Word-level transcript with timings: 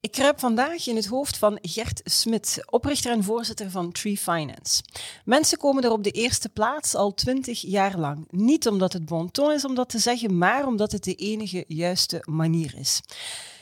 Ik 0.00 0.12
kruip 0.12 0.38
vandaag 0.38 0.86
in 0.86 0.96
het 0.96 1.06
hoofd 1.06 1.36
van 1.36 1.58
Gert 1.62 2.00
Smit, 2.04 2.62
oprichter 2.70 3.12
en 3.12 3.24
voorzitter 3.24 3.70
van 3.70 3.92
Tree 3.92 4.16
Finance. 4.16 4.82
Mensen 5.24 5.58
komen 5.58 5.84
er 5.84 5.90
op 5.90 6.04
de 6.04 6.10
eerste 6.10 6.48
plaats 6.48 6.94
al 6.94 7.14
twintig 7.14 7.60
jaar 7.60 7.98
lang. 7.98 8.26
Niet 8.30 8.68
omdat 8.68 8.92
het 8.92 9.04
bon 9.04 9.30
ton 9.30 9.52
is 9.52 9.64
om 9.64 9.74
dat 9.74 9.88
te 9.88 9.98
zeggen, 9.98 10.38
maar 10.38 10.66
omdat 10.66 10.92
het 10.92 11.04
de 11.04 11.14
enige 11.14 11.64
juiste 11.68 12.22
manier 12.28 12.74
is. 12.76 13.00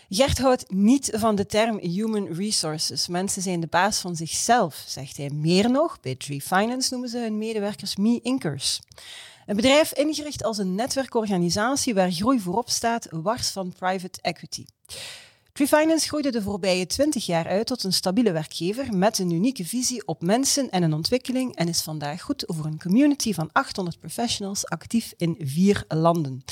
Gert 0.08 0.38
houdt 0.38 0.70
niet 0.70 1.10
van 1.14 1.34
de 1.34 1.46
term 1.46 1.78
human 1.78 2.26
resources. 2.26 3.08
Mensen 3.08 3.42
zijn 3.42 3.60
de 3.60 3.66
baas 3.66 3.98
van 3.98 4.16
zichzelf, 4.16 4.84
zegt 4.86 5.16
hij. 5.16 5.30
Meer 5.30 5.70
nog, 5.70 6.00
bij 6.00 6.14
Tree 6.14 6.40
Finance 6.40 6.88
noemen 6.90 7.08
ze 7.08 7.18
hun 7.18 7.38
medewerkers 7.38 7.96
me-inkers. 7.96 8.80
Een 9.46 9.56
bedrijf 9.56 9.92
ingericht 9.92 10.44
als 10.44 10.58
een 10.58 10.74
netwerkorganisatie 10.74 11.94
waar 11.94 12.10
groei 12.10 12.40
voorop 12.40 12.70
staat, 12.70 13.08
wars 13.10 13.50
van 13.50 13.72
private 13.78 14.18
equity. 14.22 14.64
Finance 15.64 16.06
groeide 16.08 16.30
de 16.30 16.42
voorbije 16.42 16.86
20 16.86 17.26
jaar 17.26 17.46
uit 17.46 17.66
tot 17.66 17.84
een 17.84 17.92
stabiele 17.92 18.32
werkgever 18.32 18.96
met 18.96 19.18
een 19.18 19.30
unieke 19.30 19.64
visie 19.64 20.06
op 20.06 20.22
mensen 20.22 20.70
en 20.70 20.82
een 20.82 20.92
ontwikkeling 20.92 21.54
en 21.54 21.68
is 21.68 21.82
vandaag 21.82 22.22
goed 22.22 22.44
voor 22.46 22.64
een 22.64 22.78
community 22.78 23.34
van 23.34 23.48
800 23.52 23.98
professionals 23.98 24.66
actief 24.66 25.12
in 25.16 25.36
vier 25.38 25.84
landen. 25.88 26.44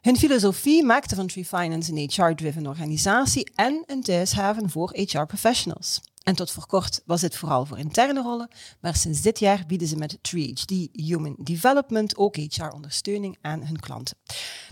Hun 0.00 0.16
filosofie 0.16 0.84
maakte 0.84 1.14
van 1.14 1.26
Tree 1.26 1.44
Finance 1.44 1.92
een 1.92 2.10
HR-driven 2.12 2.66
organisatie 2.66 3.50
en 3.54 3.82
een 3.86 4.02
thuishaven 4.02 4.70
voor 4.70 4.90
HR-professionals. 4.96 6.00
En 6.30 6.36
tot 6.36 6.50
voor 6.50 6.66
kort 6.66 7.02
was 7.06 7.20
dit 7.20 7.36
vooral 7.36 7.66
voor 7.66 7.78
interne 7.78 8.22
rollen, 8.22 8.48
maar 8.80 8.96
sinds 8.96 9.20
dit 9.20 9.38
jaar 9.38 9.64
bieden 9.66 9.88
ze 9.88 9.96
met 9.96 10.18
3HD 10.22 10.88
Human 10.92 11.36
Development 11.38 12.16
ook 12.16 12.36
HR-ondersteuning 12.36 13.38
aan 13.40 13.66
hun 13.66 13.80
klanten. 13.80 14.16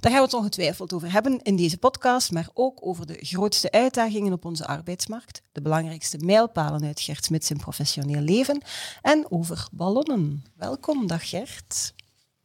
Daar 0.00 0.12
gaan 0.12 0.20
we 0.20 0.26
het 0.26 0.34
ongetwijfeld 0.34 0.92
over 0.92 1.12
hebben 1.12 1.42
in 1.42 1.56
deze 1.56 1.78
podcast, 1.78 2.32
maar 2.32 2.48
ook 2.54 2.86
over 2.86 3.06
de 3.06 3.18
grootste 3.20 3.70
uitdagingen 3.70 4.32
op 4.32 4.44
onze 4.44 4.66
arbeidsmarkt, 4.66 5.42
de 5.52 5.62
belangrijkste 5.62 6.18
mijlpalen 6.18 6.84
uit 6.84 7.00
Gert 7.00 7.24
Smit 7.24 7.44
zijn 7.44 7.58
professioneel 7.58 8.20
leven 8.20 8.62
en 9.02 9.30
over 9.30 9.68
ballonnen. 9.72 10.44
Welkom, 10.56 11.06
dag 11.06 11.28
Gert. 11.28 11.94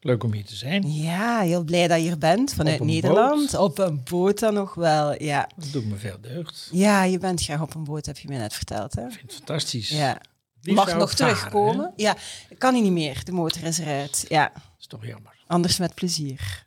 Leuk 0.03 0.23
om 0.23 0.33
hier 0.33 0.45
te 0.45 0.55
zijn. 0.55 0.93
Ja, 0.93 1.39
heel 1.39 1.63
blij 1.63 1.87
dat 1.87 1.97
je 1.97 2.03
hier 2.03 2.17
bent 2.17 2.53
vanuit 2.53 2.79
Nederland. 2.79 3.55
Op 3.57 3.77
een 3.77 4.01
boot 4.09 4.39
dan 4.39 4.53
nog 4.53 4.73
wel, 4.73 5.23
ja. 5.23 5.49
Dat 5.55 5.71
doet 5.71 5.85
me 5.85 5.95
veel 5.95 6.17
deugd. 6.21 6.69
Ja, 6.71 7.03
je 7.03 7.17
bent 7.17 7.43
graag 7.43 7.61
op 7.61 7.75
een 7.75 7.83
boot, 7.83 8.05
heb 8.05 8.17
je 8.17 8.27
me 8.27 8.37
net 8.37 8.53
verteld. 8.53 8.93
Hè? 8.93 9.05
Ik 9.05 9.11
vind 9.11 9.21
het 9.21 9.33
fantastisch. 9.33 9.89
Ja. 9.89 10.21
Mag 10.61 10.97
nog 10.97 11.13
terugkomen? 11.13 11.93
Ja, 11.95 12.15
kan 12.57 12.73
hij 12.73 12.81
niet 12.83 12.91
meer. 12.91 13.23
De 13.23 13.31
motor 13.31 13.63
is 13.63 13.77
eruit. 13.77 14.25
Ja. 14.29 14.51
Dat 14.53 14.63
is 14.79 14.87
toch 14.87 15.05
jammer. 15.05 15.43
Anders 15.47 15.77
met 15.77 15.93
plezier. 15.93 16.63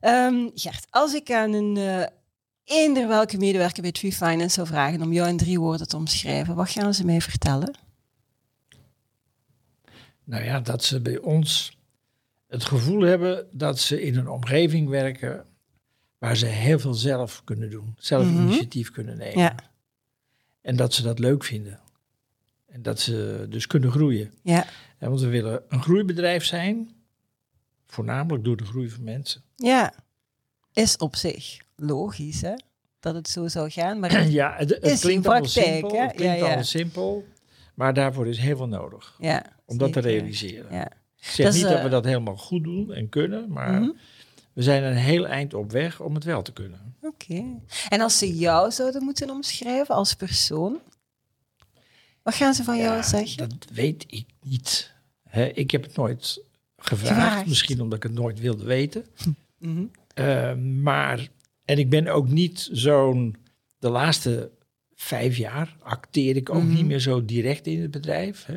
um, 0.00 0.50
Gert, 0.54 0.86
als 0.90 1.14
ik 1.14 1.30
aan 1.30 1.52
een 1.52 1.76
uh, 1.76 2.06
eender 2.64 3.08
welke 3.08 3.36
medewerker 3.36 3.82
bij 3.82 3.92
Tree 3.92 4.12
Finance 4.12 4.54
zou 4.54 4.66
vragen 4.66 5.02
om 5.02 5.12
jou 5.12 5.28
in 5.28 5.36
drie 5.36 5.60
woorden 5.60 5.88
te 5.88 5.96
omschrijven, 5.96 6.54
wat 6.54 6.70
gaan 6.70 6.94
ze 6.94 7.04
mij 7.04 7.20
vertellen? 7.20 7.74
Nou 10.24 10.44
ja, 10.44 10.60
dat 10.60 10.84
ze 10.84 11.00
bij 11.00 11.18
ons 11.18 11.76
het 12.52 12.64
gevoel 12.64 13.00
hebben 13.00 13.46
dat 13.52 13.78
ze 13.78 14.02
in 14.02 14.16
een 14.16 14.28
omgeving 14.28 14.88
werken 14.88 15.44
waar 16.18 16.36
ze 16.36 16.46
heel 16.46 16.78
veel 16.78 16.94
zelf 16.94 17.42
kunnen 17.44 17.70
doen, 17.70 17.94
zelf 17.98 18.26
mhm. 18.26 18.42
initiatief 18.42 18.90
kunnen 18.90 19.16
nemen. 19.18 19.38
Ja. 19.42 19.54
En 20.60 20.76
dat 20.76 20.94
ze 20.94 21.02
dat 21.02 21.18
leuk 21.18 21.44
vinden. 21.44 21.80
En 22.66 22.82
dat 22.82 23.00
ze 23.00 23.46
dus 23.48 23.66
kunnen 23.66 23.90
groeien. 23.90 24.32
Ja. 24.42 24.66
En 24.98 25.08
want 25.08 25.20
we 25.20 25.28
willen 25.28 25.62
een 25.68 25.82
groeibedrijf 25.82 26.44
zijn, 26.44 26.90
voornamelijk 27.86 28.44
door 28.44 28.56
de 28.56 28.64
groei 28.64 28.90
van 28.90 29.04
mensen. 29.04 29.42
Ja, 29.56 29.94
is 30.72 30.96
op 30.96 31.16
zich 31.16 31.58
logisch, 31.76 32.40
hè? 32.40 32.54
Dat 33.00 33.14
het 33.14 33.28
zo 33.28 33.48
zou 33.48 33.70
gaan, 33.70 34.00
maar 34.00 34.26
ja, 34.40 34.54
het, 34.56 34.78
het 34.80 35.00
klinkt 35.00 35.22
praktijk, 35.22 35.66
simpel, 35.66 36.00
Het 36.00 36.14
klinkt 36.14 36.38
ja, 36.38 36.46
ja. 36.46 36.62
simpel, 36.62 37.24
maar 37.74 37.94
daarvoor 37.94 38.26
is 38.26 38.38
heel 38.38 38.56
veel 38.56 38.68
nodig. 38.68 39.16
Ja 39.18 39.60
om 39.72 39.78
dat 39.78 39.92
te 39.92 40.00
realiseren. 40.00 40.74
Ja. 40.74 40.86
Ik 41.18 41.28
zeg 41.28 41.52
niet 41.52 41.62
dat 41.62 41.72
we 41.72 41.78
eh, 41.78 41.90
dat 41.90 42.04
helemaal 42.04 42.36
goed 42.36 42.64
doen 42.64 42.92
en 42.92 43.08
kunnen, 43.08 43.52
maar 43.52 43.80
mhm. 43.80 43.90
we 44.52 44.62
zijn 44.62 44.82
een 44.82 44.96
heel 44.96 45.26
eind 45.26 45.54
op 45.54 45.70
weg 45.70 46.00
om 46.00 46.14
het 46.14 46.24
wel 46.24 46.42
te 46.42 46.52
kunnen. 46.52 46.94
Oké. 47.02 47.44
En 47.88 48.00
als 48.00 48.18
ze 48.18 48.36
jou 48.36 48.70
zouden 48.70 49.04
moeten 49.04 49.30
omschrijven 49.30 49.94
als 49.94 50.14
persoon, 50.14 50.78
wat 52.22 52.34
gaan 52.34 52.54
ze 52.54 52.64
van 52.64 52.78
jou 52.78 53.02
zeggen? 53.02 53.48
Dat 53.48 53.68
weet 53.72 54.04
ik 54.06 54.26
niet. 54.42 54.94
ik 55.54 55.70
heb 55.70 55.82
het 55.82 55.96
nooit 55.96 56.44
gevraagd, 56.76 57.46
misschien 57.46 57.80
omdat 57.80 57.96
ik 57.96 58.02
het 58.02 58.12
nooit 58.12 58.40
wilde 58.40 58.64
weten. 58.64 59.04
Mhm. 59.58 59.84
Eh, 60.14 60.54
maar, 60.54 61.28
en 61.64 61.78
ik 61.78 61.90
ben 61.90 62.08
ook 62.08 62.28
niet 62.28 62.68
zo'n, 62.72 63.36
de 63.78 63.88
laatste 63.88 64.50
vijf 64.94 65.36
jaar 65.36 65.76
acteer 65.82 66.36
ik 66.36 66.50
ook 66.50 66.62
mhm. 66.62 66.74
niet 66.74 66.86
meer 66.86 67.00
zo 67.00 67.24
direct 67.24 67.66
in 67.66 67.82
het 67.82 67.90
bedrijf. 67.90 68.48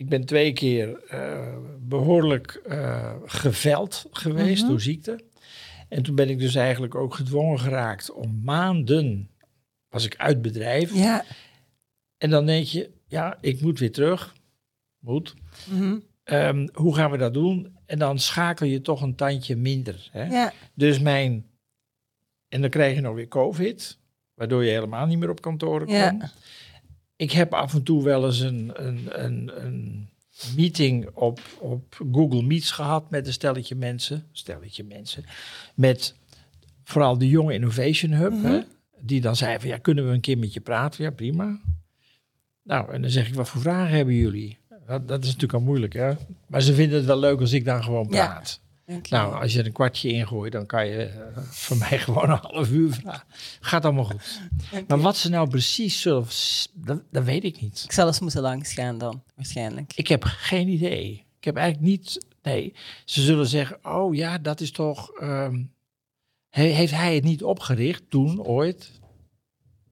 Ik 0.00 0.08
ben 0.08 0.24
twee 0.24 0.52
keer 0.52 1.00
uh, 1.12 1.56
behoorlijk 1.80 2.62
uh, 2.68 3.12
geveld 3.24 4.06
geweest 4.10 4.62
mhm. 4.62 4.70
door 4.70 4.80
ziekte. 4.80 5.20
En 5.88 6.02
toen 6.02 6.14
ben 6.14 6.30
ik 6.30 6.38
dus 6.38 6.54
eigenlijk 6.54 6.94
ook 6.94 7.14
gedwongen 7.14 7.58
geraakt 7.58 8.12
om 8.12 8.40
maanden 8.44 9.30
was 9.88 10.04
ik 10.04 10.16
uit 10.16 10.42
bedrijf. 10.42 10.94
Ja. 10.94 11.24
En 12.18 12.30
dan 12.30 12.46
denk 12.46 12.66
je, 12.66 12.90
ja, 13.06 13.38
ik 13.40 13.60
moet 13.60 13.78
weer 13.78 13.92
terug. 13.92 14.34
Moet. 14.98 15.34
Mhm. 15.70 15.98
Ehm, 16.24 16.68
hoe 16.72 16.94
gaan 16.94 17.10
we 17.10 17.16
dat 17.16 17.34
doen? 17.34 17.76
En 17.86 17.98
dan 17.98 18.18
schakel 18.18 18.66
je 18.66 18.80
toch 18.80 19.02
een 19.02 19.14
tandje 19.14 19.56
minder. 19.56 20.08
Hè? 20.12 20.24
Ja. 20.24 20.52
Dus 20.74 20.98
mijn... 20.98 21.46
En 22.48 22.60
dan 22.60 22.70
krijg 22.70 22.94
je 22.94 23.00
nog 23.00 23.14
weer 23.14 23.28
COVID, 23.28 23.98
waardoor 24.34 24.64
je 24.64 24.70
helemaal 24.70 25.06
niet 25.06 25.18
meer 25.18 25.30
op 25.30 25.40
kantoor 25.40 25.86
kan. 25.86 26.22
Ja 27.20 27.26
ik 27.26 27.32
heb 27.32 27.54
af 27.54 27.74
en 27.74 27.82
toe 27.82 28.02
wel 28.02 28.26
eens 28.26 28.40
een, 28.40 28.70
een, 28.74 29.24
een, 29.24 29.64
een 29.64 30.08
meeting 30.56 31.08
op, 31.14 31.40
op 31.58 32.00
Google 32.12 32.42
Meets 32.42 32.70
gehad 32.70 33.10
met 33.10 33.26
een 33.26 33.32
stelletje 33.32 33.74
mensen. 33.74 34.26
Stelletje 34.32 34.84
mensen. 34.84 35.24
Met 35.74 36.14
vooral 36.84 37.18
de 37.18 37.28
jonge 37.28 37.54
Innovation 37.54 38.12
Hub. 38.12 38.32
hè, 38.42 38.56
mhm. 38.56 38.62
die 39.00 39.20
dan 39.20 39.36
zei 39.36 39.58
van 39.58 39.68
ja, 39.68 39.78
kunnen 39.78 40.06
we 40.06 40.12
een 40.12 40.20
keer 40.20 40.38
met 40.38 40.52
je 40.52 40.60
praten? 40.60 41.04
Ja, 41.04 41.10
prima. 41.10 41.60
Nou, 42.62 42.92
en 42.92 43.02
dan 43.02 43.10
zeg 43.10 43.28
ik, 43.28 43.34
wat 43.34 43.48
voor 43.48 43.60
vragen 43.60 43.96
hebben 43.96 44.14
jullie? 44.14 44.58
Dat, 44.86 45.08
dat 45.08 45.20
is 45.20 45.26
natuurlijk 45.26 45.54
al 45.54 45.60
moeilijk, 45.60 45.92
hè? 45.92 46.12
Maar 46.46 46.62
ze 46.62 46.74
vinden 46.74 46.96
het 46.96 47.06
wel 47.06 47.18
leuk 47.18 47.40
als 47.40 47.52
ik 47.52 47.64
dan 47.64 47.84
gewoon 47.84 48.08
praat. 48.08 48.60
Nou, 49.10 49.42
als 49.42 49.52
je 49.52 49.58
er 49.58 49.66
een 49.66 49.72
kwartje 49.72 50.08
ingooit, 50.08 50.52
dan 50.52 50.66
kan 50.66 50.86
je 50.86 51.10
uh, 51.36 51.42
voor 51.42 51.76
mij 51.76 51.98
gewoon 52.04 52.30
een 52.30 52.38
half 52.42 52.70
uur 52.70 52.92
vragen. 52.92 53.26
Gaat 53.60 53.84
allemaal 53.84 54.04
goed. 54.04 54.40
Maar 54.88 55.00
wat 55.00 55.16
ze 55.16 55.28
nou 55.28 55.48
precies 55.48 56.00
zullen, 56.00 56.26
dat, 56.72 57.02
dat, 57.10 57.24
weet 57.24 57.44
ik 57.44 57.60
niet. 57.60 57.82
Ik 57.84 57.92
zal 57.92 58.06
eens 58.06 58.20
moeten 58.20 58.40
langs 58.40 58.72
gaan 58.72 58.98
dan, 58.98 59.22
waarschijnlijk. 59.34 59.92
Ik 59.94 60.08
heb 60.08 60.24
geen 60.24 60.68
idee. 60.68 61.24
Ik 61.38 61.44
heb 61.44 61.56
eigenlijk 61.56 61.86
niet, 61.90 62.26
nee. 62.42 62.74
Ze 63.04 63.22
zullen 63.22 63.46
zeggen, 63.46 63.78
oh 63.84 64.14
ja, 64.14 64.38
dat 64.38 64.60
is 64.60 64.70
toch, 64.70 65.10
ehm, 65.10 65.62
heeft 66.50 66.92
hij 66.92 67.14
het 67.14 67.24
niet 67.24 67.42
opgericht 67.42 68.02
toen, 68.08 68.42
ooit? 68.42 68.90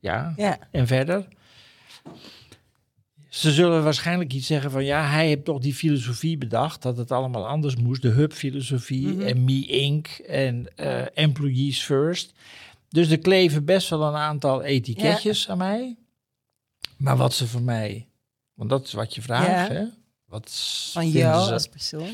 Ja, 0.01 0.33
ja. 0.37 0.59
en 0.71 0.87
verder? 0.87 1.29
Ze 3.29 3.53
zullen 3.53 3.85
waarschijnlijk 3.85 4.33
iets 4.33 4.47
zeggen 4.47 4.71
van 4.71 4.85
ja, 4.85 5.09
hij 5.11 5.27
heeft 5.27 5.45
toch 5.45 5.59
die 5.59 5.75
filosofie 5.75 6.39
bedacht 6.39 6.83
dat 6.83 6.97
het 6.97 7.13
allemaal 7.13 7.47
anders 7.47 7.77
moest. 7.77 8.03
De 8.03 8.09
hub-filosofie 8.09 9.07
mhm. 9.07 9.21
en 9.21 9.45
Me 9.45 9.67
Inc. 9.67 10.07
en 10.07 10.67
uh, 10.77 11.03
Employees 11.15 11.83
First. 11.83 12.33
Dus 12.89 13.11
er 13.11 13.19
kleven 13.19 13.65
best 13.65 13.89
wel 13.89 14.03
een 14.03 14.15
aantal 14.15 14.63
etiketjes 14.63 15.49
aan 15.49 15.59
mij. 15.59 15.97
Maar 16.97 17.17
wat 17.17 17.35
ze 17.35 17.47
van 17.47 17.65
mij, 17.65 18.09
want 18.55 18.71
dat 18.71 18.85
is 18.85 18.93
wat 18.93 19.15
je 19.15 19.23
vraagt, 19.23 19.69
hè? 19.69 19.85
Wat 20.25 20.51
van 20.93 21.09
jou 21.09 21.47
ze, 21.47 21.53
als 21.53 21.69
persoon? 21.69 22.11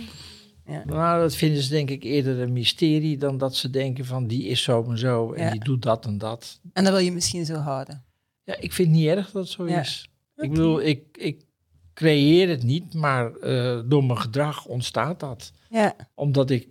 Ja. 0.67 0.82
Nou, 0.84 1.20
dat 1.20 1.37
vinden 1.37 1.62
ze 1.62 1.69
denk 1.69 1.90
ik 1.90 2.02
eerder 2.02 2.40
een 2.40 2.52
mysterie 2.52 3.19
dan 3.19 3.38
dat 3.38 3.56
ze 3.56 3.70
denken 3.70 4.05
van 4.05 4.26
die 4.26 4.44
is 4.44 4.62
zo 4.62 4.84
en 4.90 4.99
zo 4.99 5.32
en 5.32 5.50
die 5.50 5.64
doet 5.64 5.82
dat 5.82 6.06
en 6.06 6.19
dat. 6.19 6.60
En 6.72 6.84
dat 6.84 6.93
wil 6.93 7.02
je 7.02 7.12
misschien 7.12 7.44
zo 7.44 7.55
houden. 7.55 8.05
Ja, 8.44 8.56
ik 8.60 8.72
vind 8.72 8.88
het 8.88 8.96
niet 8.96 9.06
erg 9.06 9.31
dat 9.31 9.43
het 9.43 9.52
zo 9.52 9.64
is. 9.64 10.08
Ik 10.36 10.50
bedoel, 10.50 10.82
ik, 10.82 11.16
ik 11.16 11.44
creëer 11.94 12.48
het 12.48 12.62
niet, 12.62 12.94
maar 12.94 13.32
uh, 13.40 13.81
door 13.86 14.04
mijn 14.04 14.19
gedrag 14.19 14.66
ontstaat 14.66 15.20
dat. 15.20 15.52
Ja. 15.70 15.96
Omdat 16.14 16.50
ik, 16.50 16.69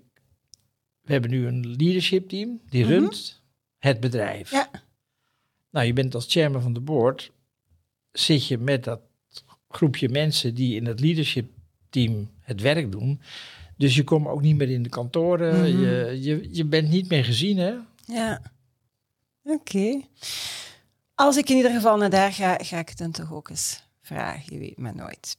we 1.01 1.11
hebben 1.11 1.29
nu 1.29 1.47
een 1.47 1.75
leadership 1.75 2.29
team, 2.29 2.61
die 2.69 2.83
mm 2.83 2.89
runt 2.89 3.41
het 3.77 3.99
bedrijf. 3.99 4.51
Ja. 4.51 4.69
Nou, 5.71 5.85
je 5.85 5.93
bent 5.93 6.15
als 6.15 6.25
chairman 6.31 6.61
van 6.61 6.73
de 6.73 6.79
board, 6.79 7.31
zit 8.11 8.47
je 8.47 8.57
met 8.57 8.83
dat 8.83 9.01
groepje 9.67 10.09
mensen 10.09 10.55
die 10.55 10.75
in 10.75 10.85
het 10.85 10.99
leadership 10.99 11.51
team 11.89 12.29
het 12.39 12.61
werk 12.61 12.91
doen. 12.91 13.21
Dus 13.77 13.95
je 13.95 14.03
komt 14.03 14.27
ook 14.27 14.41
niet 14.41 14.55
meer 14.55 14.69
in 14.69 14.83
de 14.83 14.89
kantoren. 14.89 15.59
Mhm. 15.59 15.81
je, 15.81 16.19
je, 16.21 16.47
je 16.51 16.65
bent 16.65 16.89
niet 16.89 17.09
meer 17.09 17.25
gezien, 17.25 17.57
hè? 17.57 17.73
Ja. 18.05 18.41
Oké. 19.43 20.01
Als 21.15 21.37
ik 21.37 21.49
in 21.49 21.55
ieder 21.55 21.71
geval 21.71 21.97
naar 21.97 22.09
daar 22.09 22.33
ga, 22.33 22.57
ga 22.61 22.77
ik 22.77 22.89
het 22.89 22.97
dan 22.97 23.11
toch 23.11 23.33
ook 23.33 23.49
eens 23.49 23.83
vragen. 24.01 24.53
Je 24.53 24.59
weet 24.59 24.77
maar 24.77 24.95
nooit. 24.95 25.37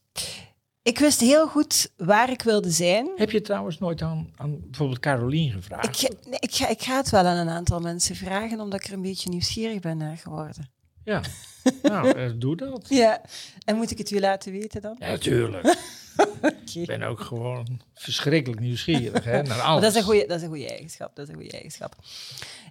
Ik 0.82 0.98
wist 0.98 1.20
heel 1.20 1.48
goed 1.48 1.90
waar 1.96 2.30
ik 2.30 2.42
wilde 2.42 2.70
zijn. 2.70 3.08
Heb 3.16 3.30
je 3.30 3.40
trouwens 3.40 3.78
nooit 3.78 4.02
aan, 4.02 4.32
aan 4.36 4.60
bijvoorbeeld 4.60 5.00
Carolien 5.00 5.52
gevraagd? 5.52 6.02
Ik, 6.02 6.26
nee, 6.28 6.38
ik, 6.38 6.54
ga, 6.54 6.68
ik 6.68 6.82
ga 6.82 6.96
het 6.96 7.10
wel 7.10 7.24
aan 7.24 7.36
een 7.36 7.48
aantal 7.48 7.80
mensen 7.80 8.16
vragen, 8.16 8.60
omdat 8.60 8.80
ik 8.80 8.86
er 8.86 8.92
een 8.92 9.02
beetje 9.02 9.28
nieuwsgierig 9.28 9.80
ben 9.80 9.96
naar 9.96 10.16
geworden. 10.16 10.70
Ja. 11.04 11.20
nou, 11.82 12.10
eh, 12.10 12.30
doe 12.36 12.56
dat. 12.56 12.86
Ja. 12.88 13.20
En 13.64 13.76
moet 13.76 13.90
ik 13.90 13.98
het 13.98 14.10
u 14.10 14.20
laten 14.20 14.52
weten 14.52 14.80
dan? 14.80 14.96
Ja, 14.98 15.06
natuurlijk. 15.08 15.76
Ik 16.74 16.86
ben 16.86 17.02
ook 17.02 17.20
gewoon 17.20 17.80
verschrikkelijk 17.94 18.60
nieuwsgierig 18.60 19.24
hè, 19.24 19.42
naar 19.42 19.60
alles. 19.68 19.82
dat 19.82 19.90
is, 19.90 19.96
een 19.96 20.04
goede, 20.04 20.26
dat 20.26 20.36
is 20.36 20.42
een 20.42 20.48
goede 20.48 20.68
eigenschap. 20.68 21.16
Dat 21.16 21.24
is 21.24 21.30
een 21.30 21.40
goede 21.40 21.52
eigenschap. 21.52 21.96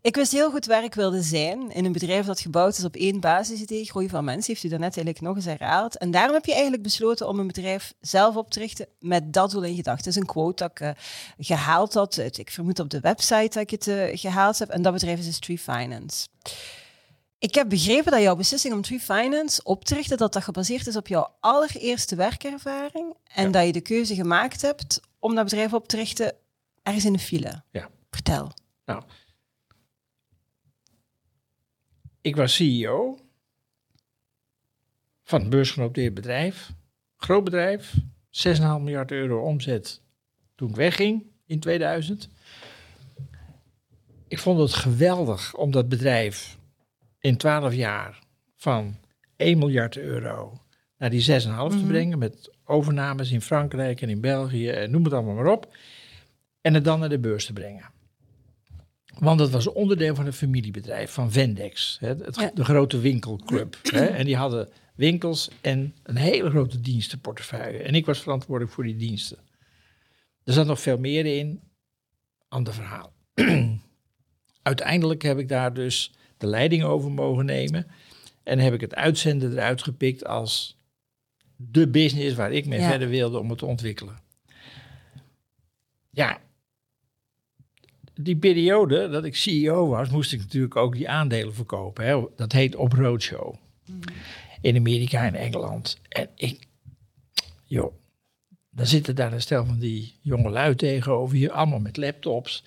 Ik 0.01 0.15
wist 0.15 0.31
heel 0.31 0.49
goed 0.49 0.65
waar 0.65 0.83
ik 0.83 0.93
wilde 0.93 1.21
zijn. 1.21 1.71
In 1.71 1.85
een 1.85 1.91
bedrijf 1.91 2.25
dat 2.25 2.39
gebouwd 2.39 2.77
is 2.77 2.83
op 2.83 2.95
één 2.95 3.19
basisidee, 3.19 3.85
groei 3.85 4.09
van 4.09 4.23
mensen, 4.23 4.53
heeft 4.53 4.65
u 4.65 4.69
daarnet 4.69 4.95
eigenlijk 4.95 5.25
nog 5.25 5.35
eens 5.35 5.57
herhaald. 5.57 5.97
En 5.97 6.11
daarom 6.11 6.33
heb 6.33 6.45
je 6.45 6.53
eigenlijk 6.53 6.83
besloten 6.83 7.27
om 7.27 7.39
een 7.39 7.47
bedrijf 7.47 7.93
zelf 8.01 8.35
op 8.35 8.51
te 8.51 8.59
richten 8.59 8.87
met 8.99 9.33
dat 9.33 9.51
doel 9.51 9.63
in 9.63 9.75
gedachten. 9.75 10.03
Dat 10.03 10.13
is 10.13 10.19
een 10.19 10.25
quote 10.25 10.63
dat 10.63 10.71
ik 10.71 10.79
eh, 10.79 10.89
gehaald 11.37 11.93
had. 11.93 12.17
Ik 12.17 12.51
vermoed 12.51 12.79
op 12.79 12.89
de 12.89 12.99
website 12.99 13.49
dat 13.49 13.63
ik 13.63 13.69
het 13.69 13.87
eh, 13.87 14.17
gehaald 14.17 14.59
heb. 14.59 14.69
En 14.69 14.81
dat 14.81 14.93
bedrijf 14.93 15.19
is 15.19 15.39
Tree 15.39 15.59
Finance. 15.59 16.27
Ik 17.43 17.53
heb 17.55 17.69
begrepen 17.69 18.11
dat 18.11 18.21
jouw 18.21 18.35
beslissing 18.35 18.73
om 18.73 18.81
Tree 18.81 18.99
Finance 18.99 19.63
op 19.63 19.85
te 19.85 19.93
richten, 19.93 20.17
dat 20.17 20.33
dat 20.33 20.43
gebaseerd 20.43 20.87
is 20.87 20.95
op 20.95 21.07
jouw 21.07 21.35
allereerste 21.39 22.15
werkervaring. 22.15 23.15
En 23.23 23.45
Ja. 23.45 23.49
dat 23.51 23.65
je 23.65 23.71
de 23.71 23.81
keuze 23.81 24.15
gemaakt 24.15 24.61
hebt 24.61 25.01
om 25.19 25.35
dat 25.35 25.43
bedrijf 25.43 25.73
op 25.73 25.87
te 25.87 25.95
richten 25.95 26.35
ergens 26.83 27.05
in 27.05 27.13
de 27.13 27.19
file. 27.19 27.63
Ja. 27.71 27.89
Vertel. 28.09 28.51
Nou, 28.85 29.03
ik 32.21 32.35
was 32.35 32.55
CEO 32.55 33.19
van 35.23 35.41
een 35.41 35.49
beursgenoteerd 35.49 36.13
bedrijf. 36.13 36.71
Groot 37.17 37.43
bedrijf, 37.43 37.93
6,5 38.29 38.81
miljard 38.81 39.11
euro 39.11 39.43
omzet 39.45 40.01
toen 40.55 40.69
ik 40.69 40.75
wegging 40.75 41.25
in 41.45 41.59
2000. 41.59 42.29
Ik 44.27 44.39
vond 44.39 44.59
het 44.59 44.73
geweldig 44.73 45.55
om 45.55 45.71
dat 45.71 45.89
bedrijf 45.89 46.61
in 47.23 47.37
12 47.37 47.73
jaar 47.73 48.19
van 48.55 48.95
1 49.35 49.57
miljard 49.57 49.97
euro 49.97 50.59
naar 50.97 51.09
die 51.09 51.21
6,5 51.21 51.71
te 51.71 51.77
Mhm. 51.77 51.87
brengen. 51.87 52.17
Met 52.19 52.51
overnames 52.65 53.31
in 53.31 53.41
Frankrijk 53.41 54.01
en 54.01 54.09
in 54.09 54.21
België 54.21 54.69
en 54.69 54.91
noem 54.91 55.03
het 55.03 55.13
allemaal 55.13 55.35
maar 55.35 55.51
op. 55.51 55.75
En 56.61 56.73
het 56.73 56.83
dan 56.83 56.99
naar 56.99 57.09
de 57.09 57.19
beurs 57.19 57.45
te 57.45 57.53
brengen. 57.53 57.85
Want 59.19 59.39
het 59.39 59.49
was 59.49 59.67
onderdeel 59.67 60.15
van 60.15 60.25
een 60.25 60.33
familiebedrijf 60.33 61.11
van 61.11 61.31
Vendex, 61.31 61.97
hè, 61.99 62.07
het, 62.07 62.35
Ja. 62.39 62.51
de 62.53 62.63
grote 62.65 62.99
winkelclub. 62.99 63.77
hè, 63.83 64.05
en 64.19 64.25
die 64.25 64.35
hadden 64.35 64.69
winkels 64.95 65.49
en 65.61 65.95
een 66.03 66.15
hele 66.15 66.49
grote 66.49 66.81
dienstenportefeuille. 66.81 67.77
En 67.77 67.95
ik 67.95 68.05
was 68.05 68.21
verantwoordelijk 68.21 68.73
voor 68.73 68.83
die 68.83 68.95
diensten. 68.95 69.37
Er 70.43 70.53
zat 70.53 70.65
nog 70.67 70.79
veel 70.81 70.97
meer 70.97 71.25
in, 71.25 71.61
ander 72.47 72.73
verhaal. 72.73 73.13
Uiteindelijk 74.61 75.21
heb 75.21 75.37
ik 75.39 75.47
daar 75.47 75.73
dus 75.73 76.11
de 76.43 76.49
leiding 76.49 76.83
over 76.83 77.11
mogen 77.11 77.45
nemen. 77.45 77.87
En 78.43 78.59
heb 78.59 78.73
ik 78.73 78.81
het 78.81 78.95
uitzenden 78.95 79.51
eruit 79.51 79.83
gepikt 79.83 80.25
als 80.25 80.77
de 81.55 81.87
business 81.87 82.35
waar 82.35 82.51
ik 82.51 82.65
mee 82.65 82.79
Ja. 82.79 82.89
verder 82.89 83.09
wilde 83.09 83.39
om 83.39 83.49
het 83.49 83.57
te 83.57 83.65
ontwikkelen. 83.65 84.17
Ja, 86.09 86.41
die 88.13 88.35
periode 88.37 89.09
dat 89.09 89.25
ik 89.25 89.35
CEO 89.35 89.87
was, 89.87 90.09
moest 90.09 90.33
ik 90.33 90.39
natuurlijk 90.39 90.75
ook 90.75 90.95
die 90.95 91.09
aandelen 91.09 91.53
verkopen. 91.53 92.05
Hè. 92.05 92.23
Dat 92.35 92.51
heet 92.51 92.75
op 92.75 92.93
roadshow. 92.93 93.55
In 94.61 94.75
Amerika 94.75 95.25
en 95.25 95.35
Engeland. 95.35 95.99
En 96.09 96.29
ik, 96.35 96.67
joh, 97.63 97.93
dan 98.69 98.85
zitten 98.87 99.15
daar 99.15 99.33
een 99.33 99.41
stel 99.41 99.65
van 99.65 99.79
die 99.79 100.15
jonge 100.21 100.49
lui 100.49 100.75
tegenover 100.75 101.37
je, 101.37 101.51
allemaal 101.51 101.79
met 101.79 101.97
laptops. 101.97 102.63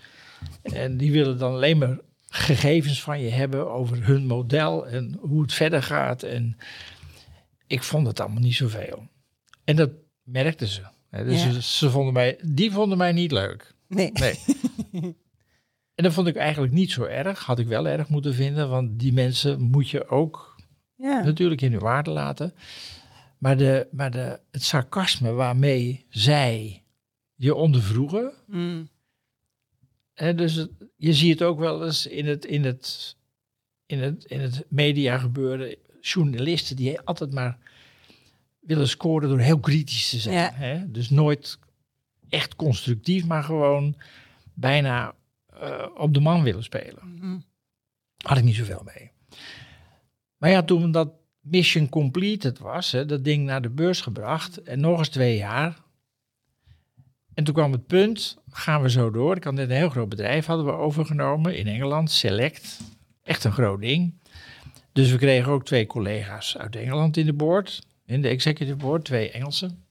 En 0.63 0.97
die 0.97 1.13
willen 1.13 1.39
dan 1.39 1.53
alleen 1.53 1.79
maar 1.79 1.99
gegevens 2.29 3.03
van 3.03 3.21
je 3.21 3.31
hebben 3.31 3.71
over 3.73 4.07
hun 4.07 4.27
model 4.27 4.87
en 4.89 5.17
hoe 5.21 5.43
het 5.43 5.53
verder 5.53 5.83
gaat. 5.83 6.23
En 6.23 6.57
ik 7.67 7.83
vond 7.83 8.07
het 8.07 8.21
allemaal 8.21 8.43
niet 8.43 8.55
zoveel. 8.55 9.09
En 9.65 9.77
dat 9.77 9.91
merkten 10.23 10.67
ze. 10.69 10.83
Hè. 11.11 11.25
Dus 11.25 11.45
Ja. 11.45 11.51
ze, 11.53 11.63
ze 11.63 11.91
vonden 11.91 12.13
mij, 12.13 12.39
die 12.45 12.71
vonden 12.73 12.99
mij 12.99 13.13
niet 13.13 13.33
leuk. 13.33 13.75
Nee. 13.89 14.11
Nee. 14.13 14.39
en 15.95 16.05
dat 16.05 16.13
vond 16.13 16.27
ik 16.27 16.37
eigenlijk 16.37 16.73
niet 16.73 16.91
zo 16.93 17.03
erg. 17.05 17.45
Had 17.45 17.59
ik 17.59 17.67
wel 17.67 17.89
erg 17.89 18.09
moeten 18.09 18.35
vinden, 18.35 18.69
want 18.69 18.99
die 18.99 19.13
mensen 19.13 19.61
moet 19.61 19.91
je 19.91 20.09
ook 20.09 20.57
Ja. 20.97 21.25
natuurlijk 21.25 21.61
in 21.61 21.73
hun 21.73 21.81
waarde 21.81 22.11
laten. 22.11 22.55
Maar, 23.39 23.57
de, 23.57 23.89
maar 23.91 24.11
de, 24.11 24.41
het 24.51 24.63
sarcasme 24.63 25.31
waarmee 25.33 26.07
zij 26.09 26.83
je 27.35 27.55
ondervroegen. 27.55 28.33
Mm. 28.47 28.89
Dus 30.17 30.55
het- 30.55 30.71
je 30.97 31.13
ziet 31.13 31.39
het 31.39 31.49
ook 31.49 31.59
wel 31.59 31.85
eens 31.85 32.07
in 32.07 32.27
het, 32.27 32.45
in 32.45 32.65
het, 32.65 33.17
in 33.87 33.99
het, 34.03 34.25
in 34.25 34.41
het 34.41 34.65
media 34.69 35.19
gebeuren. 35.19 35.77
Journalisten 36.01 36.77
die 36.77 37.01
altijd 37.01 37.33
maar 37.33 37.59
willen 38.61 38.89
scoren 38.89 39.29
door 39.29 39.39
heel 39.39 39.61
kritisch 39.61 40.09
te 40.11 40.19
zijn. 40.19 40.35
Ja. 40.79 40.85
Dus 40.89 41.11
nooit 41.11 41.59
echt 42.29 42.57
constructief, 42.57 43.27
maar 43.27 43.43
gewoon 43.45 43.97
bijna 44.55 45.15
eh, 45.61 45.87
op 45.97 46.15
de 46.15 46.21
man 46.21 46.43
willen 46.43 46.63
spelen. 46.63 47.15
Mhm. 47.19 47.39
Had 48.25 48.39
ik 48.39 48.45
niet 48.45 48.55
zoveel 48.57 48.83
mee. 48.95 49.11
Maar 50.37 50.51
ja, 50.51 50.63
toen 50.63 50.91
dat 50.91 51.13
mission 51.41 51.89
completed 51.89 52.59
was, 52.59 52.93
hè, 52.93 53.07
dat 53.07 53.25
ding 53.25 53.45
naar 53.47 53.63
de 53.63 53.71
beurs 53.71 54.01
gebracht 54.01 54.63
en 54.63 54.81
nog 54.81 54.99
eens 54.99 55.09
twee 55.09 55.37
jaar. 55.37 55.85
En 57.37 57.45
toen 57.45 57.55
kwam 57.55 57.73
het 57.73 57.87
punt, 57.87 58.37
gaan 58.51 58.83
we 58.83 58.91
zo 58.91 59.11
door. 59.11 59.37
Ik 59.37 59.45
had 59.45 59.55
net 59.55 59.71
een 59.71 59.77
heel 59.77 59.89
groot 59.89 60.09
bedrijf 60.09 60.47
hadden 60.47 60.67
we 60.67 60.73
overgenomen 60.73 61.57
in 61.57 61.67
Engeland, 61.67 62.11
Select. 62.11 62.81
Echt 63.23 63.45
een 63.45 63.53
groot 63.53 63.81
ding. 63.81 64.15
Dus 64.93 65.11
we 65.11 65.19
kregen 65.19 65.53
ook 65.53 65.65
twee 65.65 65.87
collega's 65.87 66.57
uit 66.57 66.77
Engeland 66.77 67.17
in 67.17 67.27
de 67.27 67.33
board, 67.33 67.87
in 68.07 68.23
de 68.23 68.29
executive 68.29 68.77
board, 68.77 69.05
twee 69.05 69.31
Engelsen. 69.31 69.85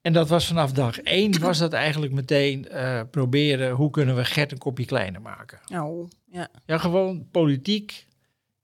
En 0.00 0.12
dat 0.12 0.28
was 0.28 0.46
vanaf 0.46 0.72
dag 0.72 1.00
één, 1.00 1.40
was 1.40 1.58
dat 1.58 1.72
eigenlijk 1.72 2.12
meteen 2.12 2.68
eh, 2.68 3.00
proberen, 3.10 3.70
hoe 3.70 3.90
kunnen 3.90 4.16
we 4.16 4.24
Gert 4.24 4.52
een 4.52 4.58
kopje 4.58 4.84
kleiner 4.84 5.20
maken. 5.20 5.60
Oh, 5.72 6.10
ja. 6.30 6.48
Ja, 6.66 6.78
gewoon 6.78 7.28
politiek 7.30 8.06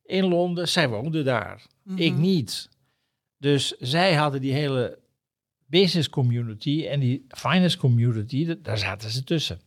in 0.05 0.25
Londen. 0.25 0.69
Zij 0.69 0.89
woonde 0.89 1.23
daar. 1.23 1.63
Mhm. 1.83 1.99
Ik 1.99 2.17
niet. 2.17 2.69
Dus 3.39 3.77
zij 3.79 4.15
hadden 4.15 4.41
die 4.41 4.53
hele 4.53 4.99
business 5.67 6.09
community 6.09 6.87
en 6.87 7.01
die 7.01 7.25
finance 7.29 7.79
community, 7.79 8.57
daar 8.63 8.79
zaten 8.79 9.11
ze 9.11 9.25
tussen. 9.25 9.61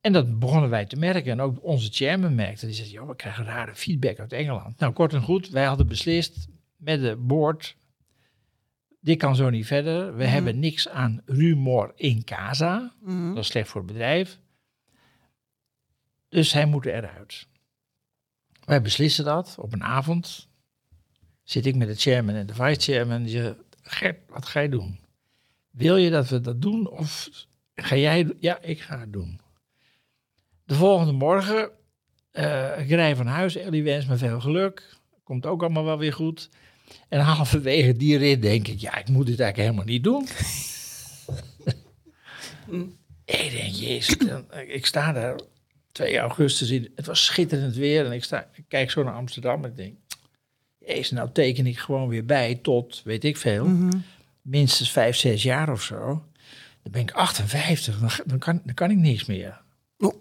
En 0.00 0.12
dat 0.12 0.38
begonnen 0.38 0.70
wij 0.70 0.86
te 0.86 0.96
merken. 0.96 1.32
En 1.32 1.40
ook 1.40 1.64
onze 1.64 1.90
chairman 1.92 2.34
merkte, 2.34 2.66
die 2.66 2.74
zei, 2.74 2.88
joh, 2.88 3.08
we 3.08 3.16
krijgen 3.16 3.44
rare 3.44 3.74
feedback 3.74 4.18
uit 4.18 4.32
Engeland. 4.32 4.78
Nou, 4.78 4.92
kort 4.92 5.12
en 5.12 5.22
goed, 5.22 5.48
wij 5.48 5.64
hadden 5.64 5.86
beslist 5.86 6.46
met 6.76 7.00
de 7.00 7.16
board, 7.16 7.76
dit 9.00 9.18
kan 9.18 9.36
zo 9.36 9.50
niet 9.50 9.66
verder. 9.66 10.16
We 10.16 10.22
Mhm. 10.22 10.32
hebben 10.32 10.58
niks 10.58 10.88
aan 10.88 11.22
rumor 11.24 11.92
in 11.96 12.24
casa. 12.24 12.94
Mhm. 13.02 13.28
Dat 13.28 13.38
is 13.38 13.46
slecht 13.46 13.68
voor 13.68 13.80
het 13.80 13.92
bedrijf. 13.92 14.38
Dus 16.28 16.52
hij 16.52 16.66
moet 16.66 16.86
eruit. 16.86 17.48
Wij 18.64 18.82
beslissen 18.82 19.24
dat 19.24 19.56
op 19.58 19.72
een 19.72 19.82
avond. 19.82 20.48
Zit 21.42 21.66
ik 21.66 21.76
met 21.76 21.88
de 21.88 21.94
chairman 21.94 22.34
en 22.34 22.46
de 22.46 22.54
vice 22.54 22.80
chairman. 22.80 23.22
Die 23.22 23.30
zeggen, 23.30 23.56
Gert, 23.90 24.18
wat 24.28 24.46
ga 24.46 24.60
je 24.60 24.68
doen? 24.68 24.98
Wil 25.70 25.96
je 25.96 26.10
dat 26.10 26.28
we 26.28 26.40
dat 26.40 26.62
doen 26.62 26.90
of 26.90 27.28
ga 27.74 27.96
jij... 27.96 28.32
Ja, 28.38 28.62
ik 28.62 28.80
ga 28.80 28.98
het 28.98 29.12
doen. 29.12 29.40
De 30.64 30.74
volgende 30.74 31.12
morgen, 31.12 31.70
eh, 32.30 32.78
ik 32.78 32.88
rij 32.88 33.16
van 33.16 33.26
huis. 33.26 33.56
Ellie 33.56 33.82
wens 33.82 34.06
me 34.06 34.16
veel 34.16 34.40
geluk. 34.40 34.96
Komt 35.22 35.46
ook 35.46 35.60
allemaal 35.60 35.84
wel 35.84 35.98
weer 35.98 36.12
goed. 36.12 36.48
En 37.08 37.20
halverwege 37.30 37.96
die 37.96 38.18
rit 38.18 38.42
denk 38.42 38.68
ik, 38.68 38.80
ja, 38.80 38.98
ik 38.98 39.08
moet 39.08 39.26
dit 39.26 39.40
eigenlijk 39.40 39.70
helemaal 39.70 39.94
niet 39.94 40.04
doen. 40.04 40.26
Ik 43.24 43.50
denk, 43.50 43.74
jezus, 43.74 44.16
ik 44.66 44.86
sta 44.86 45.12
daar 45.12 45.40
2 45.92 46.18
augustus 46.18 46.70
in. 46.70 46.92
Het 46.94 47.06
was 47.06 47.24
schitterend 47.24 47.74
weer 47.74 48.06
en 48.06 48.12
ik, 48.12 48.24
sta, 48.24 48.50
kijk 48.68 48.90
zo 48.90 49.02
naar 49.02 49.14
Amsterdam 49.14 49.64
en 49.64 49.70
ik 49.70 49.76
denk, 49.76 49.96
jezus, 50.90 51.10
nou 51.10 51.30
teken 51.32 51.66
ik 51.66 51.78
gewoon 51.78 52.08
weer 52.08 52.24
bij 52.24 52.54
tot, 52.54 53.02
weet 53.04 53.24
ik 53.24 53.36
veel, 53.36 53.66
Mhm. 53.66 53.98
minstens 54.42 54.90
5, 54.90 55.16
6 55.16 55.42
jaar 55.42 55.70
of 55.72 55.82
zo. 55.82 56.24
Dan 56.82 56.92
ben 56.92 57.00
ik 57.02 57.10
58, 57.12 58.00
dan, 58.00 58.10
ga- 58.10 58.22
dan, 58.26 58.38
kan, 58.38 58.60
dan 58.64 58.74
kan 58.74 58.90
ik 58.90 58.96
niks 58.96 59.24
meer. 59.24 59.60
Oh. 59.98 60.14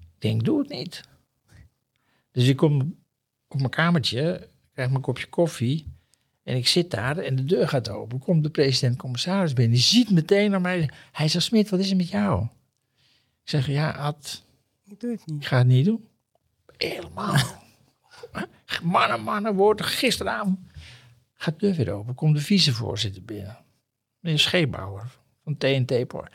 Ik 0.00 0.18
denk, 0.30 0.44
doe 0.44 0.58
het 0.58 0.68
niet. 0.68 1.02
Dus 2.32 2.46
ik 2.48 2.56
kom 2.56 2.96
op 3.48 3.58
mijn 3.58 3.70
kamertje, 3.70 4.48
krijg 4.72 4.90
mijn 4.90 5.02
kopje 5.02 5.26
koffie. 5.26 5.86
En 6.42 6.56
ik 6.56 6.66
zit 6.66 6.90
daar 6.90 7.18
en 7.18 7.36
de 7.36 7.44
deur 7.44 7.68
gaat 7.68 7.88
open. 7.88 8.18
Komt 8.18 8.42
de 8.42 8.50
president-commissaris 8.50 9.52
binnen. 9.52 9.74
Die 9.74 9.82
ziet 9.84 10.10
meteen 10.10 10.50
naar 10.50 10.60
mij. 10.60 10.90
Hij 11.12 11.28
zegt, 11.28 11.44
Smit, 11.44 11.68
wat 11.70 11.80
is 11.80 11.90
er 11.90 11.96
met 11.96 12.08
jou? 12.08 12.44
Ik 13.42 13.48
zeg, 13.48 13.66
ja, 13.66 13.90
Ad, 13.90 14.44
Ik 14.84 15.00
doe 15.00 15.10
het 15.10 15.26
niet. 15.26 15.40
ik 15.42 15.46
ga 15.46 15.58
het 15.58 15.66
niet 15.66 15.84
doen. 15.84 16.08
Helemaal. 16.82 17.36
mannen, 18.82 19.20
mannen, 19.20 19.54
woorden. 19.54 19.86
Gisteravond 19.86 20.58
gaat 21.34 21.60
de 21.60 21.66
deur 21.66 21.76
weer 21.76 21.94
open. 21.94 22.14
Komt 22.14 22.36
de 22.36 22.42
vicevoorzitter 22.42 23.24
binnen. 23.24 23.58
Meneer 24.20 24.38
Scheepbouwer 24.38 25.18
van 25.44 25.56
TNT 25.56 26.06
Poort. 26.06 26.34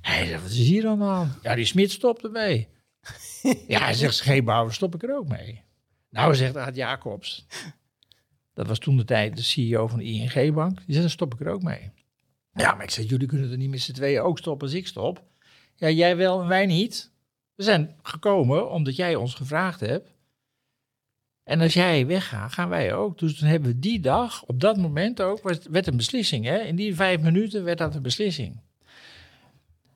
Hij 0.00 0.26
zegt, 0.26 0.42
wat 0.42 0.50
is 0.50 0.56
hier 0.56 0.88
aan 0.88 0.98
de 0.98 1.04
hand? 1.04 1.38
Ja, 1.42 1.54
die 1.54 1.64
Smit 1.64 1.90
stopt 1.90 2.24
ermee. 2.24 2.68
ja, 3.68 3.80
hij 3.80 3.94
zegt, 3.94 4.14
Scheepbouwer, 4.14 4.74
stop 4.74 4.94
ik 4.94 5.02
er 5.02 5.16
ook 5.16 5.28
mee. 5.28 5.62
Nou, 6.10 6.34
zegt 6.34 6.56
Aad 6.56 6.76
Jacobs. 6.76 7.46
Dat 8.54 8.66
was 8.66 8.78
toen 8.78 8.96
de 8.96 9.04
tijd 9.04 9.36
de 9.36 9.42
CEO 9.42 9.86
van 9.86 9.98
de 9.98 10.04
ING-bank. 10.04 10.76
Die 10.76 10.86
zegt, 10.86 11.00
dan 11.00 11.10
stop 11.10 11.34
ik 11.34 11.40
er 11.40 11.52
ook 11.52 11.62
mee. 11.62 11.92
Ja, 12.52 12.74
maar 12.74 12.84
ik 12.84 12.90
zeg, 12.90 13.08
jullie 13.08 13.26
kunnen 13.26 13.50
er 13.50 13.56
niet 13.56 13.70
met 13.70 13.80
z'n 13.80 13.92
tweeën 13.92 14.20
ook 14.20 14.38
stoppen 14.38 14.66
als 14.66 14.76
ik 14.76 14.86
stop. 14.86 15.24
Ja, 15.74 15.90
jij 15.90 16.16
wel 16.16 16.40
en 16.42 16.48
wij 16.48 16.66
niet. 16.66 17.11
We 17.54 17.62
zijn 17.62 17.96
gekomen 18.02 18.70
omdat 18.70 18.96
jij 18.96 19.14
ons 19.14 19.34
gevraagd 19.34 19.80
hebt. 19.80 20.10
En 21.42 21.60
als 21.60 21.74
jij 21.74 22.06
weggaat, 22.06 22.52
gaan 22.52 22.68
wij 22.68 22.94
ook. 22.94 23.18
Dus 23.18 23.38
toen 23.38 23.48
hebben 23.48 23.70
we 23.70 23.78
die 23.78 24.00
dag, 24.00 24.44
op 24.44 24.60
dat 24.60 24.76
moment 24.76 25.22
ook, 25.22 25.42
werd 25.70 25.86
een 25.86 25.96
beslissing. 25.96 26.44
Hè? 26.44 26.58
In 26.58 26.76
die 26.76 26.94
vijf 26.94 27.20
minuten 27.20 27.64
werd 27.64 27.78
dat 27.78 27.94
een 27.94 28.02
beslissing. 28.02 28.60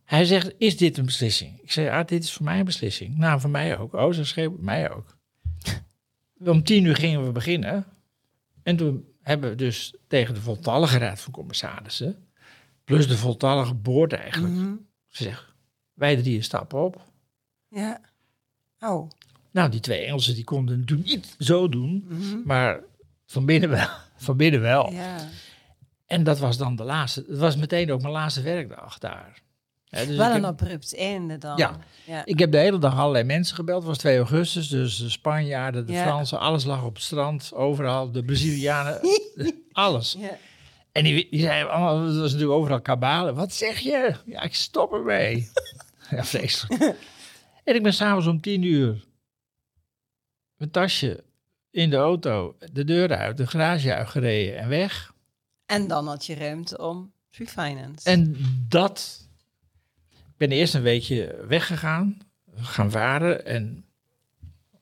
Hij 0.04 0.24
zegt, 0.24 0.54
is 0.58 0.76
dit 0.76 0.98
een 0.98 1.04
beslissing? 1.04 1.60
Ik 1.62 1.72
zei, 1.72 1.88
ah, 1.88 2.06
dit 2.06 2.22
is 2.22 2.32
voor 2.32 2.44
mij 2.44 2.58
een 2.58 2.64
beslissing. 2.64 3.16
Nou, 3.18 3.40
voor 3.40 3.50
mij 3.50 3.78
ook. 3.78 3.92
Oh, 3.92 4.12
ze 4.12 4.24
schreef 4.24 4.50
mij 4.58 4.90
ook. 4.90 5.16
Om 6.38 6.62
tien 6.62 6.84
uur 6.84 6.96
gingen 6.96 7.24
we 7.24 7.32
beginnen. 7.32 7.86
En 8.62 8.76
toen 8.76 9.04
hebben 9.22 9.50
we 9.50 9.56
dus 9.56 9.94
tegen 10.06 10.34
de 10.34 10.40
voltallige 10.40 10.98
raad 10.98 11.20
van 11.20 11.32
commissarissen, 11.32 12.28
plus 12.84 13.08
de 13.08 13.16
voltallige 13.16 13.74
boord 13.74 14.12
eigenlijk, 14.12 14.54
gezegd, 15.08 15.54
wij 15.94 16.16
drieën 16.16 16.44
stappen 16.44 16.84
op. 16.84 17.04
Ja. 17.80 18.00
Oh. 18.80 19.10
Nou, 19.50 19.70
die 19.70 19.80
twee 19.80 20.04
Engelsen 20.04 20.34
die 20.34 20.44
konden 20.44 20.78
natuurlijk 20.78 21.08
niet 21.08 21.34
zo 21.38 21.68
doen, 21.68 22.08
maar 22.44 22.80
van 23.26 23.46
binnen 23.46 23.70
wel. 23.70 23.88
Van 24.16 24.36
binnen 24.36 24.60
wel. 24.60 24.92
Ja. 24.92 25.16
En 26.06 26.24
dat 26.24 26.38
was 26.38 26.56
dan 26.56 26.76
de 26.76 26.84
laatste. 26.84 27.24
Het 27.28 27.38
was 27.38 27.56
meteen 27.56 27.92
ook 27.92 28.00
mijn 28.00 28.12
laatste 28.12 28.42
werkdag 28.42 28.98
daar. 28.98 29.40
Dus 29.90 30.06
Wel 30.16 30.26
een 30.26 30.32
heb- 30.32 30.44
abrupt 30.44 30.96
einde 30.96 31.38
dan. 31.38 31.56
Ja. 31.56 31.78
ja. 32.06 32.24
Ik 32.24 32.38
heb 32.38 32.52
de 32.52 32.58
hele 32.58 32.78
dag 32.78 32.98
allerlei 32.98 33.24
mensen 33.24 33.56
gebeld. 33.56 33.78
Het 33.78 33.86
was 33.88 33.98
2 33.98 34.16
augustus, 34.16 34.68
dus 34.68 34.96
de 34.96 35.08
Spanjaarden, 35.10 35.86
de 35.86 35.92
Ja. 35.92 36.02
Fransen, 36.02 36.38
alles 36.38 36.64
lag 36.64 36.84
op 36.84 36.94
het 36.94 37.02
strand, 37.04 37.50
overal. 37.54 38.10
De 38.12 38.24
Brazilianen, 38.24 39.00
alles. 39.72 40.16
Ja. 40.18 40.36
En 40.92 41.04
die, 41.04 41.26
die 41.30 41.40
zeiden 41.40 41.70
allemaal, 41.72 42.04
dat 42.06 42.16
was 42.16 42.32
natuurlijk 42.32 42.58
overal 42.58 42.80
kabalen. 42.80 43.34
Wat 43.34 43.52
zeg 43.52 43.78
je? 43.78 44.14
Ja, 44.26 44.42
ik 44.42 44.54
stop 44.54 44.92
ermee. 44.92 45.50
ja, 46.10 46.24
vreselijk. 46.24 46.94
En 47.66 47.74
ik 47.74 47.82
ben 47.82 47.94
s'avonds 47.94 48.26
om 48.26 48.40
tien 48.40 48.62
uur 48.62 49.04
mijn 50.56 50.70
tasje 50.70 51.24
in 51.70 51.90
de 51.90 51.96
auto, 51.96 52.56
de 52.72 52.84
deur 52.84 53.16
uit, 53.16 53.36
de 53.36 53.46
garage 53.46 53.94
uitgereden 53.94 54.58
en 54.58 54.68
weg. 54.68 55.14
En 55.66 55.88
dan 55.88 56.06
had 56.06 56.26
je 56.26 56.34
ruimte 56.34 56.78
om 56.78 57.12
Tree 57.30 57.48
Finance. 57.48 58.10
En 58.10 58.36
dat, 58.68 59.28
ik 60.10 60.36
ben 60.36 60.50
eerst 60.50 60.74
een 60.74 60.82
weekje 60.82 61.44
weggegaan, 61.48 62.18
gaan 62.54 62.90
varen 62.90 63.46
en 63.46 63.84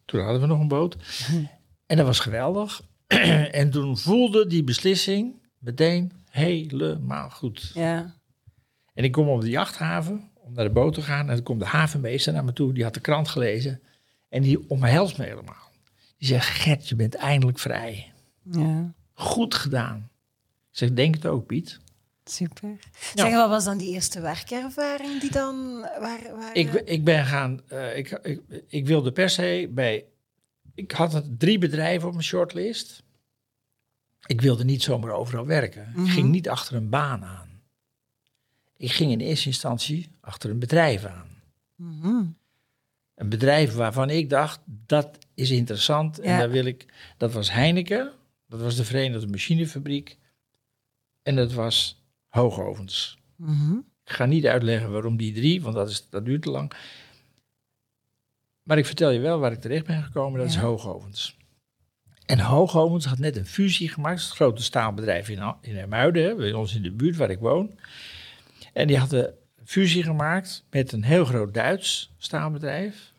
toen 0.05 0.21
hadden 0.21 0.41
we 0.41 0.47
nog 0.47 0.61
een 0.61 0.69
boot. 0.69 0.97
En 1.87 1.97
dat 1.97 2.07
was 2.07 2.21
geweldig. 2.21 2.83
en 3.61 3.71
toen 3.71 3.99
voelde 3.99 4.47
die 4.47 4.65
beslissing 4.65 5.43
meteen 5.59 6.13
helemaal 6.31 7.31
goed. 7.31 7.71
Ja. 7.75 8.15
En 8.95 9.05
ik 9.05 9.13
kom 9.13 9.29
op 9.29 9.41
de 9.41 9.49
jachthaven 9.49 10.31
om 10.45 10.53
naar 10.53 10.65
de 10.65 10.71
boot 10.71 10.95
te 10.95 11.03
gaan. 11.03 11.29
En 11.29 11.35
dan 11.35 11.43
komt 11.43 11.61
de 11.61 11.67
havenmeester 11.67 12.33
naar 12.33 12.45
me 12.45 12.53
toe. 12.53 12.73
Die 12.73 12.85
had 12.85 12.95
de 12.95 13.01
krant 13.01 13.29
gelezen. 13.29 13.81
En 14.29 14.43
die 14.43 14.71
omhelst 14.71 15.19
me 15.19 15.25
helemaal. 15.25 15.71
Die 16.19 16.29
zegt, 16.29 16.47
Gert, 16.47 16.89
je 16.89 16.95
bent 16.97 17.15
eindelijk 17.15 17.59
vrij. 17.59 18.13
Ja. 18.43 18.93
Goed 19.13 19.55
gedaan. 19.55 20.09
Ik 20.71 20.79
zeg, 20.79 20.93
denk 20.93 21.15
het 21.15 21.27
ook, 21.27 21.47
Piet. 21.47 21.81
Super. 22.25 22.69
Ja. 23.15 23.25
Zeg, 23.25 23.33
wat 23.35 23.49
was 23.49 23.65
dan 23.65 23.79
die 23.79 23.93
eerste 23.93 24.21
werkervaring 24.21 25.21
die 25.21 25.31
dan... 25.31 25.81
Waar, 25.81 26.21
waar, 26.37 26.55
Ik, 26.55 26.73
ik 26.73 27.05
ben 27.05 27.25
gaan... 27.27 27.61
eh, 27.69 27.97
ik, 27.97 28.11
ik, 28.11 28.41
ik 28.69 28.87
wilde 28.87 29.13
per 29.13 29.31
se 29.31 29.71
bij... 29.71 30.05
Ik 30.75 30.93
had 30.93 31.23
drie 31.39 31.59
bedrijven 31.59 32.07
op 32.07 32.13
mijn 32.15 32.25
shortlist. 32.25 33.03
Ik 34.27 34.41
wilde 34.41 34.65
niet 34.65 34.83
zomaar 34.83 35.11
overal 35.11 35.47
werken. 35.47 35.93
Mhm. 35.95 36.05
Ik 36.05 36.11
ging 36.11 36.29
niet 36.29 36.49
achter 36.49 36.77
een 36.77 36.89
baan 36.89 37.25
aan. 37.25 37.44
Ik 38.77 38.93
ging 38.93 39.11
in 39.13 39.21
eerste 39.21 39.47
instantie 39.47 40.09
achter 40.21 40.51
een 40.51 40.59
bedrijf 40.59 41.05
aan. 41.05 41.27
Mhm. 41.77 42.25
Een 43.15 43.29
bedrijf 43.29 43.75
waarvan 43.75 44.11
ik 44.11 44.31
dacht, 44.31 44.61
dat 44.67 45.19
is 45.35 45.51
interessant. 45.51 46.19
En 46.19 46.31
Ja. 46.31 46.39
daar 46.39 46.51
wil 46.51 46.65
ik. 46.65 46.87
Dat 47.17 47.33
was 47.33 47.53
Heineken, 47.53 48.13
dat 48.49 48.61
was 48.61 48.77
de 48.77 48.85
Verenigde 48.85 49.27
Machinefabriek. 49.27 50.19
En 51.23 51.37
dat 51.37 51.53
was 51.53 52.03
Hoogovens. 52.29 53.19
Mhm. 53.37 53.73
Ik 54.05 54.13
ga 54.13 54.27
niet 54.27 54.47
uitleggen 54.47 54.91
waarom 54.93 55.17
die 55.17 55.33
drie, 55.33 55.63
want 55.63 55.75
dat, 55.75 55.91
is, 55.91 56.09
dat 56.11 56.25
duurt 56.25 56.43
te 56.43 56.51
lang. 56.51 56.73
Maar 58.63 58.79
ik 58.79 58.87
vertel 58.87 59.11
je 59.11 59.21
wel 59.21 59.39
waar 59.39 59.53
ik 59.53 59.61
terecht 59.61 59.87
ben 59.87 60.03
gekomen, 60.03 60.41
dat 60.41 60.49
is. 60.49 60.57
Hoogovens. 60.57 61.37
En 62.27 62.39
Hoogovens 62.39 63.05
had 63.05 63.19
net 63.19 63.37
een 63.37 63.47
fusie 63.47 63.89
gemaakt. 63.89 64.23
Het 64.23 64.31
grote 64.31 64.63
staalbedrijf 64.63 65.29
in, 65.29 65.55
in 65.61 65.77
Hermuiden, 65.77 66.37
bij 66.37 66.53
ons 66.53 66.75
in 66.75 66.83
de 66.83 66.91
buurt 66.93 67.17
waar 67.17 67.31
ik 67.31 67.39
woon. 67.39 67.79
En 68.75 68.87
die 68.87 68.99
had 68.99 69.13
een 69.13 69.33
fusie 69.65 70.03
gemaakt 70.03 70.65
met 70.71 70.93
een 70.93 71.05
heel 71.05 71.25
groot 71.25 71.55
Duits 71.55 72.13
staalbedrijf. 72.19 73.13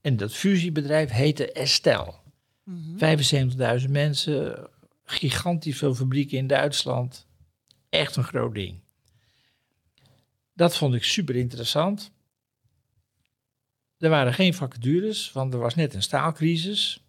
En 0.00 0.16
dat 0.16 0.34
fusiebedrijf 0.34 1.10
heette 1.10 1.52
Estel. 1.52 2.20
Mhm. 2.64 2.96
75.000 3.84 3.90
mensen, 3.90 4.68
gigantisch 5.04 5.78
veel 5.78 5.94
fabrieken 5.94 6.38
in 6.38 6.46
Duitsland. 6.46 7.26
Echt 7.88 8.16
een 8.16 8.24
groot 8.24 8.54
ding. 8.54 8.80
Dat 10.54 10.76
vond 10.76 10.94
ik 10.94 11.04
super 11.04 11.36
interessant. 11.36 12.10
Er 13.98 14.10
waren 14.10 14.34
geen 14.34 14.54
vacatures, 14.54 15.32
want 15.32 15.52
er 15.52 15.58
was 15.58 15.74
net 15.74 15.94
een 15.94 16.02
staalcrisis. 16.02 17.04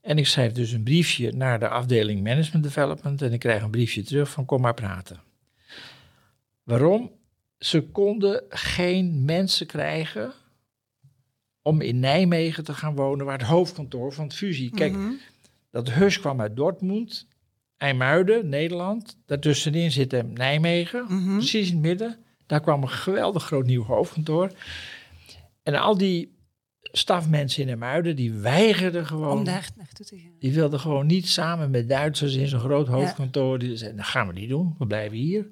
En 0.00 0.18
ik 0.18 0.26
schrijf 0.26 0.52
dus 0.52 0.72
een 0.72 0.82
briefje 0.82 1.32
naar 1.32 1.58
de 1.58 1.68
afdeling 1.68 2.22
Management 2.22 2.64
Development 2.64 3.22
en 3.22 3.32
ik 3.32 3.40
krijg 3.40 3.62
een 3.62 3.70
briefje 3.70 4.02
terug 4.02 4.30
van 4.30 4.44
kom 4.44 4.60
maar 4.60 4.74
praten. 4.74 5.29
Waarom? 6.70 7.10
Ze 7.58 7.82
konden 7.82 8.44
geen 8.48 9.24
mensen 9.24 9.66
krijgen 9.66 10.32
om 11.62 11.80
in 11.80 12.00
Nijmegen 12.00 12.64
te 12.64 12.74
gaan 12.74 12.94
wonen, 12.94 13.26
waar 13.26 13.38
het 13.38 13.46
hoofdkantoor 13.46 14.12
van 14.12 14.24
het 14.24 14.34
fusie. 14.34 14.70
Kijk, 14.70 14.92
Mhm. 14.92 15.10
dat 15.70 15.90
Hus 15.90 16.20
kwam 16.20 16.40
uit 16.40 16.56
Dortmund, 16.56 17.26
IJmuiden, 17.76 18.48
Nederland. 18.48 19.18
Daartussenin 19.26 19.90
zit 19.90 20.34
Nijmegen, 20.34 21.04
Mhm. 21.08 21.36
precies 21.36 21.68
in 21.68 21.74
het 21.74 21.82
midden. 21.84 22.18
Daar 22.46 22.60
kwam 22.60 22.82
een 22.82 22.88
geweldig 22.90 23.44
groot 23.44 23.66
nieuw 23.66 23.84
hoofdkantoor. 23.84 24.52
En 25.62 25.74
al 25.74 25.96
die 25.98 26.38
stafmensen 26.82 27.62
in 27.62 27.68
IJmuiden, 27.68 28.16
die 28.16 28.32
weigerden 28.32 29.06
gewoon... 29.06 29.38
Om 29.38 29.44
daar 29.44 29.70
naartoe 29.76 30.06
te 30.06 30.18
gaan. 30.18 30.32
Die 30.38 30.52
wilden 30.52 30.80
gewoon 30.80 31.06
niet 31.06 31.28
samen 31.28 31.70
met 31.70 31.88
Duitsers 31.88 32.34
in 32.34 32.48
zo'n 32.48 32.60
groot 32.60 32.86
hoofdkantoor. 32.86 33.58
Die 33.58 33.76
zeiden, 33.76 33.98
dat 33.98 34.06
gaan 34.06 34.26
we 34.26 34.32
niet 34.32 34.48
doen, 34.48 34.74
we 34.78 34.86
blijven 34.86 35.16
hier. 35.18 35.46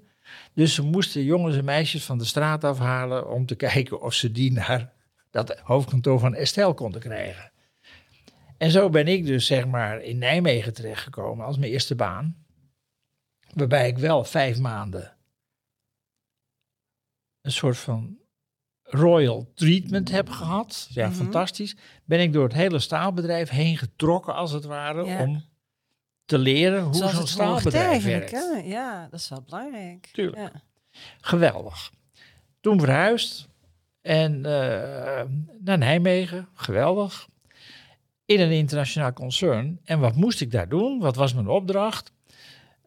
Dus 0.54 0.74
ze 0.74 0.82
moesten 0.82 1.22
jongens 1.24 1.56
en 1.56 1.64
meisjes 1.64 2.04
van 2.04 2.18
de 2.18 2.24
straat 2.24 2.64
afhalen 2.64 3.30
om 3.30 3.46
te 3.46 3.54
kijken 3.66 4.00
of 4.00 4.14
ze 4.14 4.32
die 4.32 4.52
naar 4.52 4.92
dat 5.30 5.58
hoofdkantoor 5.58 6.18
van 6.18 6.34
Estel 6.34 6.74
konden 6.74 7.00
krijgen. 7.00 7.52
En 8.58 8.70
zo 8.70 8.88
ben 8.88 9.08
ik 9.08 9.26
dus 9.26 9.46
zeg 9.46 9.66
maar 9.66 10.00
in 10.02 10.18
Nijmegen 10.18 10.74
terechtgekomen 10.74 11.46
als 11.46 11.58
mijn 11.58 11.72
eerste 11.72 11.94
baan. 11.94 12.46
Waarbij 13.54 13.88
ik 13.88 13.98
wel 13.98 14.24
vijf 14.24 14.58
maanden 14.58 15.16
een 17.40 17.52
soort 17.52 17.78
van 17.78 18.18
royal 18.82 19.50
treatment 19.54 20.10
heb 20.10 20.28
gehad. 20.30 20.88
Ja, 20.90 21.06
Mhm. 21.08 21.16
fantastisch. 21.16 21.76
Ben 22.04 22.20
ik 22.20 22.32
door 22.32 22.44
het 22.44 22.52
hele 22.52 22.78
staalbedrijf 22.78 23.48
heen 23.48 23.76
getrokken 23.76 24.34
als 24.34 24.52
het 24.52 24.64
ware 24.64 25.04
Ja. 25.04 25.22
om 25.22 25.44
te 26.28 26.38
leren 26.38 26.82
hoe 26.82 26.94
zo'n 26.94 27.26
staalbedrijf 27.26 28.04
werkt. 28.04 28.30
Hè? 28.30 28.60
Ja, 28.64 29.08
dat 29.10 29.20
is 29.20 29.28
wel 29.28 29.42
belangrijk. 29.42 30.08
Tuurlijk. 30.12 30.52
Ja. 30.52 30.62
Geweldig. 31.20 31.90
Toen 32.60 32.80
verhuisd 32.80 33.48
en 34.00 34.44
eh, 34.44 35.24
naar 35.60 35.78
Nijmegen. 35.78 36.48
Geweldig. 36.54 37.28
In 38.24 38.40
een 38.40 38.50
internationaal 38.50 39.12
concern. 39.12 39.80
En 39.84 40.00
wat 40.00 40.16
moest 40.16 40.40
ik 40.40 40.50
daar 40.50 40.68
doen? 40.68 40.98
Wat 40.98 41.16
was 41.16 41.34
mijn 41.34 41.48
opdracht? 41.48 42.12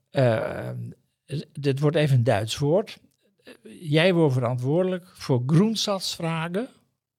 Eh, 0.10 0.70
dit 1.52 1.80
wordt 1.80 1.96
even 1.96 2.18
een 2.18 2.24
Duits 2.24 2.58
woord. 2.58 3.00
Jij 3.80 4.14
wordt 4.14 4.34
verantwoordelijk 4.34 5.08
voor 5.14 5.44
Grundsatzfragen 5.46 6.70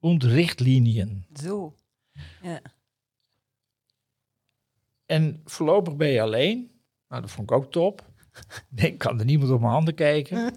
und 0.00 0.22
Richtlinien. 0.22 1.26
Zo. 1.34 1.74
Ja. 2.42 2.60
En 5.12 5.40
voorlopig 5.44 5.96
ben 5.96 6.08
je 6.08 6.20
alleen. 6.20 6.70
Nou, 7.08 7.22
dat 7.22 7.30
vond 7.30 7.50
ik 7.50 7.56
ook 7.56 7.70
top. 7.70 8.06
ik 8.74 8.98
kan 8.98 9.18
er 9.18 9.24
niemand 9.24 9.50
op 9.50 9.60
mijn 9.60 9.72
handen 9.72 9.94
kijken. 9.94 10.54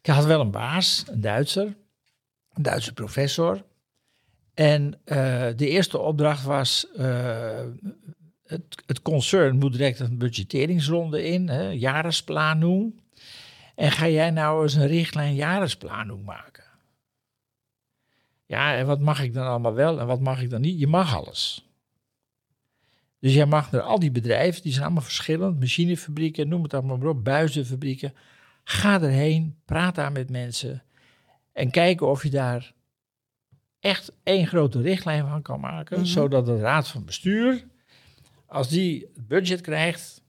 Ik 0.00 0.06
had 0.06 0.24
wel 0.24 0.40
een 0.40 0.50
baas, 0.50 1.04
een 1.10 1.20
Duitser, 1.20 1.76
een 2.52 2.62
Duitse 2.62 2.92
professor. 2.92 3.64
En 4.54 5.00
uh, 5.04 5.46
de 5.56 5.68
eerste 5.68 5.98
opdracht 5.98 6.44
was, 6.44 6.86
uh, 6.96 7.66
het, 8.44 8.82
het, 8.86 9.02
concern 9.02 9.58
moet 9.58 9.72
direct 9.72 10.00
een 10.00 10.18
budgetteringsronde 10.18 11.24
in, 11.24 11.48
hè, 11.48 11.68
jarensplanung. 11.68 13.00
En 13.74 13.92
ga 13.92 14.08
jij 14.08 14.30
nou 14.30 14.62
eens 14.62 14.74
een 14.74 14.86
richtlijn 14.86 15.34
jarensplanung 15.34 16.24
maken? 16.24 16.64
Ja, 18.46 18.76
en 18.76 18.86
wat 18.86 19.00
mag 19.00 19.22
ik 19.22 19.34
dan 19.34 19.46
allemaal 19.46 19.74
wel 19.74 20.00
en 20.00 20.06
wat 20.06 20.20
mag 20.20 20.42
ik 20.42 20.50
dan 20.50 20.60
niet? 20.60 20.78
Je 20.78 20.86
mag 20.86 21.16
alles. 21.16 21.73
Dus 23.24 23.34
jij 23.34 23.46
mag 23.46 23.70
naar 23.70 23.80
al 23.80 23.98
die 23.98 24.10
bedrijven, 24.10 24.62
die 24.62 24.72
zijn 24.72 24.84
allemaal 24.84 25.02
verschillend, 25.02 25.60
machinefabrieken, 25.60 26.48
noem 26.48 26.62
het 26.62 26.74
allemaal 26.74 26.96
maar 26.96 27.08
op, 27.08 27.24
buizenfabrieken. 27.24 28.14
Ga 28.64 29.02
erheen, 29.02 29.56
praat 29.64 29.94
daar 29.94 30.12
met 30.12 30.30
mensen 30.30 30.82
en 31.52 31.70
kijken 31.70 32.08
of 32.08 32.22
je 32.22 32.30
daar 32.30 32.72
echt 33.80 34.12
één 34.22 34.46
grote 34.46 34.80
richtlijn 34.80 35.26
van 35.28 35.42
kan 35.42 35.60
maken, 35.60 35.98
mhm. 35.98 36.06
zodat 36.06 36.46
de 36.46 36.58
raad 36.58 36.88
van 36.88 37.04
bestuur, 37.04 37.64
als 38.46 38.68
die 38.68 39.10
het 39.14 39.28
budget 39.28 39.60
krijgt, 39.60 40.22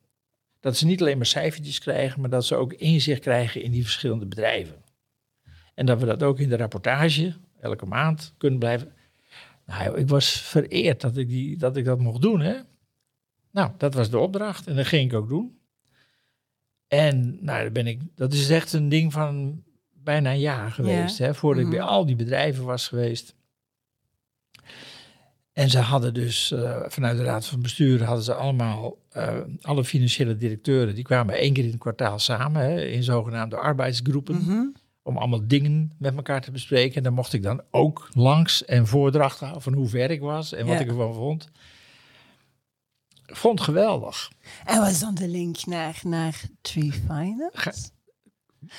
dat 0.60 0.78
ze 0.78 0.86
niet 0.86 1.02
alleen 1.02 1.18
maar 1.18 1.26
cijfertjes 1.26 1.80
krijgen, 1.80 2.22
maar 2.22 2.30
dat 2.30 2.46
ze 2.46 2.56
ook 2.56 2.74
inzicht 2.74 3.22
krijgen 3.22 3.62
in 3.62 3.72
die 3.72 3.84
verschillende 3.84 4.26
bedrijven. 4.26 4.84
En 5.74 5.86
dat 5.86 6.00
we 6.00 6.06
dat 6.06 6.24
ook 6.24 6.40
in 6.40 6.50
de 6.50 6.58
rapportage 6.58 7.36
elke 7.60 7.86
maand 7.86 8.34
kunnen 8.38 8.60
blijven. 8.60 8.94
Nou, 9.66 9.98
ik 9.98 10.08
was 10.08 10.42
vereerd 10.42 11.02
dat 11.02 11.18
ik, 11.18 11.28
die, 11.28 11.58
dat, 11.58 11.78
ik 11.78 11.86
dat 11.86 12.00
mocht 12.00 12.22
doen. 12.22 12.42
Hè? 12.42 12.56
Nou, 13.56 13.72
dat 13.78 13.94
was 13.94 14.10
de 14.10 14.20
opdracht 14.20 14.68
en 14.68 14.76
dat 14.76 14.86
ging 14.86 15.12
ik 15.12 15.18
ook 15.18 15.28
doen. 15.28 15.58
En 16.88 17.38
nou, 17.42 17.70
ben 17.70 17.88
ik, 17.88 18.02
dat 18.16 18.34
is 18.34 18.50
echt 18.50 18.74
een 18.74 18.90
ding 18.90 19.14
van 19.14 19.64
bijna 19.92 20.32
een 20.32 20.40
jaar 20.40 20.72
geweest, 20.72 21.18
hè, 21.18 21.34
voordat 21.34 21.64
ik 21.64 21.70
bij 21.70 21.80
mhm. 21.80 21.88
al 21.88 22.06
die 22.06 22.16
bedrijven 22.16 22.66
was 22.66 22.88
geweest. 22.88 23.36
En 25.54 25.70
ze 25.70 25.80
hadden 25.80 26.14
dus 26.14 26.52
uh, 26.52 26.82
vanuit 26.88 27.18
de 27.18 27.24
Raad 27.24 27.46
van 27.46 27.62
Bestuur 27.62 28.04
hadden 28.04 28.24
ze 28.24 28.34
allemaal, 28.34 28.98
uh, 29.18 29.38
alle 29.62 29.84
financiële 29.84 30.38
directeuren, 30.38 30.96
die 30.96 31.04
kwamen 31.04 31.36
één 31.36 31.54
keer 31.54 31.64
in 31.64 31.70
het 31.70 31.80
kwartaal 31.80 32.20
samen 32.20 32.62
hè, 32.62 32.86
in 32.86 33.04
zogenaamde 33.04 33.56
arbeidsgroepen. 33.56 34.36
Mhm. 34.36 34.64
Om 35.02 35.18
allemaal 35.18 35.48
dingen 35.48 35.92
met 35.98 36.16
elkaar 36.16 36.42
te 36.42 36.52
bespreken. 36.52 36.96
En 36.96 37.04
daar 37.04 37.14
mocht 37.14 37.34
ik 37.34 37.44
dan 37.44 37.62
ook 37.72 38.10
langs 38.14 38.66
en 38.66 38.88
voordrachten 38.88 39.62
van 39.62 39.74
hoe 39.74 39.88
ver 39.88 40.12
ik 40.12 40.22
was 40.22 40.54
en 40.54 40.66
wat 40.66 40.80
ik 40.80 40.88
ervan 40.88 41.14
vond. 41.14 41.50
Vond 43.26 43.62
geweldig. 43.62 44.32
En 44.66 44.80
was 44.80 45.00
dan 45.00 45.16
de 45.16 45.28
link 45.28 45.66
naar, 45.66 46.00
naar 46.04 46.42
Tree 46.62 46.92
Finance? 46.92 47.92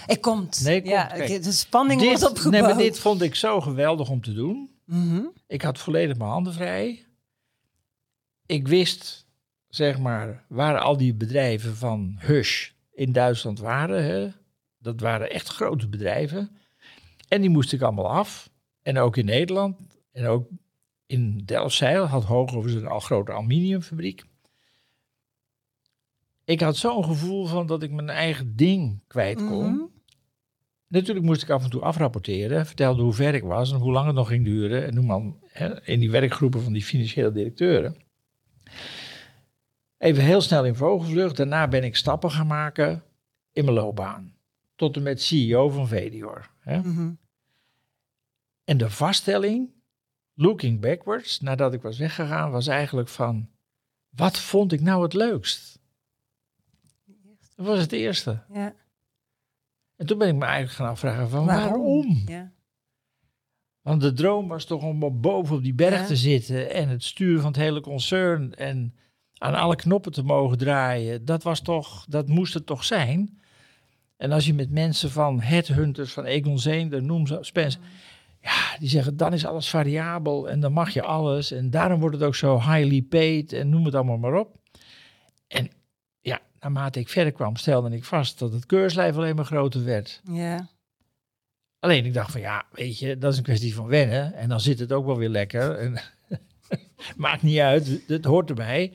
ik 0.07 0.21
komt. 0.21 0.61
Nee, 0.65 0.81
komt. 0.81 0.93
Ja, 0.93 1.09
de 1.39 1.53
spanning 1.53 2.01
dit, 2.01 2.09
wordt 2.09 2.29
opgebouwd. 2.29 2.53
Nee, 2.53 2.63
maar 2.63 2.83
dit 2.83 2.99
vond 2.99 3.23
ik 3.23 3.35
zo 3.35 3.61
geweldig 3.61 4.09
om 4.09 4.21
te 4.21 4.33
doen. 4.33 4.71
Mhm. 4.85 5.23
Ik 5.47 5.63
had 5.63 5.79
volledig 5.79 6.17
mijn 6.17 6.31
handen 6.31 6.53
vrij. 6.53 7.07
Ik 8.47 8.69
wist, 8.69 9.27
zeg 9.69 9.99
maar, 9.99 10.45
waar 10.49 10.79
al 10.79 10.97
die 10.97 11.15
bedrijven 11.15 11.77
van 11.77 12.17
Hush 12.19 12.71
in 12.93 13.13
Duitsland 13.13 13.59
waren. 13.59 14.05
Hè. 14.05 14.29
Dat 14.79 15.01
waren 15.01 15.31
echt 15.31 15.49
grote 15.49 15.89
bedrijven. 15.89 16.57
En 17.29 17.41
die 17.41 17.51
moest 17.51 17.73
ik 17.73 17.83
allemaal 17.83 18.11
af. 18.11 18.51
En 18.83 18.99
ook 18.99 19.17
in 19.17 19.25
Nederland. 19.25 19.77
En 20.13 20.27
ook 20.27 20.49
in 21.07 21.43
Delfzijl 21.45 22.05
had 22.05 22.25
Hoogovens 22.25 22.75
een 22.75 22.87
al 22.87 23.01
grote 23.01 23.33
aluminiumfabriek. 23.33 24.25
Ik 26.47 26.61
had 26.61 26.77
zo'n 26.77 27.05
gevoel 27.05 27.47
van 27.47 27.67
dat 27.67 27.83
ik 27.83 27.91
mijn 27.91 28.09
eigen 28.09 28.57
ding 28.57 29.01
kwijt 29.07 29.47
kon. 29.47 29.73
Mhm. 29.73 29.85
Natuurlijk 30.89 31.27
moest 31.27 31.43
ik 31.43 31.51
af 31.51 31.65
en 31.65 31.71
toe 31.71 31.81
afrapporteren, 31.81 32.67
vertelde 32.67 33.03
hoe 33.03 33.13
ver 33.13 33.35
ik 33.35 33.43
was 33.43 33.73
en 33.73 33.79
hoe 33.79 33.93
lang 33.93 34.07
het 34.07 34.15
nog 34.15 34.29
ging 34.29 34.45
duren. 34.45 34.87
En 34.87 34.95
noem 34.95 35.07
man 35.07 35.41
in 35.85 36.01
die 36.01 36.11
werkgroepen 36.11 36.63
van 36.63 36.73
die 36.73 36.83
financiële 36.83 37.33
directeuren. 37.33 37.97
Even 39.99 40.25
heel 40.25 40.41
snel 40.41 40.65
in 40.65 40.75
vogelvlucht. 40.75 41.37
Daarna 41.37 41.69
ben 41.69 41.85
ik 41.85 41.97
stappen 41.97 42.31
gaan 42.31 42.47
maken 42.47 43.03
in 43.53 43.65
mijn 43.65 43.77
loopbaan. 43.77 44.35
Tot 44.75 44.97
en 44.97 45.03
met 45.03 45.23
CEO 45.23 45.69
van 45.69 45.89
Vedior. 45.89 46.51
Hè. 46.61 46.79
Mhm. 46.79 47.13
En 48.65 48.77
de 48.77 48.91
vaststelling, 48.91 49.71
looking 50.35 50.81
backwards, 50.81 51.41
nadat 51.41 51.75
ik 51.75 51.83
was 51.83 51.99
weggegaan, 51.99 52.51
was 52.51 52.67
eigenlijk 52.67 53.09
van... 53.09 53.49
Wat 54.09 54.39
vond 54.39 54.73
ik 54.73 54.81
nou 54.81 55.03
het 55.03 55.13
leukst? 55.13 55.76
Dat 57.57 57.67
was 57.67 57.79
het 57.79 57.93
eerste. 57.93 58.43
Ja. 58.53 58.75
En 59.97 60.07
toen 60.07 60.19
ben 60.19 60.29
ik 60.29 60.35
me 60.35 60.45
eigenlijk 60.45 60.75
gaan 60.75 60.89
afvragen 60.89 61.29
van 61.29 61.47
waarom? 61.47 62.23
Ja. 62.27 62.53
Want 63.83 64.01
de 64.01 64.13
droom 64.13 64.49
was 64.49 64.65
toch 64.65 64.83
om 64.83 65.21
boven 65.21 65.57
op 65.57 65.63
die 65.63 65.75
berg 65.75 66.07
te 66.07 66.17
zitten 66.17 66.71
en 66.71 66.89
het 66.89 67.05
sturen 67.05 67.41
van 67.41 67.51
het 67.53 67.61
hele 67.61 67.81
concern 67.81 68.55
en 68.55 68.95
aan 69.39 69.55
alle 69.55 69.77
knoppen 69.77 70.13
te 70.13 70.23
mogen 70.23 70.59
draaien. 70.59 71.25
Dat 71.25 71.43
was 71.43 71.61
toch, 71.61 72.07
dat 72.09 72.29
moest 72.29 72.55
het 72.55 72.67
toch 72.67 72.85
zijn. 72.85 73.41
En 74.17 74.33
als 74.33 74.47
je 74.47 74.55
met 74.55 74.71
mensen 74.71 75.11
van 75.11 75.41
headhunters, 75.41 76.13
van 76.13 76.25
Egon 76.25 76.59
Zeen, 76.59 77.07
noem 77.07 77.27
ze 77.27 77.39
Spence, 77.41 77.79
ja, 78.41 78.79
die 78.79 78.89
zeggen 78.89 79.17
dan 79.17 79.33
is 79.33 79.47
alles 79.47 79.69
variabel 79.69 80.49
en 80.49 80.61
dan 80.61 80.73
mag 80.73 80.91
je 80.91 81.03
alles 81.03 81.51
en 81.51 81.71
daarom 81.71 82.01
wordt 82.01 82.17
het 82.17 82.25
ook 82.25 82.35
zo 82.35 82.55
highly 82.55 83.03
paid 83.03 83.53
en 83.53 83.69
noem 83.69 83.85
het 83.85 83.95
allemaal 83.95 84.19
maar 84.19 84.35
op. 84.35 84.57
En 85.49 85.71
naarmate 86.61 87.01
ik 87.01 87.09
verder 87.09 87.33
kwam, 87.33 87.57
stelde 87.57 87.97
ik 87.97 88.05
vast 88.05 88.39
dat 88.39 88.53
het 88.53 88.67
keurslijf 88.67 89.17
alleen 89.17 89.37
maar 89.37 89.45
groter 89.45 89.85
werd. 89.85 90.21
Ja. 90.33 90.69
Alleen 91.79 92.05
ik 92.05 92.15
dacht 92.15 92.33
van 92.33 92.41
ja, 92.41 92.67
weet 92.73 92.99
je, 92.99 93.19
dat 93.19 93.33
is 93.33 93.39
een 93.39 93.45
kwestie 93.45 93.75
van 93.75 93.87
wennen. 93.87 94.35
En 94.35 94.49
dan 94.49 94.61
zit 94.61 94.79
het 94.79 94.93
ook 94.93 95.07
wel 95.07 95.17
weer 95.17 95.29
lekker. 95.29 95.79
En 95.79 96.01
maakt 97.17 97.43
niet 97.43 97.59
uit, 97.59 98.03
het 98.07 98.25
hoort 98.25 98.49
erbij. 98.49 98.93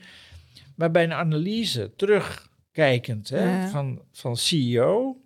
Maar 0.76 0.90
bij 0.90 1.04
een 1.04 1.12
analyse, 1.12 1.92
terugkijkend 1.96 3.28
hè, 3.28 3.68
van, 3.68 4.02
van 4.12 4.36
CEO, 4.36 5.20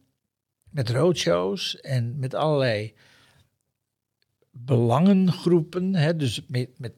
met 0.70 0.90
roadshows 0.90 1.80
en 1.80 2.18
met 2.18 2.34
allerlei 2.34 2.94
belangengroepen. 4.50 5.94
Hè, 5.94 6.16
dus 6.16 6.42
met, 6.46 6.78
met, 6.78 6.92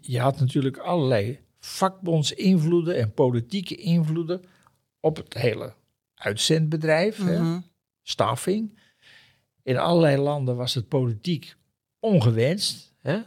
je 0.00 0.20
had 0.20 0.40
natuurlijk 0.40 0.76
allerlei 0.76 1.40
vakbondsinvloeden 1.64 2.96
en 2.96 3.12
politieke 3.12 3.74
invloeden 3.74 4.42
op 5.00 5.16
het 5.16 5.34
hele 5.34 5.74
uitzendbedrijf, 6.14 7.24
hè, 7.24 7.40
mhm. 7.40 7.60
staffing. 8.02 8.78
In 9.62 9.78
allerlei 9.78 10.16
landen 10.16 10.56
was 10.56 10.74
het 10.74 10.88
politiek 10.88 11.54
ongewenst. 12.00 12.92
Hè? 13.00 13.18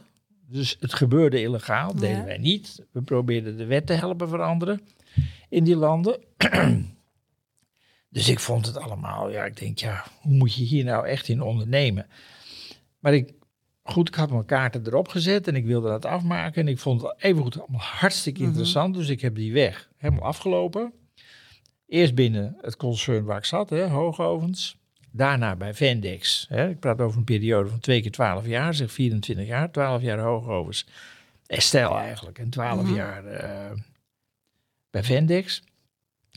Dus 0.48 0.76
het 0.80 0.94
gebeurde 0.94 1.40
illegaal, 1.40 1.94
deden 1.94 2.24
wij 2.24 2.38
niet. 2.38 2.84
We 2.90 3.02
probeerden 3.02 3.56
de 3.56 3.64
wet 3.64 3.86
te 3.86 3.92
helpen 3.92 4.28
veranderen 4.28 4.80
in 5.48 5.64
die 5.64 5.76
landen. 5.76 6.20
dus 8.08 8.28
ik 8.28 8.40
vond 8.40 8.66
het 8.66 8.76
allemaal, 8.76 9.30
ja, 9.30 9.44
ik 9.44 9.56
denk, 9.56 9.78
ja, 9.78 10.04
hoe 10.20 10.32
moet 10.32 10.54
je 10.54 10.64
hier 10.64 10.84
nou 10.84 11.06
echt 11.06 11.28
in 11.28 11.42
ondernemen? 11.42 12.06
Maar 12.98 13.14
ik 13.14 13.32
goed, 13.86 14.08
ik 14.08 14.14
had 14.14 14.30
mijn 14.30 14.44
kaarten 14.44 14.86
erop 14.86 15.08
gezet 15.08 15.48
en 15.48 15.56
ik 15.56 15.64
wilde 15.64 15.88
dat 15.88 16.04
afmaken. 16.04 16.62
En 16.62 16.68
ik 16.68 16.78
vond 16.78 17.02
het 17.02 17.14
even 17.18 17.42
goed 17.42 17.60
allemaal 17.60 17.80
hartstikke 17.80 18.40
mhm. 18.40 18.48
interessant. 18.48 18.94
Dus 18.94 19.08
ik 19.08 19.20
heb 19.20 19.34
die 19.34 19.52
weg 19.52 19.88
helemaal 19.96 20.24
afgelopen. 20.24 20.92
Eerst 21.86 22.14
binnen 22.14 22.56
het 22.60 22.76
concern 22.76 23.24
waar 23.24 23.38
ik 23.38 23.44
zat, 23.44 23.70
hè, 23.70 23.86
Hoogovens. 23.86 24.76
Daarna 25.10 25.56
bij 25.56 25.74
Vendex. 25.74 26.46
Hè. 26.48 26.68
Ik 26.68 26.80
praat 26.80 27.00
over 27.00 27.18
een 27.18 27.24
periode 27.24 27.68
van 27.68 27.80
twee 27.80 28.02
keer 28.02 28.10
twaalf 28.10 28.46
jaar, 28.46 28.74
zeg 28.74 28.92
24 28.92 29.46
jaar. 29.46 29.70
12 29.70 30.02
jaar 30.02 30.18
Hoogovens. 30.18 30.86
Estelle 31.46 31.94
eigenlijk. 31.94 32.38
En 32.38 32.50
12 32.50 32.82
mhm. 32.82 32.94
jaar 32.94 33.24
uh, 33.24 33.78
bij 34.90 35.04
Vendex. 35.04 35.62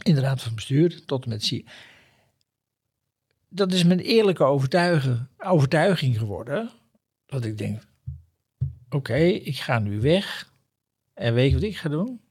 In 0.03 0.15
de 0.15 0.21
raad 0.21 0.41
van 0.41 0.55
bestuur 0.55 1.05
tot 1.05 1.23
en 1.23 1.29
met 1.29 1.47
C. 1.47 1.69
Dat 3.49 3.73
is 3.73 3.83
mijn 3.83 3.99
eerlijke 3.99 4.43
overtuiging 5.37 6.17
geworden 6.17 6.71
dat 7.29 7.45
ik 7.45 7.57
denk, 7.57 7.81
oké, 8.89 9.17
ik 9.23 9.57
ga 9.57 9.79
nu 9.79 10.01
weg. 10.01 10.53
En 11.13 11.33
weet 11.33 11.49
je 11.49 11.55
wat 11.55 11.63
ik 11.63 11.77
ga 11.77 11.89
doen? 11.89 12.21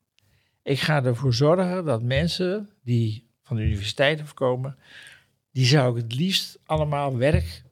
Ik 0.62 0.80
ga 0.80 1.04
ervoor 1.04 1.34
zorgen 1.34 1.84
dat 1.84 2.02
mensen 2.02 2.70
die 2.82 3.26
van 3.42 3.56
de 3.56 3.62
universiteit 3.62 4.20
afkomen, 4.20 4.76
die 5.50 5.66
zou 5.66 5.96
ik 5.96 6.02
het 6.02 6.14
liefst 6.14 6.58
allemaal 6.64 7.16
werk 7.16 7.62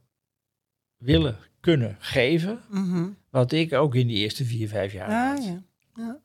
willen 0.96 1.36
kunnen 1.60 1.96
geven. 1.98 2.60
Mhm. 2.70 3.08
Wat 3.30 3.52
ik 3.52 3.72
ook 3.72 3.94
in 3.94 4.06
die 4.06 4.16
eerste 4.16 4.44
vier, 4.44 4.68
vijf 4.68 4.92
jaar 4.92 5.08
ah, 5.08 5.28
had. 5.28 5.44
Ja. 5.44 5.62
Ja. 5.94 6.20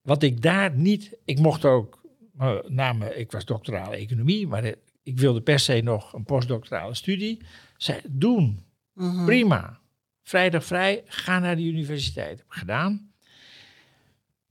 Wat 0.00 0.22
ik 0.22 0.42
daar 0.42 0.76
niet, 0.76 1.16
ik 1.24 1.38
mocht 1.38 1.64
ook, 1.64 2.02
uh, 2.40 2.58
namen, 2.66 3.18
ik 3.18 3.32
was 3.32 3.44
doctorale 3.44 3.96
economie, 3.96 4.46
maar 4.46 4.74
ik 5.02 5.18
wilde 5.18 5.40
per 5.40 5.58
se 5.58 5.80
nog 5.80 6.12
een 6.12 6.24
postdoctorale 6.24 6.94
studie. 6.94 7.40
Zij 7.76 8.02
doen 8.08 8.64
Mhm. 8.94 9.24
Prima. 9.24 9.78
Vrijdag 10.22 10.64
vrij, 10.64 11.02
ga 11.06 11.38
naar 11.38 11.56
de 11.56 11.62
universiteit. 11.62 12.38
Heb 12.38 12.46
ik 12.46 12.52
gedaan. 12.52 13.12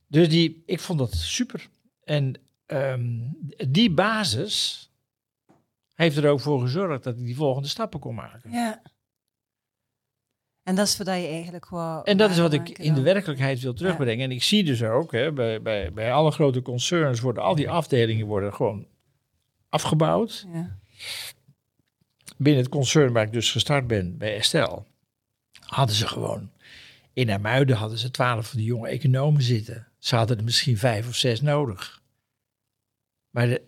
Dus 0.06 0.28
die, 0.28 0.62
ik 0.66 0.80
vond 0.80 0.98
dat 0.98 1.14
super. 1.14 1.68
En 2.04 2.34
ehm, 2.66 3.18
die 3.68 3.90
basis 3.90 4.90
heeft 5.94 6.16
er 6.16 6.28
ook 6.28 6.40
voor 6.40 6.60
gezorgd 6.60 7.04
dat 7.04 7.16
ik 7.18 7.24
die 7.24 7.36
volgende 7.36 7.68
stappen 7.68 8.00
kon 8.00 8.14
maken. 8.14 8.50
Ja. 8.50 8.82
En 10.62 10.74
dat 10.74 10.86
is 10.86 10.96
wat 10.96 11.06
je 11.06 11.12
eigenlijk 11.12 11.66
gewoon. 11.66 12.04
En 12.04 12.16
dat 12.16 12.30
is 12.30 12.38
wat 12.38 12.52
ik 12.52 12.68
in 12.78 12.94
de 12.94 13.02
werkelijkheid 13.02 13.60
wil 13.60 13.74
terugbrengen. 13.74 14.24
En 14.24 14.30
ik 14.30 14.42
zie 14.42 14.64
dus 14.64 14.82
ook, 14.82 15.12
hè, 15.12 15.32
bij, 15.32 15.62
bij, 15.62 15.92
bij 15.92 16.12
alle 16.12 16.30
grote 16.30 16.62
concerns 16.62 17.20
worden 17.20 17.42
al 17.42 17.54
die 17.54 17.70
afdelingen 17.70 18.26
worden 18.26 18.54
gewoon 18.54 18.86
afgebouwd. 19.68 20.46
Ja. 20.52 20.78
Binnen 22.36 22.62
het 22.62 22.72
concern 22.72 23.12
waar 23.12 23.24
ik 23.24 23.32
dus 23.32 23.52
gestart 23.52 23.86
ben, 23.86 24.18
bij 24.18 24.36
Estelle, 24.36 24.82
hadden 25.60 25.96
ze 25.96 26.06
gewoon 26.06 26.50
in 27.14 27.30
Amuiden 27.30 27.76
hadden 27.76 27.98
ze 27.98 28.10
twaalf 28.10 28.48
van 28.48 28.58
die 28.58 28.66
jonge 28.66 28.88
economen 28.88 29.42
zitten. 29.42 29.88
Ze 29.98 30.16
hadden 30.16 30.38
er 30.38 30.44
misschien 30.44 30.78
vijf 30.78 31.08
of 31.08 31.14
zes 31.14 31.40
nodig. 31.40 32.02
Maar 33.30 33.46
de, 33.46 33.62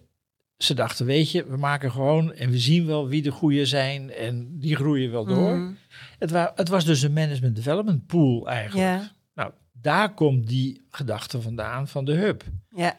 ze 0.56 0.74
dachten, 0.74 1.06
weet 1.06 1.30
je, 1.30 1.46
we 1.46 1.56
maken 1.56 1.90
gewoon 1.90 2.32
en 2.32 2.50
we 2.50 2.58
zien 2.58 2.86
wel 2.86 3.08
wie 3.08 3.22
de 3.22 3.30
goede 3.30 3.66
zijn 3.66 4.10
en 4.12 4.58
die 4.58 4.76
groeien 4.76 5.10
wel 5.10 5.24
door. 5.24 5.56
Mhm. 5.56 5.72
het, 6.18 6.30
wa 6.30 6.52
het, 6.54 6.68
was 6.68 6.84
dus 6.84 7.02
een 7.02 7.12
management 7.12 7.56
development 7.56 8.06
pool 8.06 8.48
eigenlijk. 8.48 9.14
Nou, 9.34 9.52
daar 9.72 10.14
komt 10.14 10.46
die 10.46 10.86
gedachte 10.90 11.42
vandaan 11.42 11.88
van 11.88 12.04
de 12.04 12.12
hub. 12.12 12.44
Ja. 12.70 12.98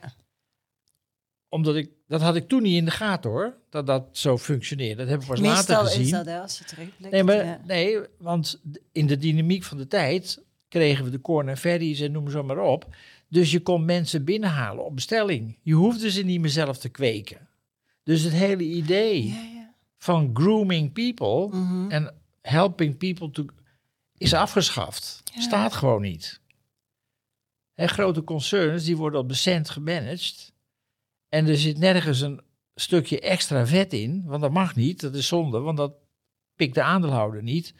Omdat 1.50 1.76
ik, 1.76 1.92
dat 2.08 2.22
had 2.22 2.36
ik 2.36 2.48
toen 2.48 2.62
niet 2.62 2.76
in 2.76 2.86
de 2.86 2.92
gaten 2.92 3.30
hoor, 3.30 3.58
dat 3.70 3.88
dat 3.88 4.08
zo 4.12 4.38
functioneerde. 4.38 4.96
Dat 4.96 5.08
heb 5.08 5.22
ik 5.22 5.28
pas 5.28 5.40
later 5.40 5.76
gezien. 5.76 6.02
Is 6.02 6.10
dat, 6.10 6.28
als 6.28 6.58
je 6.58 6.64
terugblikt. 6.64 7.12
Nee, 7.12 7.24
maar, 7.24 7.60
nee, 7.66 8.00
want 8.18 8.62
in 8.92 9.08
de 9.08 9.18
dynamiek 9.18 9.64
van 9.64 9.78
de 9.78 9.88
tijd 9.88 10.44
kregen 10.68 11.06
we 11.06 11.12
de 11.12 11.22
corn 11.22 11.50
en 11.50 11.58
ferries 11.58 12.00
en 12.00 12.12
noem 12.12 12.30
zo 12.30 12.44
maar 12.44 12.60
op. 12.60 12.96
Dus 13.28 13.52
je 13.52 13.60
kon 13.60 13.86
mensen 13.86 14.24
binnenhalen 14.24 14.86
op 14.86 14.96
bestelling. 14.96 15.58
Je 15.62 15.74
hoefde 15.74 16.12
ze 16.12 16.24
niet 16.24 16.42
meer 16.42 16.50
zelf 16.50 16.78
te 16.78 16.90
kweken. 16.90 17.48
Dus 18.04 18.22
het 18.22 18.34
hele 18.34 18.64
idee 18.64 19.28
ja, 19.28 19.34
ja. 19.34 19.74
van 19.98 20.30
grooming 20.34 20.94
people 20.94 21.58
mhm. 21.58 21.92
en 21.92 22.14
helping 22.42 22.98
people 22.98 23.32
to 23.32 23.46
is 24.18 24.34
afgeschaft. 24.34 25.24
Staat 25.38 25.74
gewoon 25.74 26.02
niet. 26.02 26.40
En 27.74 27.90
grote 27.90 28.24
concerns 28.24 28.84
die 28.84 28.98
worden 28.98 29.20
op 29.20 29.30
de 29.30 29.36
cent 29.36 29.70
gemanaged. 29.70 30.54
En 31.30 31.48
er 31.48 31.58
zit 31.58 31.78
nergens 31.78 32.22
een 32.22 32.42
stukje 32.76 33.20
extra 33.20 33.68
vet 33.68 33.94
in, 33.94 34.24
want 34.26 34.42
dat 34.42 34.52
mag 34.52 34.76
niet. 34.76 35.02
Dat 35.02 35.16
is 35.16 35.28
zonde, 35.28 35.60
want 35.60 35.78
dat 35.78 35.94
pikt 36.56 36.76
de 36.76 36.82
aandeelhouder 36.82 37.44
niet. 37.44 37.74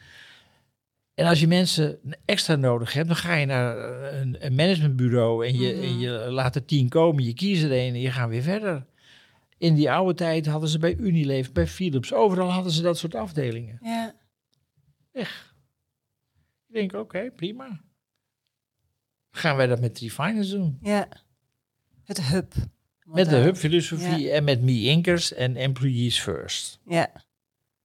En 1.14 1.26
als 1.26 1.40
je 1.40 1.46
mensen 1.46 1.98
extra 2.24 2.56
nodig 2.56 2.92
hebt, 2.92 3.06
dan 3.06 3.16
ga 3.16 3.34
je 3.34 3.46
naar 3.46 3.76
een, 4.12 4.46
een 4.46 4.54
managementbureau 4.54 5.46
en 5.46 5.58
je, 5.58 5.72
en 5.72 5.78
mhm. 5.78 5.98
je 5.98 6.10
laat 6.10 6.54
er 6.54 6.64
tien 6.64 6.88
komen, 6.88 7.24
je 7.24 7.34
kiest 7.34 7.62
er 7.62 7.72
een 7.72 7.94
en 7.94 8.00
je 8.00 8.10
gaat 8.10 8.28
weer 8.28 8.42
verder. 8.42 8.86
In 9.58 9.74
die 9.74 9.90
oude 9.90 10.14
tijd 10.14 10.46
hadden 10.46 10.68
ze 10.68 10.78
bij 10.78 10.96
Unilever, 10.96 11.52
bij 11.52 11.66
Philips, 11.66 12.12
overal 12.12 12.50
hadden 12.50 12.72
ze 12.72 12.82
dat 12.82 12.98
soort 12.98 13.14
afdelingen. 13.14 13.78
Ja. 13.82 14.14
Echt. 15.12 15.54
Ik 16.68 16.74
denk, 16.74 16.92
oké, 16.92 17.30
prima. 17.30 17.80
Gaan 19.30 19.56
wij 19.56 19.66
dat 19.66 19.80
met 19.80 19.98
Refiners 19.98 20.50
doen? 20.50 20.78
Ja. 20.80 21.08
Het 22.04 22.22
hub. 22.22 22.54
Met 23.12 23.28
de 23.28 23.36
hub-filosofie 23.36 24.30
en 24.30 24.44
met 24.44 24.62
me-inkers 24.62 25.32
en 25.32 25.56
employees 25.56 26.20
first. 26.20 26.78
Ja. 26.84 27.10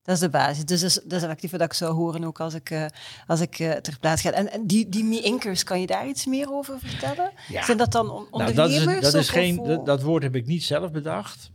Dat 0.03 0.15
is 0.15 0.21
de 0.21 0.29
basis. 0.29 0.65
Dus 0.65 0.81
dat 0.81 0.89
is, 0.89 0.99
dat 1.03 1.21
is 1.21 1.27
actief 1.27 1.51
wat 1.51 1.61
ik 1.61 1.73
zou 1.73 1.93
horen 1.93 2.23
ook 2.23 2.39
als 2.39 2.53
ik, 2.53 2.69
uh, 2.69 2.85
als 3.27 3.39
ik 3.39 3.59
uh, 3.59 3.71
ter 3.71 3.99
plaatse 3.99 4.27
ga. 4.27 4.33
En, 4.33 4.51
en 4.51 4.67
die, 4.67 4.89
die 4.89 5.03
me-inkers, 5.03 5.63
kan 5.63 5.81
je 5.81 5.87
daar 5.87 6.07
iets 6.07 6.25
meer 6.25 6.51
over 6.51 6.79
vertellen? 6.79 7.31
Ja. 7.47 7.63
Zijn 7.63 7.77
dat 7.77 7.91
dan 7.91 8.11
on 8.11 8.27
nou, 8.31 8.53
dat, 8.53 8.69
is, 8.69 8.83
dat, 9.01 9.13
is 9.13 9.29
geen, 9.29 9.55
dat, 9.55 9.85
dat, 9.85 10.01
woord 10.01 10.23
heb 10.23 10.35
ik 10.35 10.45
niet 10.45 10.63
zelf 10.63 10.91
bedacht. 10.91 11.51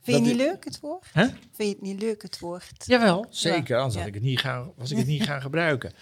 Vind 0.00 0.04
je 0.04 0.12
het 0.12 0.22
niet 0.22 0.46
leuk, 0.46 0.64
het 0.64 0.80
woord? 0.80 1.06
Huh? 1.12 1.22
Vind 1.22 1.38
je 1.56 1.68
het 1.68 1.80
niet 1.80 2.02
leuk, 2.02 2.22
het 2.22 2.38
woord? 2.38 2.84
Jawel, 2.86 3.26
zeker. 3.30 3.76
Anders 3.76 3.96
had 3.96 4.06
ik 4.06 4.14
het 4.14 4.22
niet 4.22 4.40
gaan, 4.40 4.72
was 4.76 4.90
ik 4.90 4.96
het 4.96 5.06
niet 5.06 5.22
gaan 5.30 5.40
gebruiken. 5.40 5.92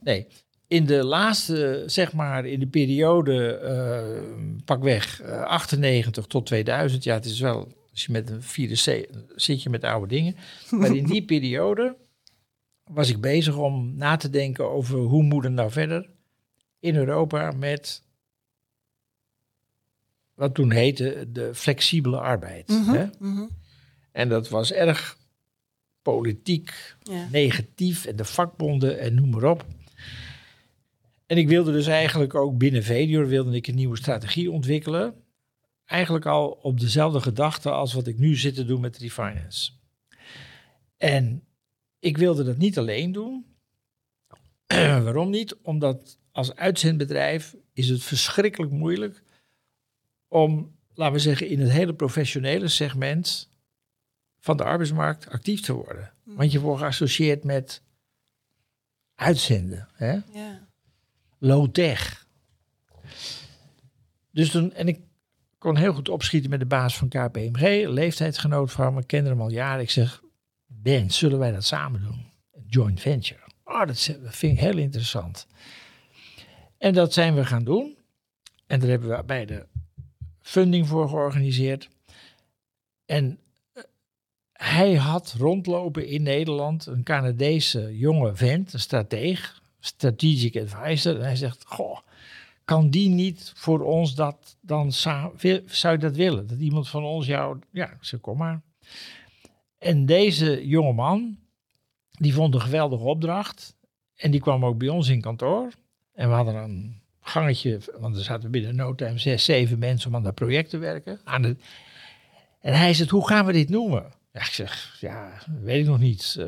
Nee, 0.00 0.26
in 0.74 0.86
de 0.86 1.04
laatste, 1.04 1.82
zeg 1.86 2.12
maar, 2.12 2.46
in 2.46 2.60
de 2.60 2.66
periode, 2.66 3.60
uh, 3.62 4.64
pakweg 4.64 5.22
uh, 5.22 5.42
98 5.42 6.26
tot 6.26 6.46
2000, 6.46 7.04
ja, 7.04 7.14
het 7.14 7.24
is 7.24 7.40
wel 7.40 7.72
als 7.90 8.04
je 8.04 8.12
met 8.12 8.30
een 8.30 8.40
C 8.68 9.08
zit 9.34 9.62
je 9.62 9.70
met 9.70 9.84
oude 9.84 10.06
dingen. 10.06 10.36
Maar 10.70 10.96
in 10.96 11.04
die 11.04 11.24
periode 11.32 11.96
was 12.84 13.10
ik 13.10 13.20
bezig 13.20 13.56
om 13.56 13.96
na 13.96 14.16
te 14.16 14.30
denken 14.30 14.70
over 14.70 14.98
hoe 14.98 15.22
moet 15.22 15.44
het 15.44 15.52
nou 15.52 15.70
verder 15.70 16.10
in 16.80 16.96
Europa 16.96 17.50
met 17.50 18.02
wat 20.34 20.54
toen 20.54 20.72
heette 20.72 21.26
de 21.32 21.54
flexibele 21.54 22.20
arbeid. 22.20 22.68
Mhm, 22.68 22.92
hè? 22.92 23.06
Mhm. 23.18 23.46
En 24.12 24.28
dat 24.28 24.48
was 24.48 24.72
erg 24.72 25.18
politiek, 26.02 26.96
negatief 27.30 28.04
en 28.04 28.16
de 28.16 28.24
vakbonden 28.24 28.98
en 28.98 29.14
noem 29.14 29.30
maar 29.30 29.50
op. 29.50 29.66
En 31.34 31.40
ik 31.40 31.48
wilde 31.48 31.72
dus 31.72 31.86
eigenlijk 31.86 32.34
ook 32.34 32.58
binnen 32.58 32.82
Vedior 32.82 33.26
wilde 33.26 33.56
ik 33.56 33.66
een 33.66 33.74
nieuwe 33.74 33.96
strategie 33.96 34.50
ontwikkelen 34.50 35.14
eigenlijk 35.84 36.26
al 36.26 36.50
op 36.50 36.80
dezelfde 36.80 37.20
gedachte 37.20 37.70
als 37.70 37.92
wat 37.92 38.06
ik 38.06 38.18
nu 38.18 38.36
zit 38.36 38.54
te 38.54 38.64
doen 38.64 38.80
met 38.80 38.98
Refinance. 38.98 39.72
En 40.96 41.44
ik 41.98 42.16
wilde 42.16 42.44
dat 42.44 42.56
niet 42.56 42.78
alleen 42.78 43.12
doen. 43.12 43.46
Waarom 45.04 45.30
niet? 45.30 45.56
Omdat 45.62 46.18
als 46.32 46.54
uitzendbedrijf 46.54 47.56
is 47.72 47.88
het 47.88 48.02
verschrikkelijk 48.02 48.72
moeilijk 48.72 49.22
om, 50.28 50.76
laten 50.92 51.14
we 51.14 51.20
zeggen, 51.20 51.48
in 51.48 51.60
het 51.60 51.70
hele 51.70 51.94
professionele 51.94 52.68
segment 52.68 53.50
van 54.38 54.56
de 54.56 54.64
arbeidsmarkt 54.64 55.28
actief 55.28 55.60
te 55.60 55.72
worden. 55.72 56.12
Hmm. 56.22 56.36
Want 56.36 56.52
je 56.52 56.60
wordt 56.60 56.80
geassocieerd 56.80 57.44
met 57.44 57.82
uitzenden. 59.14 59.88
Hè? 59.92 60.12
Ja. 60.32 60.72
Low 61.44 61.70
tech. 61.70 62.26
Dus 64.30 64.50
toen, 64.50 64.72
en 64.72 64.88
ik 64.88 65.00
kon 65.58 65.76
heel 65.76 65.92
goed 65.92 66.08
opschieten 66.08 66.50
met 66.50 66.58
de 66.58 66.66
baas 66.66 66.96
van 66.96 67.08
KPMG, 67.08 67.88
leeftijdsgenoot 67.88 68.72
van 68.72 68.94
me, 68.94 69.04
kende 69.04 69.28
hem 69.28 69.40
al 69.40 69.50
jaren. 69.50 69.82
Ik 69.82 69.90
zeg, 69.90 70.22
Ben, 70.66 71.10
zullen 71.10 71.38
wij 71.38 71.52
dat 71.52 71.64
samen 71.64 72.00
doen? 72.00 72.32
joint 72.66 73.00
venture. 73.00 73.40
Oh, 73.64 73.86
dat 73.86 74.16
vind 74.22 74.52
ik 74.52 74.58
heel 74.58 74.78
interessant. 74.78 75.46
En 76.78 76.94
dat 76.94 77.12
zijn 77.12 77.34
we 77.34 77.44
gaan 77.44 77.64
doen. 77.64 77.96
En 78.66 78.80
daar 78.80 78.88
hebben 78.88 79.08
we 79.08 79.24
bij 79.24 79.46
de 79.46 79.66
funding 80.40 80.88
voor 80.88 81.08
georganiseerd. 81.08 81.88
En 83.06 83.38
eh, 83.72 83.82
hij 84.52 84.94
had 84.94 85.34
rondlopen 85.38 86.06
in 86.06 86.22
Nederland 86.22 86.86
een 86.86 87.02
Canadese 87.02 87.98
jonge 87.98 88.36
vent, 88.36 88.72
een 88.72 88.80
strateeg, 88.80 89.62
strategic 89.84 90.56
advisor. 90.56 91.16
En 91.16 91.24
hij 91.24 91.36
zegt, 91.36 91.64
goh, 91.66 91.98
kan 92.64 92.90
die 92.90 93.08
niet 93.08 93.52
voor 93.54 93.80
ons 93.80 94.14
dat 94.14 94.56
dan 94.60 94.92
zou 94.92 95.32
je 95.38 95.98
dat 95.98 96.16
willen? 96.16 96.46
Dat 96.46 96.58
iemand 96.58 96.88
van 96.88 97.04
ons 97.04 97.26
jou, 97.26 97.58
ja, 97.70 97.96
ze 98.00 98.18
kom 98.18 98.36
maar. 98.38 98.60
En 99.78 100.06
deze 100.06 100.66
jongeman, 100.66 101.38
die 102.10 102.34
vond 102.34 102.54
een 102.54 102.60
geweldige 102.60 103.04
opdracht. 103.04 103.76
En 104.16 104.30
die 104.30 104.40
kwam 104.40 104.64
ook 104.64 104.78
bij 104.78 104.88
ons 104.88 105.08
in 105.08 105.20
kantoor. 105.20 105.72
En 106.14 106.28
we 106.28 106.34
hadden 106.34 106.54
een 106.54 107.00
gangetje, 107.20 107.80
want 107.98 108.16
er 108.16 108.22
zaten 108.22 108.50
binnen 108.50 108.76
no 108.76 108.94
time 108.94 109.18
zes, 109.18 109.44
zeven 109.44 109.78
mensen 109.78 110.08
om 110.08 110.16
aan 110.16 110.22
dat 110.22 110.34
project 110.34 110.70
te 110.70 110.78
werken. 110.78 111.20
Aan 111.24 111.42
de, 111.42 111.56
en 112.60 112.74
hij 112.74 112.94
zegt, 112.94 113.10
hoe 113.10 113.28
gaan 113.28 113.46
we 113.46 113.52
dit 113.52 113.68
noemen? 113.68 114.12
Ja, 114.32 114.40
ik 114.40 114.46
zeg, 114.46 114.96
ja, 115.00 115.32
weet 115.60 115.80
ik 115.80 115.86
nog 115.86 115.98
niet. 115.98 116.36
Uh, 116.38 116.46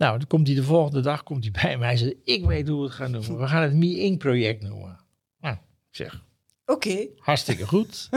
nou, 0.00 0.18
dan 0.18 0.26
komt 0.26 0.46
hij 0.46 0.56
de 0.56 0.62
volgende 0.62 1.00
dag 1.00 1.22
komt 1.22 1.42
hij 1.42 1.62
bij 1.62 1.78
mij. 1.78 1.88
Hij 1.88 1.96
zegt, 1.96 2.14
ik 2.24 2.44
weet 2.44 2.68
hoe 2.68 2.78
we 2.78 2.84
het 2.84 2.92
gaan 2.92 3.10
noemen. 3.10 3.38
We 3.38 3.48
gaan 3.48 3.62
het 3.62 3.74
Me 3.74 3.98
Inc. 3.98 4.18
project 4.18 4.62
noemen. 4.62 4.98
Nou, 5.40 5.54
ik 5.54 5.96
zeg. 5.96 6.24
Oké. 6.66 7.06
Hartstikke 7.16 7.66
goed. 7.66 8.08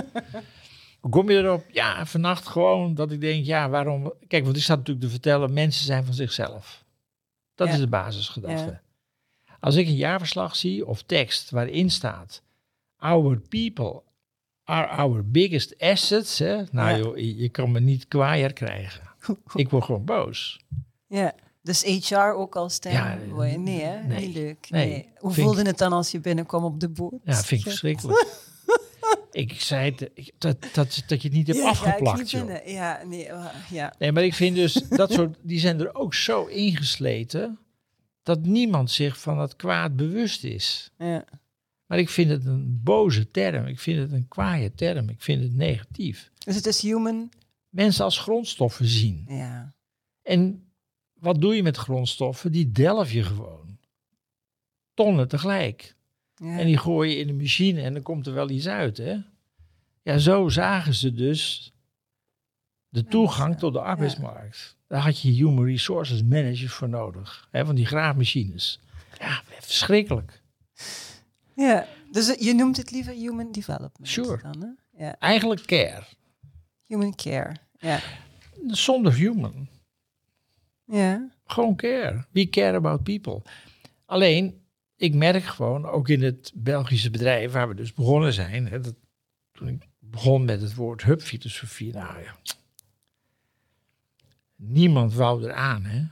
Hoe 1.01 1.11
kom 1.11 1.29
je 1.29 1.37
erop? 1.37 1.65
Ja, 1.71 2.05
vannacht 2.05 2.47
gewoon 2.47 2.95
dat 2.95 3.11
ik 3.11 3.21
denk, 3.21 3.45
ja, 3.45 3.69
waarom... 3.69 4.13
Kijk, 4.27 4.43
want 4.43 4.57
ik 4.57 4.63
zat 4.63 4.77
natuurlijk 4.77 5.05
te 5.05 5.11
vertellen, 5.11 5.53
mensen 5.53 5.85
zijn 5.85 6.05
van 6.05 6.13
zichzelf. 6.13 6.85
Dat 7.55 7.67
is 7.67 7.77
de 7.77 7.87
basisgedachte. 7.87 8.81
Als 9.59 9.75
ik 9.75 9.87
een 9.87 9.95
jaarverslag 9.95 10.55
zie 10.55 10.85
of 10.85 11.01
tekst 11.01 11.49
waarin 11.49 11.89
staat... 11.89 12.43
Our 12.97 13.39
people 13.39 14.03
are 14.63 14.87
our 14.87 15.25
biggest 15.25 15.79
assets. 15.79 16.39
Hè? 16.39 16.63
Nou 16.71 16.97
joh, 16.97 17.17
je, 17.17 17.37
je, 17.37 17.49
kan 17.49 17.71
me 17.71 17.79
niet 17.79 18.07
kwaaier 18.07 18.53
krijgen. 18.53 19.03
ik 19.55 19.69
word 19.69 19.83
gewoon 19.83 20.05
boos. 20.05 20.59
Ja. 21.07 21.35
Dus 21.63 21.83
HR 21.83 22.15
ook 22.15 22.55
als 22.55 22.73
stem? 22.73 22.91
Ja, 22.91 23.17
nee, 23.57 23.81
hè? 23.81 24.03
Nee, 24.03 24.25
niet 24.25 24.35
leuk. 24.35 24.69
Nee. 24.69 25.09
Hoe 25.17 25.33
voelde 25.33 25.61
het 25.61 25.77
dan 25.77 25.93
als 25.93 26.11
je 26.11 26.19
binnenkwam 26.19 26.63
op 26.63 26.79
de 26.79 26.89
boot? 26.89 27.13
Ja, 27.23 27.43
vind 27.43 27.61
ik 27.61 27.67
verschrikkelijk. 27.67 28.27
ik 29.31 29.61
zei 29.61 29.95
dat, 30.37 30.57
dat, 30.73 31.03
dat 31.07 31.21
je 31.21 31.27
het 31.27 31.37
niet 31.37 31.47
hebt 31.47 31.59
ja, 31.59 31.69
afgeplakt. 31.69 32.29
Ja, 32.29 32.61
ja, 32.65 33.03
nee, 33.05 33.29
ja. 33.69 33.93
Nee, 33.99 34.11
maar 34.11 34.23
ik 34.23 34.33
vind 34.33 34.55
dus 34.55 34.73
dat 34.73 35.11
soort, 35.11 35.37
die 35.41 35.59
zijn 35.59 35.79
er 35.79 35.95
ook 35.95 36.13
zo 36.13 36.45
ingesleten 36.45 37.59
dat 38.23 38.45
niemand 38.45 38.91
zich 38.91 39.19
van 39.19 39.39
het 39.39 39.55
kwaad 39.55 39.95
bewust 39.95 40.43
is. 40.43 40.91
Ja. 40.97 41.25
Maar 41.85 41.99
ik 41.99 42.09
vind 42.09 42.29
het 42.29 42.45
een 42.45 42.79
boze 42.83 43.31
term. 43.31 43.65
Ik 43.65 43.79
vind 43.79 43.99
het 43.99 44.11
een 44.11 44.27
kwaaie 44.27 44.73
term. 44.73 45.09
Ik 45.09 45.21
vind 45.21 45.43
het 45.43 45.55
negatief. 45.55 46.31
Dus 46.37 46.55
het 46.55 46.65
is 46.65 46.81
human. 46.81 47.31
Mensen 47.69 48.03
als 48.03 48.19
grondstoffen 48.19 48.85
zien. 48.85 49.25
Ja. 49.27 49.73
En 50.21 50.62
wat 51.23 51.41
doe 51.41 51.55
je 51.55 51.63
met 51.63 51.77
grondstoffen? 51.77 52.51
Die 52.51 52.71
delf 52.71 53.11
je 53.11 53.23
gewoon. 53.23 53.77
Tonnen 54.93 55.27
tegelijk. 55.27 55.95
ja. 56.35 56.57
En 56.59 56.65
die 56.65 56.77
gooi 56.77 57.09
je 57.09 57.15
in 57.17 57.27
de 57.27 57.33
machine 57.33 57.81
en 57.81 57.93
dan 57.93 58.01
komt 58.01 58.27
er 58.27 58.33
wel 58.33 58.49
iets 58.49 58.67
uit. 58.67 58.97
Hè? 58.97 59.17
Ja, 60.01 60.17
zo 60.17 60.49
zagen 60.49 60.93
ze 60.93 61.13
dus 61.13 61.71
de 62.89 63.03
toegang 63.03 63.57
tot 63.59 63.73
de 63.73 63.79
arbeidsmarkt. 63.81 64.77
Daar 64.87 65.01
had 65.01 65.19
je 65.21 65.31
human 65.31 65.65
resources 65.65 66.23
managers 66.23 66.73
voor 66.73 66.89
nodig. 66.89 67.47
Hè, 67.51 67.65
van 67.65 67.75
die 67.75 67.85
graafmachines. 67.85 68.79
Ja, 69.19 69.41
verschrikkelijk. 69.59 70.41
ja. 71.55 71.87
Dus 72.11 72.35
eh, 72.35 72.45
je 72.45 72.53
noemt 72.53 72.77
het 72.77 72.91
liever 72.91 73.13
human 73.13 73.51
development 73.51 74.07
Sure. 74.09 74.41
dan, 74.41 74.61
hè? 74.61 75.03
Ja. 75.05 75.15
Eigenlijk 75.19 75.65
care. 75.65 76.03
Human 76.87 77.15
care. 77.15 77.55
Ja. 77.79 77.99
Zonder 78.67 79.13
human. 79.13 79.67
Ja. 80.93 81.29
Gewoon 81.45 81.75
care. 81.75 82.25
We 82.31 82.49
care 82.49 82.77
about 82.77 83.03
people. 83.03 83.41
Alleen, 84.05 84.61
ik 84.95 85.13
merk 85.13 85.43
gewoon, 85.43 85.85
ook 85.85 86.09
in 86.09 86.23
het 86.23 86.51
Belgische 86.55 87.09
bedrijf 87.09 87.51
waar 87.51 87.67
we 87.67 87.75
dus 87.75 87.93
begonnen 87.93 88.33
zijn, 88.33 88.67
hè, 88.67 88.79
dat, 88.79 88.95
toen 89.51 89.67
ik 89.67 89.87
begon 89.99 90.45
met 90.45 90.61
het 90.61 90.75
woord 90.75 91.03
hubfilosofie, 91.03 91.93
nou 91.93 92.21
ja, 92.21 92.35
niemand 94.55 95.13
wou 95.13 95.43
eraan. 95.43 95.83
Hè? 95.83 96.05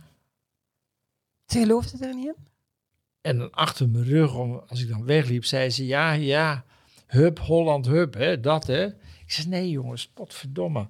Ze 1.45 1.59
geloofde 1.59 2.05
er 2.05 2.15
niet 2.15 2.25
in? 2.25 2.35
En 3.21 3.37
dan 3.37 3.51
achter 3.51 3.89
mijn 3.89 4.03
rug, 4.03 4.35
om, 4.35 4.63
als 4.67 4.81
ik 4.81 4.89
dan 4.89 5.05
wegliep, 5.05 5.45
zei 5.45 5.69
ze, 5.69 5.85
ja, 5.85 6.11
ja, 6.11 6.65
hub, 7.07 7.39
Holland 7.39 7.85
hub, 7.85 8.13
hè, 8.13 8.39
dat 8.39 8.67
hè. 8.67 8.85
Ik 9.25 9.31
zei, 9.31 9.47
nee 9.47 9.69
jongens, 9.69 10.07
potverdomme. 10.07 10.87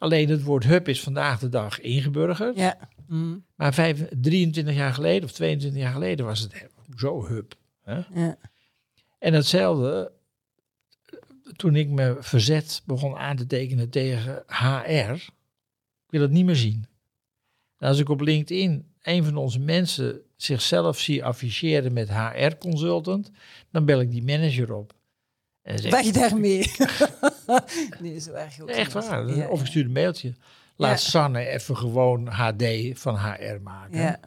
Alleen 0.00 0.28
het 0.28 0.42
woord 0.42 0.64
hub 0.64 0.88
is 0.88 1.02
vandaag 1.02 1.38
de 1.38 1.48
dag 1.48 1.80
ingeburgerd. 1.80 2.56
Ja. 2.56 2.88
Mm. 3.06 3.44
Maar 3.54 3.74
vijf, 3.74 4.08
23 4.20 4.74
jaar 4.74 4.94
geleden 4.94 5.24
of 5.24 5.32
22 5.32 5.80
jaar 5.80 5.92
geleden 5.92 6.26
was 6.26 6.40
het 6.40 6.66
zo 6.96 7.26
hub. 7.26 7.54
Hè? 7.82 8.00
Ja. 8.14 8.38
En 9.18 9.34
hetzelfde, 9.34 10.12
toen 11.56 11.76
ik 11.76 11.88
me 11.88 12.16
verzet 12.20 12.82
begon 12.84 13.16
aan 13.16 13.36
te 13.36 13.46
tekenen 13.46 13.90
tegen 13.90 14.42
HR, 14.46 15.12
ik 15.12 16.10
wil 16.10 16.20
het 16.20 16.30
niet 16.30 16.44
meer 16.44 16.56
zien. 16.56 16.86
En 17.78 17.88
als 17.88 17.98
ik 17.98 18.08
op 18.08 18.20
LinkedIn 18.20 18.92
een 19.02 19.24
van 19.24 19.36
onze 19.36 19.60
mensen 19.60 20.20
zichzelf 20.36 20.98
zie 20.98 21.24
afficheren 21.24 21.92
met 21.92 22.14
HR-consultant, 22.14 23.30
dan 23.70 23.84
bel 23.84 24.00
ik 24.00 24.10
die 24.10 24.24
manager 24.24 24.74
op. 24.74 24.92
En 24.92 24.98
dan 24.98 24.98
zeg 24.98 25.48
ik, 25.48 25.49
Weg 25.62 26.10
daarmee. 26.10 26.72
nee, 28.00 28.18
zo 28.20 28.32
erg 28.32 28.60
ook 28.60 28.68
echt 28.68 28.92
waar. 28.92 29.34
Ja, 29.36 29.48
of 29.48 29.60
ik 29.60 29.66
stuur 29.66 29.84
een 29.84 29.92
mailtje. 29.92 30.34
Laat. 30.76 31.00
Sanne 31.00 31.46
even 31.46 31.76
gewoon 31.76 32.26
HD 32.26 32.64
van 32.92 33.16
HR 33.18 33.58
maken. 33.62 33.98
Ja, 33.98 34.20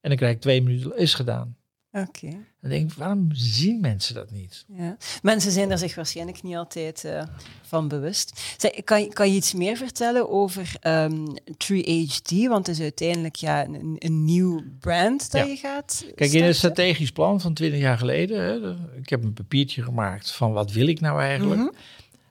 En 0.00 0.08
dan 0.08 0.16
krijg 0.16 0.34
ik 0.34 0.40
twee 0.40 0.62
minuten, 0.62 0.96
is 0.96 1.14
gedaan. 1.14 1.56
oké. 1.92 2.46
Dan 2.62 2.70
denk 2.70 2.90
ik, 2.90 2.96
waarom 2.96 3.28
zien 3.32 3.80
mensen 3.80 4.14
dat 4.14 4.30
niet? 4.30 4.64
Ja. 4.68 4.96
Mensen 5.22 5.52
zijn 5.52 5.70
er 5.70 5.78
zich 5.78 5.94
waarschijnlijk 5.94 6.42
niet 6.42 6.56
altijd 6.56 7.04
eh, 7.04 7.22
van 7.62 7.88
bewust. 7.88 8.54
Zeg, 8.56 8.84
kan, 8.84 9.00
je- 9.02 9.08
kan 9.12 9.28
je 9.28 9.34
iets 9.36 9.52
meer 9.54 9.76
vertellen 9.76 10.30
over 10.30 10.72
ehm 10.80 11.26
True 11.56 12.06
HD? 12.06 12.30
Want 12.46 12.66
het 12.66 12.76
is 12.76 12.82
uiteindelijk 12.82 13.34
ja, 13.36 13.64
een, 13.66 13.96
een 13.98 14.24
nieuw 14.24 14.62
brand 14.80 15.30
dat 15.30 15.40
Ja. 15.46 15.46
je 15.52 15.56
gaat 15.56 16.06
Kijk, 16.14 16.32
in 16.32 16.42
het 16.44 16.56
strategisch 16.56 17.12
plan 17.12 17.40
van 17.40 17.54
20 17.54 17.80
jaar 17.80 17.98
geleden, 17.98 18.40
hè, 18.42 18.76
ik 18.98 19.08
heb 19.08 19.24
een 19.24 19.32
papiertje 19.34 19.82
gemaakt 19.82 20.30
van 20.30 20.52
wat 20.52 20.72
wil 20.72 20.86
ik 20.86 21.00
nou 21.00 21.20
eigenlijk, 21.20 21.60
Mhm. 21.60 21.70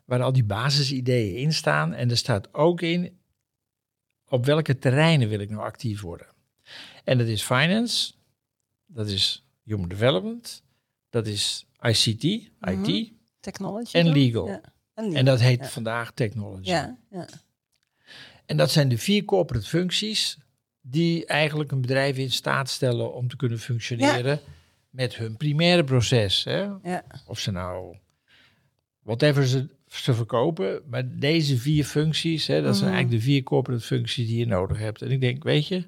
waar 0.06 0.22
al 0.22 0.34
die 0.34 0.44
basisideeën 0.44 1.36
in 1.36 1.54
staan. 1.54 1.94
En 1.94 2.10
er 2.10 2.18
staat 2.18 2.54
ook 2.54 2.82
in 2.82 3.18
op 4.30 4.46
welke 4.46 4.78
terreinen 4.80 5.30
wil 5.30 5.40
ik 5.40 5.50
nou 5.50 5.62
actief 5.64 6.02
worden. 6.02 6.28
En 7.04 7.18
dat 7.18 7.28
is 7.28 7.44
finance, 7.44 8.14
dat 8.88 9.08
is 9.08 9.46
human 9.64 9.88
development, 9.90 10.64
dat 11.10 11.28
is 11.28 11.66
ICT, 11.82 12.24
Mhm. 12.60 12.84
IT 12.84 13.12
Technology. 13.40 13.98
en 13.98 14.08
legal. 14.08 14.48
Ja. 14.48 14.62
En 14.94 15.04
legal. 15.04 15.20
En 15.20 15.26
dat 15.26 15.40
heet 15.40 15.60
Ja. 15.60 15.68
vandaag 15.68 16.12
technology. 16.12 16.70
Ja, 16.70 16.98
ja. 17.12 17.26
En 18.46 18.58
dat 18.58 18.72
zijn 18.72 18.90
de 18.90 18.98
vier 18.98 19.26
corporate 19.26 19.68
functies 19.68 20.38
die 20.82 21.26
eigenlijk 21.26 21.72
een 21.72 21.82
bedrijf 21.82 22.18
in 22.18 22.32
staat 22.32 22.70
stellen 22.70 23.14
om 23.14 23.28
te 23.28 23.36
kunnen 23.36 23.60
functioneren 23.60 24.40
met 24.90 25.16
hun 25.16 25.38
primaire 25.38 25.84
proces. 25.84 26.44
Hè? 26.44 26.62
ja. 26.84 27.04
Of 27.28 27.40
ze 27.40 27.52
nou, 27.52 27.98
whatever 29.04 29.48
ze, 29.48 29.70
ze 29.88 30.14
verkopen, 30.14 30.82
maar 30.90 31.18
deze 31.20 31.58
vier 31.58 31.86
functies, 31.86 32.48
hè, 32.48 32.62
dat 32.62 32.76
zijn 32.76 32.90
Mhm. 32.90 32.96
eigenlijk 32.98 33.24
de 33.24 33.30
vier 33.32 33.44
corporate 33.44 33.84
functies 33.84 34.28
die 34.28 34.38
je 34.38 34.46
nodig 34.46 34.78
hebt. 34.78 35.02
En 35.02 35.12
ik 35.12 35.22
denk, 35.22 35.44
weet 35.44 35.68
je, 35.68 35.84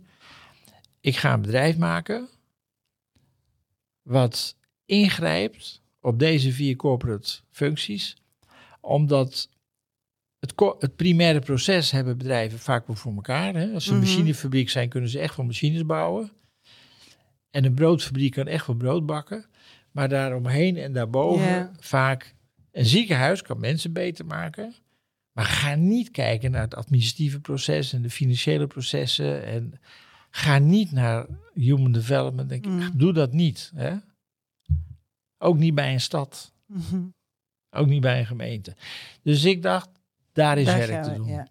ik 0.99 1.15
ga 1.15 1.33
een 1.33 1.41
bedrijf 1.41 1.77
maken 1.77 2.27
wat 4.03 4.55
ingrijpt 4.85 5.81
op 6.01 6.19
deze 6.19 6.51
vier 6.51 6.75
corporate 6.75 7.39
functies, 7.51 8.15
omdat 8.81 9.49
het, 10.39 10.53
het 10.79 10.95
primaire 10.95 11.39
proces 11.39 11.91
hebben 11.91 12.17
bedrijven 12.17 12.59
vaak 12.59 12.87
wel 12.87 12.95
voor 12.95 13.13
elkaar. 13.15 13.53
Hè? 13.55 13.73
Als 13.73 13.83
ze 13.83 13.91
een 13.91 13.97
Mhm. 13.97 14.05
machinefabriek 14.07 14.69
zijn, 14.69 14.89
kunnen 14.89 15.09
ze 15.09 15.19
echt 15.19 15.35
wel 15.35 15.45
machines 15.45 15.85
bouwen. 15.85 16.31
En 17.49 17.65
een 17.65 17.73
broodfabriek 17.73 18.31
kan 18.31 18.47
echt 18.47 18.67
wel 18.67 18.75
brood 18.75 19.05
bakken. 19.05 19.45
Maar 19.91 20.09
daaromheen 20.09 20.77
en 20.77 20.93
daarboven 20.93 21.75
vaak 21.79 22.35
een 22.71 22.85
ziekenhuis 22.85 23.41
kan 23.41 23.59
mensen 23.59 23.93
beter 23.93 24.25
maken. 24.25 24.73
Maar 25.31 25.45
ga 25.45 25.75
niet 25.75 26.11
kijken 26.11 26.51
naar 26.51 26.61
het 26.61 26.75
administratieve 26.75 27.39
proces 27.39 27.93
en 27.93 28.01
de 28.01 28.09
financiële 28.09 28.67
processen. 28.67 29.45
En 29.45 29.79
ga 30.35 30.57
niet 30.57 30.91
naar 30.91 31.25
human 31.53 31.91
development. 31.91 32.49
Denk, 32.49 32.65
ik, 32.65 32.71
Mm. 32.71 32.91
Doe 32.97 33.13
dat 33.13 33.33
niet. 33.33 33.71
Hè? 33.75 33.95
Ook 35.37 35.57
niet 35.57 35.75
bij 35.75 35.93
een 35.93 36.01
stad. 36.01 36.53
Mhm. 36.65 37.03
Ook 37.69 37.87
niet 37.87 38.01
bij 38.01 38.19
een 38.19 38.25
gemeente. 38.25 38.75
Dus 39.23 39.43
ik 39.43 39.61
dacht, 39.61 39.89
daar 40.31 40.57
is 40.57 40.65
Daar 40.65 40.77
werk 40.87 41.03
te 41.03 41.09
we, 41.09 41.15
doen. 41.15 41.27
ja. 41.27 41.47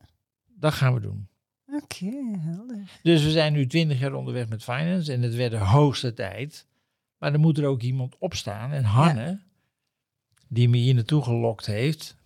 Dat 0.47 0.73
gaan 0.73 0.95
we 0.95 1.01
doen. 1.01 1.29
Oké, 1.67 2.11
helder. 2.39 2.99
Dus 3.03 3.23
we 3.25 3.31
zijn 3.31 3.53
nu 3.53 3.67
twintig 3.67 3.99
jaar 4.01 4.13
onderweg 4.15 4.49
met 4.49 4.63
finance 4.63 5.13
en 5.13 5.23
het 5.23 5.35
werd 5.35 5.51
de 5.51 5.57
hoogste 5.59 6.15
tijd. 6.15 6.67
Maar 7.19 7.33
dan 7.33 7.41
moet 7.41 7.59
er 7.59 7.67
ook 7.67 7.83
iemand 7.83 8.19
opstaan. 8.19 8.73
En 8.73 8.85
Hanne, 8.85 9.41
die 10.49 10.69
me 10.69 10.77
hier 10.77 10.95
naartoe 10.95 11.23
gelokt 11.23 11.67
heeft, 11.67 12.17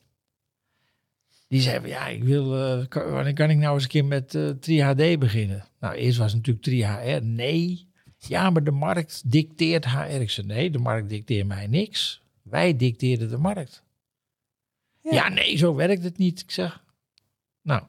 die 1.49 1.61
zei 1.61 1.81
van 1.81 1.89
ja, 1.89 2.07
ik 2.07 2.25
wil, 2.25 2.57
eh, 2.57 2.87
kan, 2.89 3.11
wanneer 3.11 3.33
kan 3.33 3.51
ik 3.51 3.57
nou 3.57 3.75
eens 3.75 3.83
een 3.83 3.89
keer 3.89 4.05
met 4.05 4.35
eh 4.35 4.49
3HD 4.49 5.19
beginnen? 5.19 5.65
Nou, 5.81 5.95
eerst 5.95 6.19
was 6.19 6.33
het 6.33 6.47
natuurlijk 6.47 6.65
3HR. 7.21 7.23
Nee. 7.25 7.89
Ja, 8.19 8.51
maar 8.51 8.65
de 8.65 8.71
markt 8.71 9.31
dicteert 9.31 9.87
HR. 9.91 9.99
Ik 10.21 10.31
zei 10.31 10.47
nee, 10.47 10.71
de 10.71 10.79
markt 10.79 11.09
dicteert 11.09 11.47
mij 11.47 11.67
niks. 11.67 12.23
Wij 12.43 12.77
dicteren 12.77 13.29
de 13.29 13.37
markt. 13.39 13.85
Ja. 15.03 15.29
nee, 15.29 15.57
zo 15.57 15.75
werkt 15.75 16.03
het 16.03 16.19
niet. 16.19 16.41
Ik 16.41 16.51
zeg, 16.51 16.83
nou, 17.63 17.83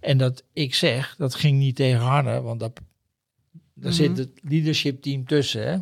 en 0.00 0.18
dat 0.18 0.44
ik 0.52 0.74
zeg, 0.74 1.16
dat 1.16 1.34
ging 1.34 1.58
niet 1.58 1.76
tegen 1.76 2.00
Hanne, 2.00 2.40
want 2.40 2.60
dat, 2.60 2.80
daar 3.74 3.92
Mhm. 3.92 3.92
zit 3.92 4.18
het 4.18 4.30
leadership 4.42 5.02
team 5.02 5.26
tussen. 5.26 5.68
Hè? 5.70 5.78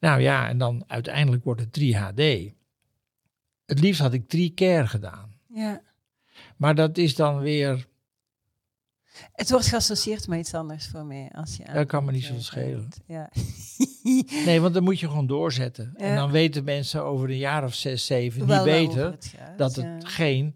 Nou 0.00 0.20
ja, 0.20 0.48
en 0.48 0.58
dan 0.58 0.84
uiteindelijk 0.86 1.44
wordt 1.44 1.60
het 1.60 1.72
3HD. 1.72 2.52
Het 3.66 3.80
liefst 3.80 4.00
had 4.00 4.12
ik 4.12 4.22
3care 4.28 4.86
gedaan. 4.86 5.29
Ja. 5.54 5.82
Maar 6.56 6.74
dat 6.74 6.98
is 6.98 7.14
dan 7.14 7.38
weer, 7.38 7.86
Het 9.32 9.50
wordt 9.50 9.66
geassocieerd 9.66 10.28
met 10.28 10.38
iets 10.38 10.54
anders 10.54 10.86
voor 10.86 11.04
mij. 11.04 11.30
Als 11.34 11.56
je 11.56 11.64
Dat 11.72 11.86
kan 11.86 12.04
me 12.04 12.12
niet 12.12 12.28
eh, 12.28 12.34
schelen. 12.38 12.88
Ja. 13.06 13.30
nee, 14.46 14.60
want 14.60 14.74
dan 14.74 14.82
moet 14.82 15.00
je 15.00 15.06
gewoon 15.08 15.26
doorzetten. 15.26 15.92
En 15.96 16.16
dan 16.16 16.30
weten 16.30 16.64
mensen 16.64 17.04
over 17.04 17.30
een 17.30 17.36
jaar 17.36 17.64
of 17.64 17.74
zes, 17.74 18.06
zeven 18.06 18.40
niet 18.40 18.48
waarover 18.48 18.72
beter 18.86 19.10
het 19.10 19.32
gaat, 19.36 19.58
dat 19.58 19.76
het 19.76 19.84
ja. 19.84 20.08
geen 20.08 20.54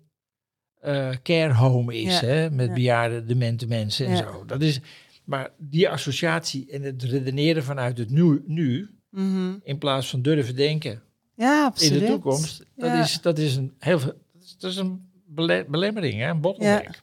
eh 0.81 1.11
care 1.23 1.55
home 1.55 1.95
is, 2.01 2.21
Ja. 2.21 2.27
hè, 2.27 2.51
met 2.51 2.67
Ja. 2.69 2.73
bejaarde, 2.75 3.25
demente 3.25 3.67
mensen 3.67 4.07
en 4.07 4.17
zo. 4.17 4.45
Dat 4.45 4.63
is, 4.63 4.81
maar 5.25 5.51
die 5.59 5.89
associatie 5.89 6.71
en 6.71 6.83
het 6.83 7.03
redeneren 7.03 7.65
vanuit 7.65 7.99
het 7.99 8.11
nu, 8.11 8.43
nu 8.47 8.89
Mhm. 9.11 9.55
in 9.63 9.79
plaats 9.79 10.11
van 10.11 10.23
durven 10.23 10.57
denken 10.57 11.03
Ja, 11.35 11.65
absoluut. 11.65 11.93
in 11.93 11.99
de 12.07 12.07
toekomst, 12.13 12.65
dat, 12.77 12.93
is, 12.99 13.21
dat 13.21 13.39
is 13.39 13.57
een 13.57 13.75
heel 13.79 13.99
veel, 13.99 14.15
dat 14.65 14.73
is, 14.73 14.79
een 14.79 15.11
bele- 15.27 15.65
belemmering, 15.69 16.15
hè, 16.15 16.29
een 16.29 16.41
bottleneck. 16.41 17.03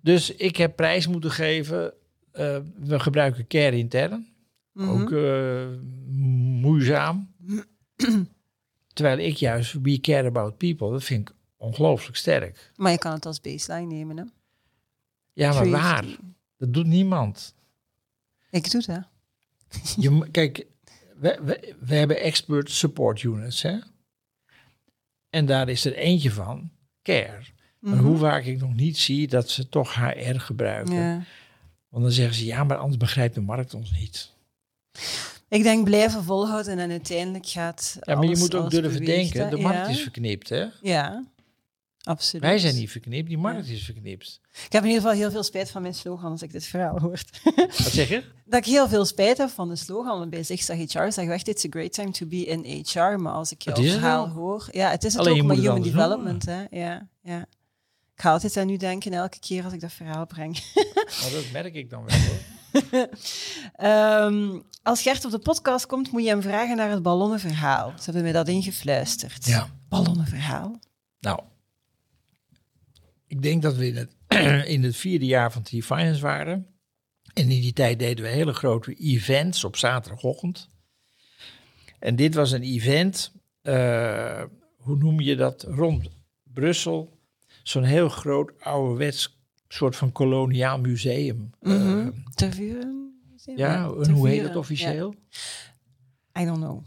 Dus 0.00 0.30
ik 0.34 0.56
heb 0.56 0.76
prijs 0.76 1.06
moeten 1.06 1.30
geven. 1.30 1.92
eh, 2.32 2.58
we 2.76 3.00
gebruiken 3.00 3.46
care 3.46 3.76
intern, 3.76 4.26
Mhm. 4.72 4.88
ook 4.88 5.12
eh, 5.12 5.66
moeizaam. 6.60 7.34
Terwijl 8.92 9.18
ik 9.18 9.36
juist 9.36 9.72
we 9.82 10.00
care 10.00 10.26
about 10.28 10.56
people, 10.56 10.90
dat 10.90 11.04
vind 11.04 11.28
ik 11.28 11.34
ongelooflijk 11.56 12.16
sterk. 12.16 12.72
Maar 12.76 12.92
je 12.92 12.98
kan 12.98 13.12
het 13.12 13.26
als 13.26 13.40
baseline 13.40 13.94
nemen, 13.94 14.16
hè? 14.16 14.24
Ja, 15.32 15.52
maar 15.52 15.62
3HD. 15.62 15.70
waar? 15.82 16.16
Dat 16.58 16.72
doet 16.72 16.86
niemand. 16.86 17.54
Ik 18.50 18.70
doe 18.70 18.82
dat. 18.86 19.04
Je, 19.96 20.28
kijk, 20.30 20.66
we, 21.16 21.38
we, 21.44 21.74
we 21.80 21.94
hebben 21.94 22.20
expert 22.20 22.70
support 22.70 23.22
units, 23.22 23.62
hè? 23.62 23.78
En 25.34 25.46
daar 25.46 25.68
is 25.68 25.84
er 25.84 25.94
eentje 25.94 26.30
van, 26.30 26.70
care. 27.02 27.42
Maar 27.78 27.94
Mhm. 27.94 28.04
hoe 28.04 28.18
vaak 28.18 28.44
ik 28.44 28.60
nog 28.60 28.74
niet 28.74 28.98
zie 28.98 29.26
dat 29.28 29.50
ze 29.50 29.68
toch 29.68 29.94
HR 29.94 30.38
gebruiken. 30.38 30.94
Ja. 30.94 31.22
Want 31.88 32.04
dan 32.04 32.12
zeggen 32.12 32.34
ze, 32.34 32.44
ja, 32.44 32.64
maar 32.64 32.76
anders 32.76 32.96
begrijpt 32.96 33.34
de 33.34 33.40
markt 33.40 33.74
ons 33.74 33.92
niet. 33.92 34.30
Ik 35.48 35.62
denk 35.62 35.84
blijven 35.84 36.24
volhouden 36.24 36.78
en 36.78 36.90
uiteindelijk 36.90 37.46
gaat. 37.46 37.96
Ja, 38.00 38.14
maar 38.14 38.28
je 38.28 38.36
moet 38.36 38.54
ook 38.54 38.70
durven 38.70 39.04
denken, 39.04 39.50
de 39.50 39.56
markt 39.56 39.78
ja. 39.78 39.88
is 39.88 40.00
verknipt, 40.00 40.48
hè? 40.48 40.64
Ja, 40.82 41.24
absoluut. 42.04 42.44
Wij 42.44 42.58
zijn 42.58 42.74
niet 42.74 42.90
verknipt, 42.90 43.28
die 43.28 43.38
markt 43.38 43.68
is 43.68 43.84
verknipt. 43.84 44.40
Ik 44.66 44.72
heb 44.72 44.82
in 44.82 44.88
ieder 44.88 45.02
geval 45.02 45.16
heel 45.18 45.30
veel 45.30 45.42
spijt 45.42 45.70
van 45.70 45.82
mijn 45.82 45.94
slogan 45.94 46.30
als 46.30 46.42
ik 46.42 46.52
dit 46.52 46.64
verhaal 46.64 47.00
hoor. 47.00 47.20
Wat 47.56 47.92
zeg 47.92 48.08
je? 48.08 48.22
dat 48.44 48.58
ik 48.58 48.72
heel 48.72 48.88
veel 48.88 49.04
spijt 49.04 49.38
heb 49.38 49.48
van 49.48 49.68
de 49.68 49.76
slogan. 49.76 50.18
Want 50.18 50.30
bij 50.30 50.42
Zigzag 50.42 50.76
HR 50.76 50.84
zeggen 50.86 51.26
we 51.26 51.32
echt, 51.32 51.48
it's 51.48 51.64
a 51.64 51.68
great 51.70 51.92
time 51.92 52.10
to 52.10 52.26
be 52.26 52.44
in 52.44 52.84
HR. 52.86 53.20
Maar 53.20 53.32
als 53.32 53.52
ik 53.52 53.62
jouw 53.62 53.74
verhaal 53.74 54.28
hoor... 54.28 54.68
Ja, 54.70 54.90
het 54.90 55.04
is 55.04 55.12
het 55.12 55.20
Alleen 55.20 55.32
ook, 55.32 55.40
je 55.40 55.46
maar 55.46 55.56
human 55.56 55.82
development. 55.82 56.44
Hè? 56.44 56.64
Ja, 56.70 57.08
ja. 57.22 57.46
Ik 58.14 58.20
ga 58.20 58.30
altijd 58.30 58.56
aan 58.56 58.68
u 58.68 58.76
denken 58.76 59.12
elke 59.12 59.38
keer 59.38 59.64
als 59.64 59.72
ik 59.72 59.80
dat 59.80 59.92
verhaal 59.92 60.26
breng. 60.26 60.58
Nou, 61.20 61.32
dat 61.32 61.44
merk 61.52 61.74
ik 61.74 61.90
dan 61.90 62.04
wel, 62.04 62.16
hoor. 62.16 62.52
Ehm, 63.76 64.60
als 64.82 65.02
Gert 65.02 65.24
op 65.24 65.30
de 65.30 65.38
podcast 65.38 65.86
komt, 65.86 66.10
moet 66.10 66.22
je 66.22 66.28
hem 66.28 66.42
vragen 66.42 66.76
naar 66.76 66.90
het 66.90 67.02
ballonnenverhaal. 67.02 67.92
Ze 67.96 68.04
hebben 68.04 68.22
mij 68.22 68.32
dat 68.32 68.48
ingefluisterd. 68.48 69.46
Ja. 69.46 69.68
Ballonnenverhaal. 69.88 70.78
Nou, 71.20 71.40
ik 73.34 73.42
denk 73.42 73.62
dat 73.62 73.76
we 73.76 73.86
in 73.86 73.96
het, 73.96 74.14
in 74.74 74.82
het 74.82 74.96
vierde 74.96 75.26
jaar 75.26 75.52
van 75.52 75.62
T-Finance 75.62 76.20
waren. 76.20 76.66
En 77.34 77.42
in 77.42 77.60
die 77.60 77.72
tijd 77.72 77.98
deden 77.98 78.24
we 78.24 78.30
hele 78.30 78.52
grote 78.52 78.94
events 78.94 79.64
op 79.64 79.76
zaterdagochtend. 79.76 80.70
En 81.98 82.16
dit 82.16 82.34
was 82.34 82.50
een 82.52 82.62
event, 82.62 83.32
eh, 83.62 84.42
hoe 84.76 84.96
noem 84.96 85.20
je 85.20 85.36
dat, 85.36 85.62
rond 85.62 86.10
Brussel. 86.42 87.18
Zo'n 87.62 87.82
heel 87.82 88.08
groot 88.08 88.52
ouderwets 88.60 89.38
soort 89.68 89.96
van 89.96 90.12
koloniaal 90.12 90.78
museum. 90.80 91.50
Eh, 91.60 91.72
Mhm. 91.72 92.10
Tervuren? 92.34 93.18
ja, 93.56 93.90
en 94.02 94.10
hoe 94.10 94.28
heet 94.28 94.42
het 94.42 94.56
officieel? 94.56 95.14
ja. 96.32 96.42
I 96.42 96.44
don't 96.44 96.58
know. 96.58 96.84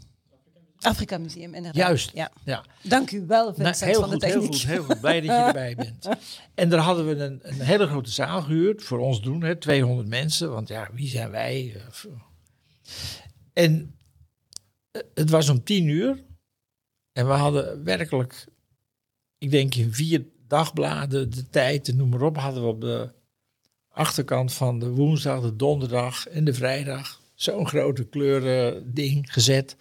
Afrika 0.80 1.18
Museum, 1.18 1.54
inderdaad. 1.54 1.74
Juist, 1.74 2.10
Ja. 2.14 2.30
ja. 2.44 2.64
Dank 2.82 3.10
u 3.10 3.26
wel, 3.26 3.44
Nou, 3.44 3.54
Vincent 3.54 3.90
heel, 3.90 4.00
van 4.00 4.08
de 4.10 4.14
goed, 4.14 4.24
heel 4.24 4.32
techniek. 4.40 4.60
goed, 4.60 4.70
heel 4.70 4.82
goed. 4.82 5.00
Blij 5.00 5.20
dat 5.20 5.36
je 5.36 5.42
erbij 5.42 5.74
bent. 5.84 6.08
En 6.54 6.68
daar 6.68 6.80
hadden 6.80 7.06
we 7.06 7.24
een, 7.24 7.38
een 7.42 7.60
hele 7.60 7.86
grote 7.86 8.10
zaal 8.10 8.42
gehuurd 8.42 8.82
voor 8.82 8.98
ons 8.98 9.22
doen, 9.22 9.42
hè, 9.42 9.56
200 9.56 10.08
mensen. 10.08 10.50
Want 10.50 10.68
ja, 10.68 10.88
wie 10.92 11.08
zijn 11.08 11.30
wij? 11.30 11.76
En 13.52 13.94
eh, 14.90 15.02
het 15.14 15.30
was 15.30 15.48
om 15.48 15.64
tien 15.64 15.86
uur. 15.88 16.24
En 17.12 17.26
we 17.26 17.32
hadden 17.32 17.84
werkelijk, 17.84 18.44
ik 19.38 19.50
denk 19.50 19.74
in 19.74 19.92
vier 19.94 20.24
dagbladen, 20.48 21.30
de 21.30 21.48
tijd, 21.50 21.86
de 21.86 21.94
noem 21.94 22.08
maar 22.08 22.22
op, 22.22 22.36
hadden 22.36 22.62
we 22.62 22.68
op 22.68 22.80
de 22.80 23.12
achterkant 23.88 24.52
van 24.52 24.78
de 24.78 24.88
woensdag, 24.88 25.40
de 25.42 25.56
donderdag 25.56 26.28
en 26.28 26.44
de 26.44 26.54
vrijdag 26.54 27.20
zo'n 27.34 27.66
grote 27.68 28.04
kleuren 28.04 28.94
ding 28.94 29.32
gezet. 29.32 29.76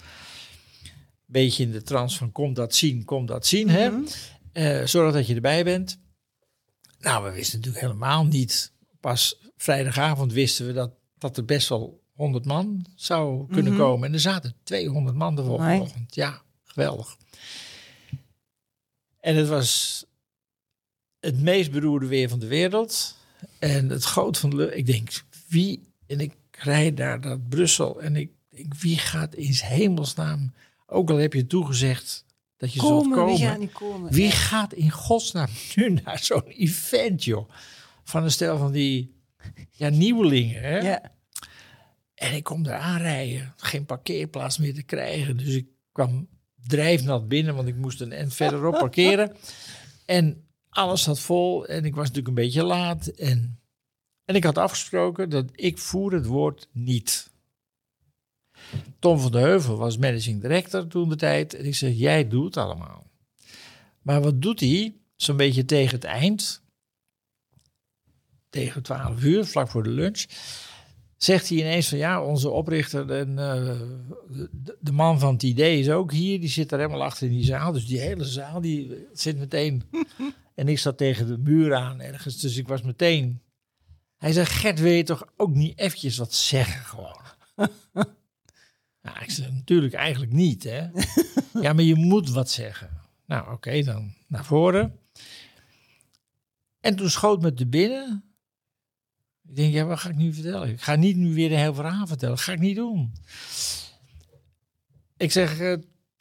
Beetje 1.30 1.63
in 1.63 1.72
de 1.72 1.82
trance 1.84 2.18
van 2.18 2.32
kom 2.32 2.54
dat 2.54 2.76
zien, 2.76 3.04
kom 3.06 3.26
dat 3.26 3.46
zien. 3.46 3.70
Hè? 3.70 3.90
Mhm. 3.90 4.04
Eh, 4.52 4.86
zorg 4.86 5.13
dat 5.13 5.28
je 5.28 5.36
erbij 5.36 5.63
bent. 5.63 6.00
Nou, 7.00 7.24
we 7.24 7.32
wisten 7.32 7.58
natuurlijk 7.60 7.86
helemaal 7.86 8.26
niet. 8.26 8.72
Pas 9.00 9.40
vrijdagavond 9.58 10.34
wisten 10.34 10.66
we 10.68 10.74
dat, 10.74 10.92
dat 11.18 11.38
er 11.38 11.46
best 11.46 11.70
wel 11.70 12.04
100 12.13 12.46
man 12.46 12.86
zou 12.96 13.48
kunnen 13.52 13.72
Mhm. 13.74 13.82
komen. 13.82 14.08
En 14.08 14.13
er 14.13 14.20
zaten 14.20 14.56
200 14.63 15.16
man 15.16 15.36
de 15.36 15.44
volgende 15.44 15.82
ochtend. 15.82 16.16
Ja, 16.16 16.42
geweldig. 16.63 17.18
En 19.20 19.36
het 19.36 19.48
was 19.48 20.06
het 21.20 21.42
meest 21.42 21.72
beroerde 21.72 22.06
weer 22.08 22.30
van 22.30 22.40
de 22.40 22.48
wereld. 22.48 23.16
En 23.60 23.90
het 23.90 24.04
groot 24.04 24.38
van 24.38 24.50
de 24.50 24.56
lucht. 24.56 24.76
Ik 24.76 24.86
denk, 24.86 25.24
wie... 25.48 25.86
En 26.06 26.20
ik 26.20 26.34
rijd 26.52 26.98
daar 26.98 27.20
naar 27.20 27.40
Brussel. 27.40 28.02
En 28.02 28.16
ik 28.16 28.32
denk, 28.50 28.74
wie 28.76 28.98
gaat 28.98 29.36
in 29.36 29.52
hemelsnaam... 29.54 30.54
Ook 30.89 31.10
al 31.10 31.17
heb 31.17 31.34
je 31.34 31.47
toegezegd 31.47 32.26
dat 32.58 32.73
je 32.73 32.80
zult 32.80 33.10
Komen, 33.10 33.26
wie 33.26 33.58
niet 33.58 33.71
komen? 33.71 34.12
Wie 34.12 34.32
gaat 34.32 34.73
in 34.73 34.91
godsnaam 34.91 35.50
nu 35.76 35.89
naar 35.89 36.19
zo'n 36.19 36.47
event, 36.47 37.23
joh? 37.23 37.50
Van 38.04 38.23
een 38.23 38.32
stel 38.32 38.58
van 38.58 38.71
die 38.71 39.15
ja, 39.71 39.89
nieuwelingen, 39.89 40.62
hè? 40.62 40.78
Ja. 40.78 41.12
En 42.13 42.34
ik 42.34 42.43
kom 42.43 42.63
daar 42.63 42.80
aanrijden. 42.80 43.54
Geen 43.58 43.86
parkeerplaats 43.86 44.58
meer 44.58 44.73
te 44.73 44.84
krijgen. 44.84 45.38
Dus 45.38 45.56
ik 45.56 45.67
kwam 45.91 46.28
drijfnat 46.67 47.28
binnen, 47.28 47.56
want 47.56 47.67
ik 47.67 47.76
moest 47.76 48.02
een 48.02 48.12
end 48.12 48.34
verderop 48.34 48.73
parkeren. 48.88 49.36
En 50.06 50.47
alles 50.69 51.04
zat 51.04 51.19
vol 51.19 51.65
en 51.65 51.86
ik 51.86 51.95
was 51.95 52.08
natuurlijk 52.08 52.28
een 52.28 52.43
beetje 52.43 52.63
laat. 52.63 53.08
En, 53.08 53.60
en 54.26 54.36
ik 54.36 54.43
had 54.43 54.58
afgesproken 54.58 55.30
dat 55.30 55.45
ik 55.52 55.78
voer 55.78 56.13
het 56.13 56.26
woord 56.26 56.69
niet. 56.71 57.32
Tom 58.99 59.19
van 59.19 59.32
de 59.32 59.38
Heuvel 59.38 59.77
was 59.77 59.97
managing 59.97 60.41
director 60.41 60.88
toen 60.88 61.10
de 61.10 61.15
tijd. 61.15 61.53
En 61.53 61.65
ik 61.65 61.75
zeg, 61.75 61.93
jij 61.93 62.27
doet 62.27 62.45
het 62.45 62.58
allemaal. 62.58 63.08
Maar 64.01 64.21
wat 64.21 64.41
doet 64.41 64.60
hij? 64.60 64.95
Zo'n 65.15 65.38
beetje 65.38 65.65
tegen 65.65 65.95
het 65.95 66.03
eind. 66.03 66.62
Tegen 68.49 68.84
12 68.84 69.23
uur, 69.23 69.45
vlak 69.45 69.69
voor 69.69 69.84
de 69.84 69.89
lunch. 69.89 70.25
Zegt 71.17 71.49
hij 71.49 71.58
ineens 71.58 71.89
van 71.89 71.97
ja, 71.97 72.23
onze 72.23 72.49
oprichter 72.49 73.12
en 73.12 73.30
eh, 73.30 73.80
de, 74.51 74.77
de 74.80 74.91
man 74.91 75.19
van 75.19 75.34
het 75.34 75.43
idee 75.43 75.80
is 75.80 75.89
ook 75.89 76.12
hier. 76.12 76.39
Die 76.39 76.49
zit 76.49 76.71
er 76.71 76.77
helemaal 76.77 77.03
achter 77.03 77.27
in 77.27 77.34
die 77.34 77.45
zaal. 77.45 77.71
Dus 77.71 77.86
die 77.86 77.99
hele 77.99 78.25
zaal 78.25 78.62
die 78.62 79.08
zit 79.13 79.38
meteen. 79.38 79.84
en 80.56 80.67
ik 80.67 80.80
zat 80.80 80.97
tegen 80.97 81.27
de 81.27 81.38
muur 81.38 81.75
aan 81.75 82.01
ergens. 82.01 82.39
Dus 82.39 82.58
ik 82.58 82.67
was 82.67 82.82
meteen. 82.82 83.41
Hij 84.17 84.32
zei: 84.32 84.45
Gert, 84.45 84.80
wil 84.80 84.91
je 84.91 85.03
toch 85.03 85.25
ook 85.38 85.53
niet 85.53 85.80
eventjes 85.80 86.17
wat 86.17 86.34
zeggen 86.34 86.86
gewoon? 86.86 87.21
nou, 89.13 89.24
ik 89.24 89.32
zeg 89.32 89.52
natuurlijk 89.52 89.93
eigenlijk 89.93 90.32
niet, 90.32 90.63
hè? 90.63 90.88
ja, 91.65 91.74
maar 91.74 91.84
je 91.84 91.96
moet 91.96 92.30
wat 92.30 92.50
zeggen. 92.50 92.89
Nou, 93.26 93.52
oké, 93.54 93.84
dan 93.84 94.13
naar 94.28 94.46
voren. 94.46 95.00
En 96.80 96.96
toen 96.96 97.10
schoot 97.10 97.41
me 97.41 97.54
te 97.54 97.67
binnen. 97.67 98.24
Ik 99.50 99.56
denk, 99.56 99.74
ja, 99.74 99.86
wat 99.86 100.00
ga 100.00 100.10
ik 100.10 100.15
nu 100.15 100.34
vertellen? 100.34 100.70
Ik 100.70 100.82
ga 100.82 100.96
niet 100.96 101.15
nu 101.17 101.34
weer 101.34 101.52
een 101.52 101.58
heel 101.58 101.74
verhaal 101.74 102.08
vertellen. 102.08 102.36
Dat 102.36 102.43
ga 102.43 102.52
ik 102.52 102.60
niet 102.60 102.76
doen. 102.76 103.13
Ik 105.17 105.32
zeg, 105.32 105.60
eh, 105.60 105.74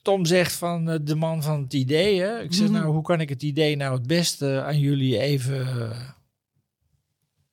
Tom 0.03 0.25
zegt 0.25 0.53
van 0.53 0.91
eh, 0.91 0.99
de 1.03 1.15
man 1.15 1.43
van 1.43 1.63
het 1.63 1.73
idee. 1.73 2.21
Hè? 2.21 2.41
Ik 2.43 2.53
zeg, 2.53 2.69
Mhm. 2.69 2.77
nou, 2.79 2.93
hoe 2.93 3.03
kan 3.03 3.21
ik 3.21 3.29
het 3.29 3.43
idee 3.43 3.77
nou 3.77 3.95
het 3.95 4.07
beste 4.07 4.63
aan 4.63 4.79
jullie 4.79 5.19
even 5.19 5.61
eh, 5.61 6.11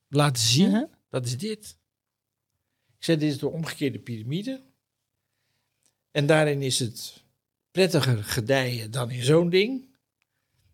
laten 0.08 0.42
zien? 0.42 0.70
Mhm. 0.70 0.84
Dat 1.08 1.26
is 1.26 1.38
dit. 1.38 1.78
Ik 2.98 3.04
zeg, 3.04 3.18
dit 3.18 3.30
is 3.32 3.38
de 3.38 3.48
omgekeerde 3.48 3.98
piramide. 3.98 4.62
En 6.14 6.26
daarin 6.26 6.62
is 6.62 6.78
het 6.78 7.22
prettiger 7.70 8.24
gedijen 8.24 8.90
dan 8.90 9.10
in 9.10 9.24
zo'n 9.24 9.50
ding. 9.50 9.88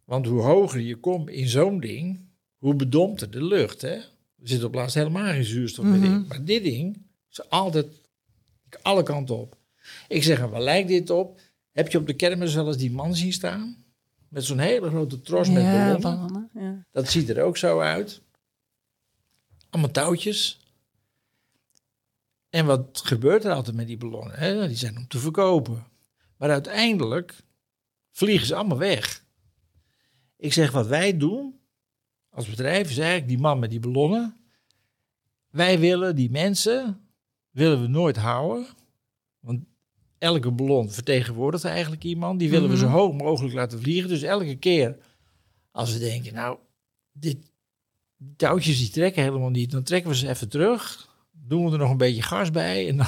Want 0.04 0.26
hoe 0.26 0.40
hoger 0.40 0.80
je 0.80 0.96
komt 0.96 1.30
in 1.30 1.48
zo'n 1.48 1.80
ding, 1.80 2.20
hoe 2.56 2.74
bedompter 2.74 3.30
de 3.30 3.44
lucht. 3.44 3.80
Hè? 3.80 3.94
Er 3.94 4.04
zit 4.42 4.64
op 4.64 4.74
laatst 4.74 4.94
helemaal 4.94 5.32
geen 5.32 5.44
zuurstof 5.44 5.84
meer 5.84 6.04
in. 6.04 6.10
Mhm. 6.10 6.26
Maar 6.26 6.44
dit 6.44 6.62
ding 6.62 7.02
is 7.30 7.48
altijd 7.50 7.86
alle 8.82 9.02
kanten 9.02 9.38
op. 9.38 9.56
Ik 10.08 10.22
zeg, 10.22 10.40
en 10.40 10.50
waar 10.50 10.62
lijkt 10.62 10.88
dit 10.88 11.10
op? 11.10 11.40
Heb 11.72 11.90
je 11.90 11.98
op 11.98 12.06
de 12.06 12.14
kermis 12.14 12.54
wel 12.54 12.66
eens 12.66 12.76
die 12.76 12.90
man 12.90 13.16
zien 13.16 13.32
staan? 13.32 13.84
Met 14.28 14.44
zo'n 14.44 14.58
hele 14.58 14.88
grote 14.88 15.20
tros 15.20 15.48
met 15.48 15.62
ja, 15.62 15.72
ballonnen. 15.72 16.00
ballonnen. 16.00 16.50
Ja. 16.54 16.86
Dat 16.92 17.10
ziet 17.10 17.28
er 17.28 17.42
ook 17.42 17.56
zo 17.56 17.80
uit. 17.80 18.20
Allemaal 19.70 19.90
touwtjes. 19.90 20.59
En 22.50 22.66
wat 22.66 23.00
gebeurt 23.04 23.44
er 23.44 23.52
altijd 23.52 23.76
met 23.76 23.86
die 23.86 23.96
ballonnen? 23.96 24.38
Hè? 24.38 24.68
Die 24.68 24.76
zijn 24.76 24.96
om 24.96 25.08
te 25.08 25.18
verkopen. 25.18 25.86
Maar 26.36 26.50
uiteindelijk 26.50 27.36
vliegen 28.10 28.46
ze 28.46 28.54
allemaal 28.54 28.78
weg. 28.78 29.24
Ik 30.36 30.52
zeg, 30.52 30.70
wat 30.70 30.86
wij 30.86 31.16
doen 31.16 31.60
als 32.30 32.46
bedrijf 32.48 32.90
is 32.90 32.98
eigenlijk 32.98 33.28
die 33.28 33.38
man 33.38 33.58
met 33.58 33.70
die 33.70 33.80
ballonnen. 33.80 34.36
Wij 35.50 35.78
willen 35.78 36.16
die 36.16 36.30
mensen, 36.30 37.08
willen 37.50 37.80
we 37.80 37.86
nooit 37.88 38.16
houden. 38.16 38.66
Want 39.40 39.64
elke 40.18 40.50
ballon 40.50 40.90
vertegenwoordigt 40.90 41.64
eigenlijk 41.64 42.04
iemand. 42.04 42.38
Die 42.38 42.50
willen 42.50 42.68
we 42.68 42.74
Mhm. 42.76 42.84
zo 42.84 42.90
hoog 42.90 43.12
mogelijk 43.12 43.54
laten 43.54 43.80
vliegen. 43.80 44.08
Dus 44.08 44.22
elke 44.22 44.56
keer 44.56 44.96
als 45.70 45.92
we 45.92 45.98
denken, 45.98 46.34
nou, 46.34 46.58
dit 47.12 47.50
die 48.16 48.34
touwtjes 48.36 48.78
die 48.78 48.90
trekken 48.90 49.22
helemaal 49.22 49.50
niet. 49.50 49.70
Dan 49.70 49.82
trekken 49.82 50.10
we 50.10 50.16
ze 50.16 50.28
even 50.28 50.48
terug. 50.48 51.08
Doen 51.50 51.64
we 51.66 51.72
er 51.72 51.78
nog 51.78 51.90
een 51.90 51.96
beetje 51.96 52.22
gas 52.22 52.50
bij. 52.50 52.88
En 52.88 52.96
dan, 52.96 53.06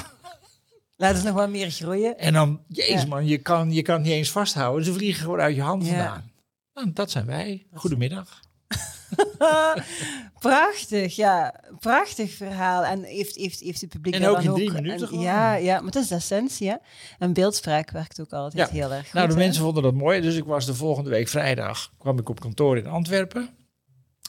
Laat 0.95 1.15
het 1.15 1.23
nog 1.23 1.33
wat 1.33 1.49
meer 1.49 1.71
groeien. 1.71 2.17
en 2.17 2.33
dan 2.33 2.61
jezus 2.67 3.01
Ja. 3.01 3.07
man, 3.07 3.25
je 3.27 3.37
kan, 3.37 3.71
je 3.71 3.81
kan 3.81 4.01
niet 4.01 4.11
eens 4.11 4.31
vasthouden. 4.31 4.85
Ze 4.85 4.93
vliegen 4.93 5.23
gewoon 5.23 5.39
uit 5.39 5.55
je 5.55 5.61
hand 5.61 5.83
Ja. 5.85 5.89
vandaan. 5.89 6.31
Nou, 6.73 6.91
dat 6.93 7.11
zijn 7.11 7.25
wij. 7.25 7.65
Goedemiddag. 7.73 8.39
prachtig, 10.39 11.15
ja. 11.15 11.53
Prachtig 11.79 12.31
verhaal. 12.31 12.83
En 12.83 13.03
heeft, 13.03 13.35
heeft, 13.35 13.59
heeft 13.59 13.81
het 13.81 13.89
publiek 13.89 14.13
En 14.15 14.27
ook 14.27 14.41
in 14.41 14.53
drie 14.53 14.67
ook... 14.69 14.73
minuten 14.73 15.07
en- 15.11 15.19
ja, 15.19 15.53
ja, 15.55 15.75
maar 15.75 15.85
het 15.85 15.95
is 15.95 16.07
de 16.07 16.15
essentie, 16.15 16.69
hè. 16.69 16.75
En 17.19 17.33
beeldspraak 17.33 17.91
werkt 17.91 18.21
ook 18.21 18.31
altijd 18.33 18.67
Ja. 18.69 18.73
heel 18.75 18.91
erg 18.93 19.03
goed. 19.05 19.13
Nou, 19.13 19.27
de 19.27 19.33
hè. 19.33 19.39
mensen 19.39 19.63
vonden 19.63 19.83
dat 19.83 19.93
mooi. 19.93 20.21
Dus 20.21 20.35
ik 20.35 20.43
was 20.43 20.65
de 20.65 20.75
volgende 20.75 21.09
week 21.09 21.27
vrijdag, 21.27 21.93
kwam 21.97 22.19
ik 22.19 22.29
op 22.29 22.39
kantoor 22.39 22.77
in 22.77 22.87
Antwerpen. 22.87 23.49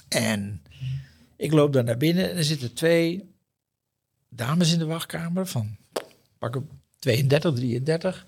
En 0.09 0.63
ik 1.37 1.53
loop 1.53 1.73
daar 1.73 1.85
naar 1.85 1.97
binnen 1.97 2.31
en 2.31 2.37
er 2.37 2.45
zitten 2.45 2.75
twee 2.75 3.34
dames 4.37 4.73
in 4.73 4.79
de 4.79 4.87
wachtkamer 4.87 5.47
van 5.47 5.77
pak 6.39 6.57
op 6.57 6.71
32, 6.99 7.55
33. 7.55 8.27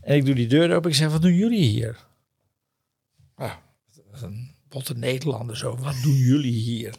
En 0.00 0.16
ik 0.16 0.24
doe 0.24 0.34
die 0.34 0.46
deur 0.46 0.74
open. 0.74 0.90
Ik 0.90 0.96
zeg, 0.96 1.10
wat 1.10 1.22
doen 1.22 1.34
jullie 1.34 1.64
hier? 1.64 2.06
Ah, 3.34 3.54
een 4.12 4.54
botte 4.68 4.94
Nederlander 4.94 5.56
zo. 5.56 5.76
Wat 5.76 6.02
doen 6.02 6.14
jullie 6.16 6.60
hier? 6.60 6.94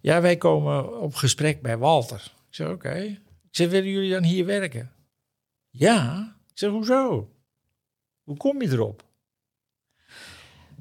Ja, 0.00 0.20
wij 0.20 0.36
komen 0.36 1.00
op 1.00 1.14
gesprek 1.14 1.62
bij 1.62 1.78
Walter. 1.78 2.32
Ik 2.48 2.54
zeg, 2.54 2.68
oké. 2.68 2.94
Ik 3.50 3.56
zeg, 3.56 3.70
willen 3.70 3.90
jullie 3.90 4.10
dan 4.10 4.22
hier 4.22 4.46
werken? 4.46 4.92
Ja. 5.70 6.34
Ik 6.50 6.58
zeg, 6.58 6.70
hoezo? 6.70 7.30
Hoe 8.22 8.36
kom 8.36 8.62
je 8.62 8.68
erop? 8.68 9.04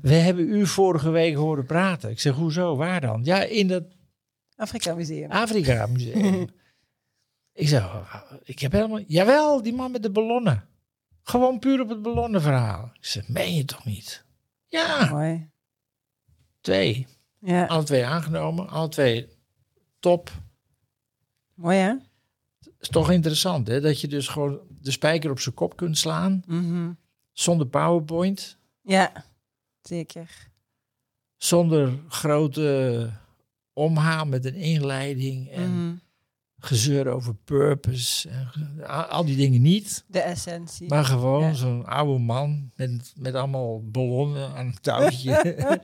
We 0.01 0.13
hebben 0.13 0.49
u 0.49 0.67
vorige 0.67 1.09
week 1.09 1.35
horen 1.35 1.65
praten. 1.65 2.09
Ik 2.09 2.19
zeg, 2.19 2.33
hoezo? 2.33 2.75
Waar 2.75 3.01
dan? 3.01 3.23
Ja, 3.23 3.41
in 3.41 3.67
dat 3.67 3.83
Afrika 4.59 4.93
Museum. 4.95 5.31
Afrika 5.31 5.85
Museum. 5.87 6.47
ik 7.53 7.67
zeg, 7.67 7.83
"Oh, 7.83 8.31
ik 8.43 8.59
heb 8.59 8.71
helemaal... 8.71 8.99
Jawel, 9.07 9.61
die 9.61 9.73
man 9.73 9.91
met 9.91 10.03
de 10.03 10.11
ballonnen. 10.11 10.67
Gewoon 11.23 11.59
puur 11.59 11.81
op 11.81 11.89
het 11.89 12.01
ballonnenverhaal. 12.01 12.91
Ik 12.93 13.05
zeg, 13.05 13.27
meen 13.27 13.55
je 13.55 13.65
toch 13.65 13.85
niet? 13.85 14.25
Ja, 14.67 15.09
Mooi. 15.09 15.49
twee. 16.61 17.07
Ja, 17.39 17.65
Alle 17.65 17.83
twee 17.83 18.05
aangenomen, 18.05 18.69
alle 18.69 18.89
twee 18.89 19.27
top. 19.99 20.31
mooi 21.53 21.77
hè? 21.77 21.93
is 22.79 22.89
toch 22.89 23.11
interessant, 23.11 23.67
hè? 23.67 23.81
Dat 23.81 24.01
je 24.01 24.07
dus 24.07 24.27
gewoon 24.27 24.59
de 24.69 24.91
spijker 24.91 25.31
op 25.31 25.39
zijn 25.39 25.55
kop 25.55 25.75
kunt 25.75 25.97
slaan. 25.97 26.41
Mhm. 26.47 26.91
Zonder 27.31 27.67
PowerPoint. 27.67 28.57
Ja, 28.81 29.25
zeker. 29.81 30.47
Zonder 31.37 31.99
grote 32.07 33.09
omhaal 33.79 34.25
met 34.25 34.45
een 34.45 34.55
inleiding. 34.55 35.49
En 35.51 35.85
Mhm. 35.85 35.95
gezeur 36.59 37.07
over 37.07 37.35
purpose. 37.35 38.29
En 38.29 39.09
al- 39.09 39.25
die 39.25 39.35
dingen 39.35 39.61
niet. 39.61 40.03
De 40.07 40.19
essentie. 40.19 40.87
Maar 40.87 41.05
gewoon 41.05 41.43
Ja. 41.43 41.53
zo'n 41.53 41.85
oude 41.85 42.19
man 42.19 42.71
met, 42.75 43.13
met 43.15 43.33
allemaal 43.35 43.81
ballonnen 43.91 44.49
aan 44.55 44.65
een 44.65 44.77
touwtje. 44.81 45.31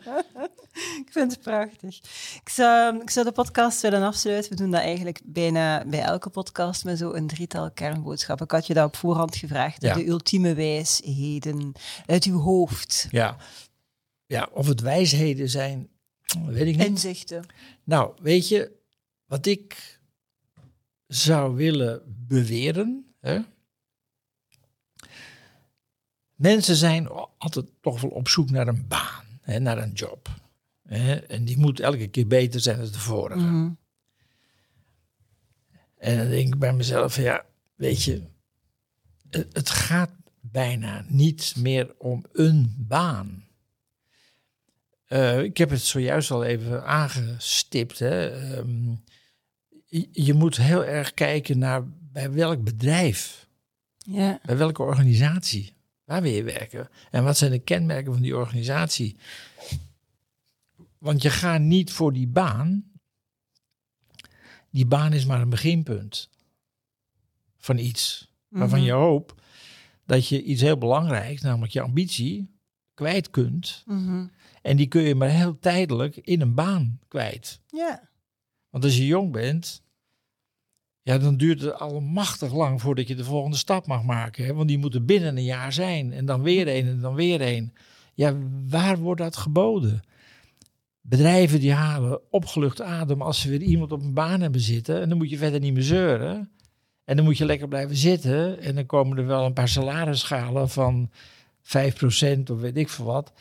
Ik 0.75 1.07
vind 1.11 1.31
het 1.31 1.41
prachtig. 1.41 1.97
Ik 2.43 2.49
zou, 2.49 3.01
ik 3.01 3.09
zou 3.09 3.25
de 3.25 3.31
podcast 3.31 3.81
willen 3.81 4.03
afsluiten. 4.03 4.49
We 4.51 4.55
doen 4.57 4.71
dat 4.71 4.81
eigenlijk 4.81 5.21
bijna 5.25 5.85
bij 5.85 6.01
elke 6.01 6.29
podcast 6.29 6.83
met 6.83 6.97
zo'n 6.97 7.27
drietal 7.27 7.71
kernboodschappen. 7.71 8.45
Ik 8.45 8.51
had 8.51 8.67
je 8.67 8.73
dat 8.73 8.85
op 8.85 8.95
voorhand 8.95 9.35
gevraagd. 9.35 9.81
Ja. 9.81 9.93
De 9.93 10.07
ultieme 10.07 10.53
wijsheden 10.53 11.71
uit 12.05 12.23
uw 12.23 12.39
hoofd. 12.39 13.07
ja. 13.11 13.37
ja, 14.25 14.49
of 14.53 14.67
het 14.67 14.81
wijsheden 14.81 15.49
zijn, 15.49 15.87
weet 16.45 16.67
ik 16.67 16.77
niet. 16.77 16.85
Inzichten. 16.87 17.45
Nou, 17.85 18.13
weet 18.21 18.47
je, 18.47 18.71
wat 19.25 19.45
ik 19.45 19.99
zou 21.07 21.55
willen 21.55 22.01
beweren. 22.27 23.15
Hè? 23.19 23.39
Mensen 26.35 26.75
zijn 26.75 27.07
altijd 27.37 27.65
toch 27.81 28.01
wel 28.01 28.11
op 28.11 28.27
zoek 28.27 28.49
naar 28.49 28.67
een 28.67 28.87
baan, 28.87 29.25
hè, 29.41 29.59
naar 29.59 29.77
een 29.77 29.93
job. 29.93 30.29
Hè? 30.81 31.15
En 31.15 31.45
die 31.45 31.57
moet 31.57 31.79
elke 31.79 32.07
keer 32.07 32.27
beter 32.27 32.59
zijn 32.59 32.77
dan 32.77 32.85
de 32.85 32.99
vorige. 32.99 33.39
Mhm. 33.39 33.71
En 35.97 36.17
dan 36.17 36.29
denk 36.29 36.53
ik 36.53 36.59
bij 36.59 36.73
mezelf, 36.73 37.15
ja, 37.15 37.45
weet 37.75 38.03
je, 38.03 38.23
het, 39.29 39.47
het 39.53 39.69
gaat 39.69 40.11
bijna 40.41 41.05
niet 41.07 41.53
meer 41.57 41.95
om 41.97 42.25
een 42.31 42.75
baan. 42.77 43.44
Eh, 45.05 45.39
ik 45.43 45.57
heb 45.57 45.69
het 45.69 45.81
zojuist 45.81 46.31
al 46.31 46.43
even 46.43 46.85
aangestipt. 46.85 47.99
Hè. 47.99 48.27
Ehm, 48.29 48.89
je, 49.85 50.07
je 50.11 50.33
moet 50.33 50.57
heel 50.57 50.85
erg 50.85 51.13
kijken 51.13 51.57
naar 51.57 51.83
bij 51.87 52.31
welk 52.31 52.63
bedrijf, 52.63 53.47
Ja. 53.97 54.39
bij 54.45 54.57
welke 54.57 54.81
organisatie, 54.83 55.73
waar 56.03 56.21
wil 56.21 56.31
je 56.31 56.43
werken? 56.43 56.89
En 57.11 57.23
wat 57.23 57.37
zijn 57.37 57.51
de 57.51 57.59
kenmerken 57.59 58.13
van 58.13 58.21
die 58.21 58.35
organisatie? 58.37 59.17
Want 60.97 61.21
je 61.21 61.29
gaat 61.29 61.61
niet 61.61 61.91
voor 61.91 62.13
die 62.13 62.27
baan. 62.27 62.91
Die 64.69 64.85
baan 64.85 65.13
is 65.13 65.25
maar 65.25 65.41
een 65.41 65.49
beginpunt 65.49 66.29
van 67.57 67.77
iets 67.77 68.31
waarvan 68.47 68.77
Mhm. 68.79 68.87
je 68.87 68.93
hoopt 68.93 69.33
dat 70.05 70.27
je 70.27 70.43
iets 70.43 70.61
heel 70.61 70.77
belangrijks, 70.77 71.41
namelijk 71.41 71.73
je 71.73 71.81
ambitie, 71.81 72.54
kwijt 72.95 73.29
kunt. 73.29 73.83
Mhm. 73.85 74.25
En 74.61 74.77
die 74.77 74.87
kun 74.87 75.01
je 75.01 75.15
maar 75.15 75.29
heel 75.29 75.59
tijdelijk 75.59 76.17
in 76.17 76.41
een 76.41 76.53
baan 76.53 76.99
kwijt. 77.07 77.59
Ja. 77.67 78.09
Want 78.69 78.83
als 78.83 78.97
je 78.97 79.05
jong 79.05 79.31
bent, 79.31 79.83
ja, 81.01 81.17
dan 81.17 81.37
duurt 81.37 81.61
het 81.61 81.79
al 81.79 81.99
machtig 81.99 82.53
lang 82.53 82.81
voordat 82.81 83.07
je 83.07 83.15
de 83.15 83.23
volgende 83.23 83.57
stap 83.57 83.87
mag 83.87 84.03
maken. 84.03 84.45
Hè? 84.45 84.53
Want 84.53 84.67
die 84.67 84.77
moeten 84.77 85.05
binnen 85.05 85.37
een 85.37 85.43
jaar 85.43 85.73
zijn. 85.73 86.13
En 86.13 86.25
dan 86.25 86.41
weer 86.41 86.67
een 86.67 86.87
en 86.87 86.99
dan 86.99 87.13
weer 87.13 87.41
een. 87.41 87.73
Ja, 88.13 88.35
waar 88.69 88.97
wordt 88.97 89.21
dat 89.21 89.37
geboden? 89.37 90.03
Bedrijven 91.01 91.59
die 91.59 91.73
halen 91.73 92.31
opgelucht 92.31 92.81
adem 92.81 93.21
als 93.21 93.41
ze 93.41 93.49
weer 93.49 93.61
iemand 93.61 93.91
op 93.91 94.01
een 94.01 94.13
baan 94.13 94.41
hebben 94.41 94.61
zitten. 94.61 95.01
En 95.01 95.09
dan 95.09 95.17
moet 95.17 95.29
je 95.29 95.37
verder 95.37 95.59
niet 95.59 95.73
meer 95.73 95.83
zeuren. 95.83 96.49
En 97.03 97.15
dan 97.15 97.25
moet 97.25 97.37
je 97.37 97.45
lekker 97.45 97.67
blijven 97.67 97.95
zitten. 97.95 98.59
En 98.59 98.75
dan 98.75 98.85
komen 98.85 99.17
er 99.17 99.25
wel 99.25 99.45
een 99.45 99.53
paar 99.53 99.67
salarisschalen 99.67 100.69
van 100.69 101.09
5% 101.65 102.51
of 102.51 102.59
weet 102.59 102.77
ik 102.77 102.89
veel 102.89 103.05
wat. 103.05 103.33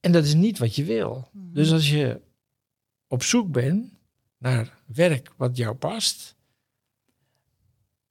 En 0.00 0.12
dat 0.12 0.24
is 0.24 0.34
niet 0.34 0.58
wat 0.58 0.76
je 0.76 0.84
wil. 0.84 1.28
Dus 1.32 1.72
als 1.72 1.90
je 1.90 2.20
op 3.08 3.22
zoek 3.22 3.52
bent 3.52 3.92
naar 4.38 4.78
werk 4.86 5.32
wat 5.36 5.56
jou 5.56 5.74
past, 5.74 6.36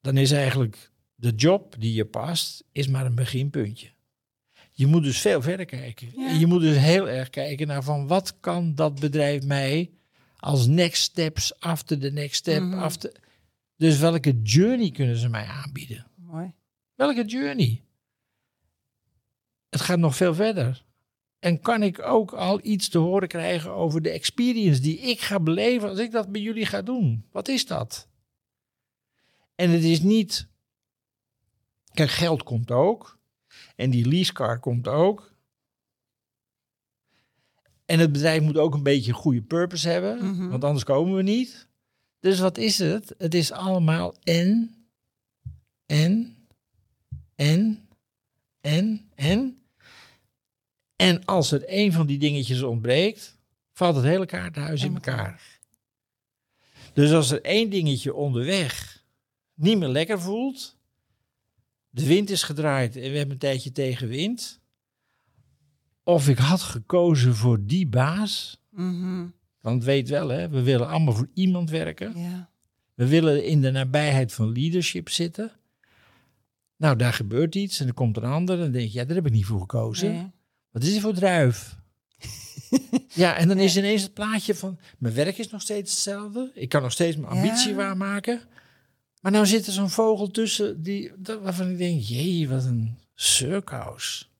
dan 0.01 0.17
is 0.17 0.31
eigenlijk 0.31 0.91
de 1.15 1.31
job 1.31 1.75
die 1.79 1.93
je 1.93 2.05
past, 2.05 2.63
is 2.71 2.87
maar 2.87 3.05
een 3.05 3.15
beginpuntje. 3.15 3.91
Je 4.71 4.87
moet 4.87 5.03
dus 5.03 5.19
veel 5.19 5.41
verder 5.41 5.65
kijken. 5.65 6.11
Ja. 6.15 6.29
En 6.29 6.39
je 6.39 6.47
moet 6.47 6.61
dus 6.61 6.77
heel 6.77 7.09
erg 7.09 7.29
kijken 7.29 7.67
naar 7.67 7.83
van 7.83 8.07
wat 8.07 8.39
kan 8.39 8.75
dat 8.75 8.99
bedrijf 8.99 9.43
mij 9.45 9.91
als 10.37 10.67
next 10.67 11.01
steps 11.01 11.59
after 11.59 11.99
the 11.99 12.09
next 12.09 12.35
step. 12.35 12.61
Mhm. 12.61 12.79
after, 12.79 13.11
dus 13.77 13.99
welke 13.99 14.41
journey 14.41 14.91
kunnen 14.91 15.17
ze 15.17 15.29
mij 15.29 15.45
aanbieden? 15.45 16.07
Mooi. 16.15 16.53
Welke 16.95 17.25
journey? 17.25 17.81
Het 19.73 19.81
gaat 19.81 19.99
nog 19.99 20.15
veel 20.15 20.33
verder. 20.33 20.83
En 21.39 21.59
kan 21.59 21.83
ik 21.83 22.01
ook 22.01 22.31
al 22.33 22.59
iets 22.63 22.89
te 22.89 22.97
horen 22.97 23.27
krijgen 23.27 23.71
over 23.71 24.01
de 24.01 24.09
experience 24.09 24.81
die 24.81 24.97
ik 24.97 25.19
ga 25.21 25.39
beleven 25.39 25.89
als 25.89 25.99
ik 25.99 26.11
dat 26.11 26.31
bij 26.31 26.41
jullie 26.41 26.65
ga 26.65 26.81
doen? 26.81 27.25
Wat 27.31 27.47
is 27.47 27.65
dat? 27.65 28.07
En 29.55 29.69
het 29.69 29.83
is 29.83 30.01
niet. 30.01 30.47
Kijk, 31.93 32.09
geld 32.09 32.43
komt 32.43 32.71
ook. 32.71 33.17
En 33.75 33.89
die 33.89 34.07
leasecar 34.07 34.59
komt 34.59 34.87
ook. 34.87 35.33
En 37.85 37.99
het 37.99 38.11
bedrijf 38.11 38.41
moet 38.41 38.57
ook 38.57 38.73
een 38.73 38.83
beetje 38.83 39.11
een 39.11 39.17
goede 39.17 39.41
purpose 39.41 39.89
hebben, 39.89 40.17
Mhm. 40.25 40.49
want 40.49 40.63
anders 40.63 40.83
komen 40.83 41.15
we 41.15 41.21
niet. 41.21 41.67
Dus 42.19 42.39
wat 42.39 42.57
is 42.57 42.77
het? 42.77 43.15
Het 43.17 43.33
is 43.33 43.51
allemaal 43.51 44.15
en, 44.23 44.75
en, 45.85 46.37
en, 47.35 47.87
en, 48.61 49.09
en. 49.15 49.57
En 51.03 51.25
als 51.25 51.51
er 51.51 51.63
één 51.63 51.91
van 51.91 52.05
die 52.07 52.17
dingetjes 52.17 52.61
ontbreekt, 52.61 53.37
valt 53.71 53.95
het 53.95 54.05
hele 54.05 54.25
kaartenhuis 54.25 54.83
in 54.83 54.93
elkaar. 54.93 55.59
Dus 56.93 57.11
als 57.11 57.31
er 57.31 57.41
één 57.41 57.69
dingetje 57.69 58.13
onderweg 58.13 59.03
niet 59.53 59.77
meer 59.77 59.87
lekker 59.87 60.21
voelt, 60.21 60.77
de 61.89 62.05
wind 62.05 62.29
is 62.29 62.43
gedraaid 62.43 62.95
en 62.95 63.01
we 63.11 63.17
hebben 63.17 63.31
een 63.31 63.37
tijdje 63.37 63.71
tegenwind, 63.71 64.59
of 66.03 66.27
ik 66.29 66.37
had 66.37 66.61
gekozen 66.61 67.35
voor 67.35 67.65
die 67.65 67.87
baas, 67.87 68.61
Mhm. 68.69 69.25
want 69.61 69.83
weet 69.83 70.09
wel, 70.09 70.29
hè, 70.29 70.49
we 70.49 70.61
willen 70.61 70.87
allemaal 70.87 71.13
voor 71.13 71.29
iemand 71.33 71.69
werken. 71.69 72.19
Ja. 72.19 72.49
We 72.93 73.07
willen 73.07 73.45
in 73.45 73.61
de 73.61 73.71
nabijheid 73.71 74.33
van 74.33 74.51
leadership 74.51 75.09
zitten. 75.09 75.51
Nou, 76.77 76.95
daar 76.95 77.13
gebeurt 77.13 77.55
iets 77.55 77.79
en 77.79 77.87
er 77.87 77.93
komt 77.93 78.17
een 78.17 78.23
ander 78.23 78.55
en 78.55 78.61
dan 78.61 78.71
denk 78.71 78.89
je, 78.91 78.99
ja, 78.99 79.05
daar 79.05 79.15
heb 79.15 79.25
ik 79.25 79.31
niet 79.31 79.45
voor 79.45 79.59
gekozen. 79.59 80.11
Nee. 80.11 80.31
Wat 80.73 80.83
is 80.83 80.91
dit 80.91 81.01
voor 81.01 81.13
druif? 81.13 81.75
ja, 83.13 83.35
en 83.35 83.47
dan 83.47 83.57
is 83.57 83.77
ineens 83.77 84.01
het 84.01 84.13
plaatje 84.13 84.55
van... 84.55 84.79
mijn 84.97 85.13
werk 85.13 85.37
is 85.37 85.49
nog 85.49 85.61
steeds 85.61 85.91
hetzelfde. 85.91 86.51
Ik 86.53 86.69
kan 86.69 86.81
nog 86.81 86.91
steeds 86.91 87.15
mijn 87.17 87.31
ambitie 87.31 87.69
Ja. 87.69 87.75
waarmaken. 87.75 88.41
Maar 89.21 89.31
nou 89.31 89.45
zit 89.45 89.67
er 89.67 89.73
zo'n 89.73 89.89
vogel 89.89 90.31
tussen 90.31 90.81
die, 90.83 91.11
waarvan 91.41 91.69
ik 91.69 91.77
denk... 91.77 92.01
jee, 92.01 92.49
wat 92.49 92.63
een 92.63 92.97
circus. 93.15 94.31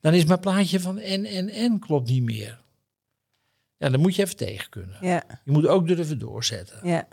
Dan 0.00 0.14
is 0.14 0.24
mijn 0.24 0.40
plaatje 0.40 0.80
van 0.80 0.98
en, 0.98 1.24
en, 1.24 1.48
en 1.48 1.78
klopt 1.78 2.08
niet 2.08 2.22
meer. 2.22 2.60
Ja, 3.76 3.88
dan 3.88 4.00
moet 4.00 4.14
je 4.16 4.22
even 4.22 4.36
tegen 4.36 4.68
kunnen. 4.70 4.96
Ja, 5.00 5.24
Je 5.44 5.50
moet 5.52 5.66
ook 5.66 5.86
durven 5.86 6.18
doorzetten. 6.18 6.88
ja. 6.88 7.08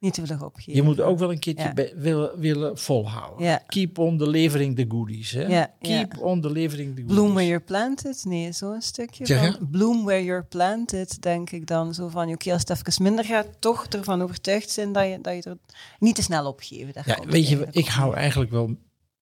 Niet 0.00 0.14
te 0.14 0.26
vlug 0.26 0.42
opgeven. 0.42 0.74
Je 0.74 0.82
moet 0.82 1.00
ook 1.00 1.18
wel 1.18 1.30
een 1.32 1.38
keertje 1.38 1.72
Ja. 1.74 1.92
willen, 1.96 2.38
willen 2.40 2.78
volhouden. 2.78 3.46
Ja. 3.46 3.62
Keep 3.66 3.98
on 3.98 4.18
delivering 4.18 4.76
the 4.76 4.84
goodies. 4.88 5.30
Hè? 5.30 5.46
Ja, 5.46 5.74
Keep 5.80 6.18
on 6.18 6.40
delivering 6.40 6.88
the 6.94 7.00
goodies. 7.00 7.16
Bloom 7.16 7.32
where 7.34 7.46
you're 7.48 7.64
planted? 7.64 8.24
Nee, 8.24 8.52
zo'n 8.52 8.80
stukje 8.80 9.26
Zeg 9.26 9.44
je? 9.44 9.52
van 9.52 9.70
bloom 9.70 10.04
where 10.04 10.24
you're 10.24 10.44
planted, 10.44 11.22
denk 11.22 11.50
ik 11.50 11.66
dan. 11.66 11.94
Zo 11.94 12.08
van, 12.08 12.28
oké, 12.28 12.52
als 12.52 12.62
het 12.66 12.70
even 12.88 13.02
minder 13.02 13.24
gaat, 13.24 13.46
toch 13.58 13.86
ervan 13.86 14.22
overtuigd 14.22 14.70
zijn 14.70 14.92
dat 14.92 15.04
je, 15.08 15.18
dat 15.20 15.44
je 15.44 15.50
er 15.50 15.56
niet 15.98 16.14
te 16.14 16.22
snel 16.22 16.46
opgeven. 16.46 17.02
Ja, 17.06 17.18
weet 17.26 17.48
je, 17.48 17.66
ik 17.70 17.86
hou 17.86 18.14
eigenlijk 18.14 18.50
wel 18.50 18.64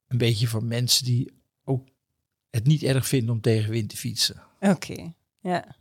een 0.09 0.19
beetje 0.19 0.49
van 0.49 0.67
mensen 0.69 1.05
die 1.05 1.33
ook 1.65 1.89
het 2.51 2.67
niet 2.67 2.83
erg 2.83 3.07
vinden 3.07 3.35
om 3.35 3.41
tegen 3.41 3.71
wind 3.71 3.89
te 3.89 3.97
fietsen. 3.97 4.43
Oké, 4.61 5.13
ja, 5.41 5.76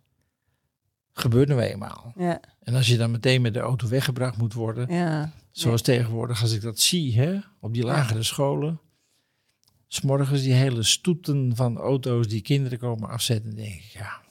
Gebeurt 1.18 1.48
nou 1.48 1.62
eenmaal. 1.62 2.14
ja, 2.18 2.40
En 2.60 2.76
als 2.76 2.88
je 2.88 2.98
dan 2.98 3.12
meteen 3.12 3.42
met 3.42 3.54
de 3.54 3.60
auto 3.60 3.88
weggebracht 3.88 4.38
moet 4.38 4.54
worden, 4.54 4.94
ja. 4.94 5.32
zoals 5.52 5.82
tegenwoordig 5.82 6.42
als 6.42 6.52
ik 6.52 6.62
dat 6.62 6.80
zie 6.80 7.20
hè, 7.20 7.40
op 7.60 7.74
die 7.74 7.84
lagere 7.84 8.24
scholen. 8.24 8.80
S'morgens 9.88 10.42
die 10.42 10.54
hele 10.54 10.84
stoeten 10.84 11.56
van 11.56 11.78
auto's 11.78 12.28
die 12.28 12.42
kinderen 12.42 12.78
komen 12.78 13.10
afzetten, 13.10 13.56
denk 13.56 13.74
ik, 13.74 13.84
ja. 13.84 14.22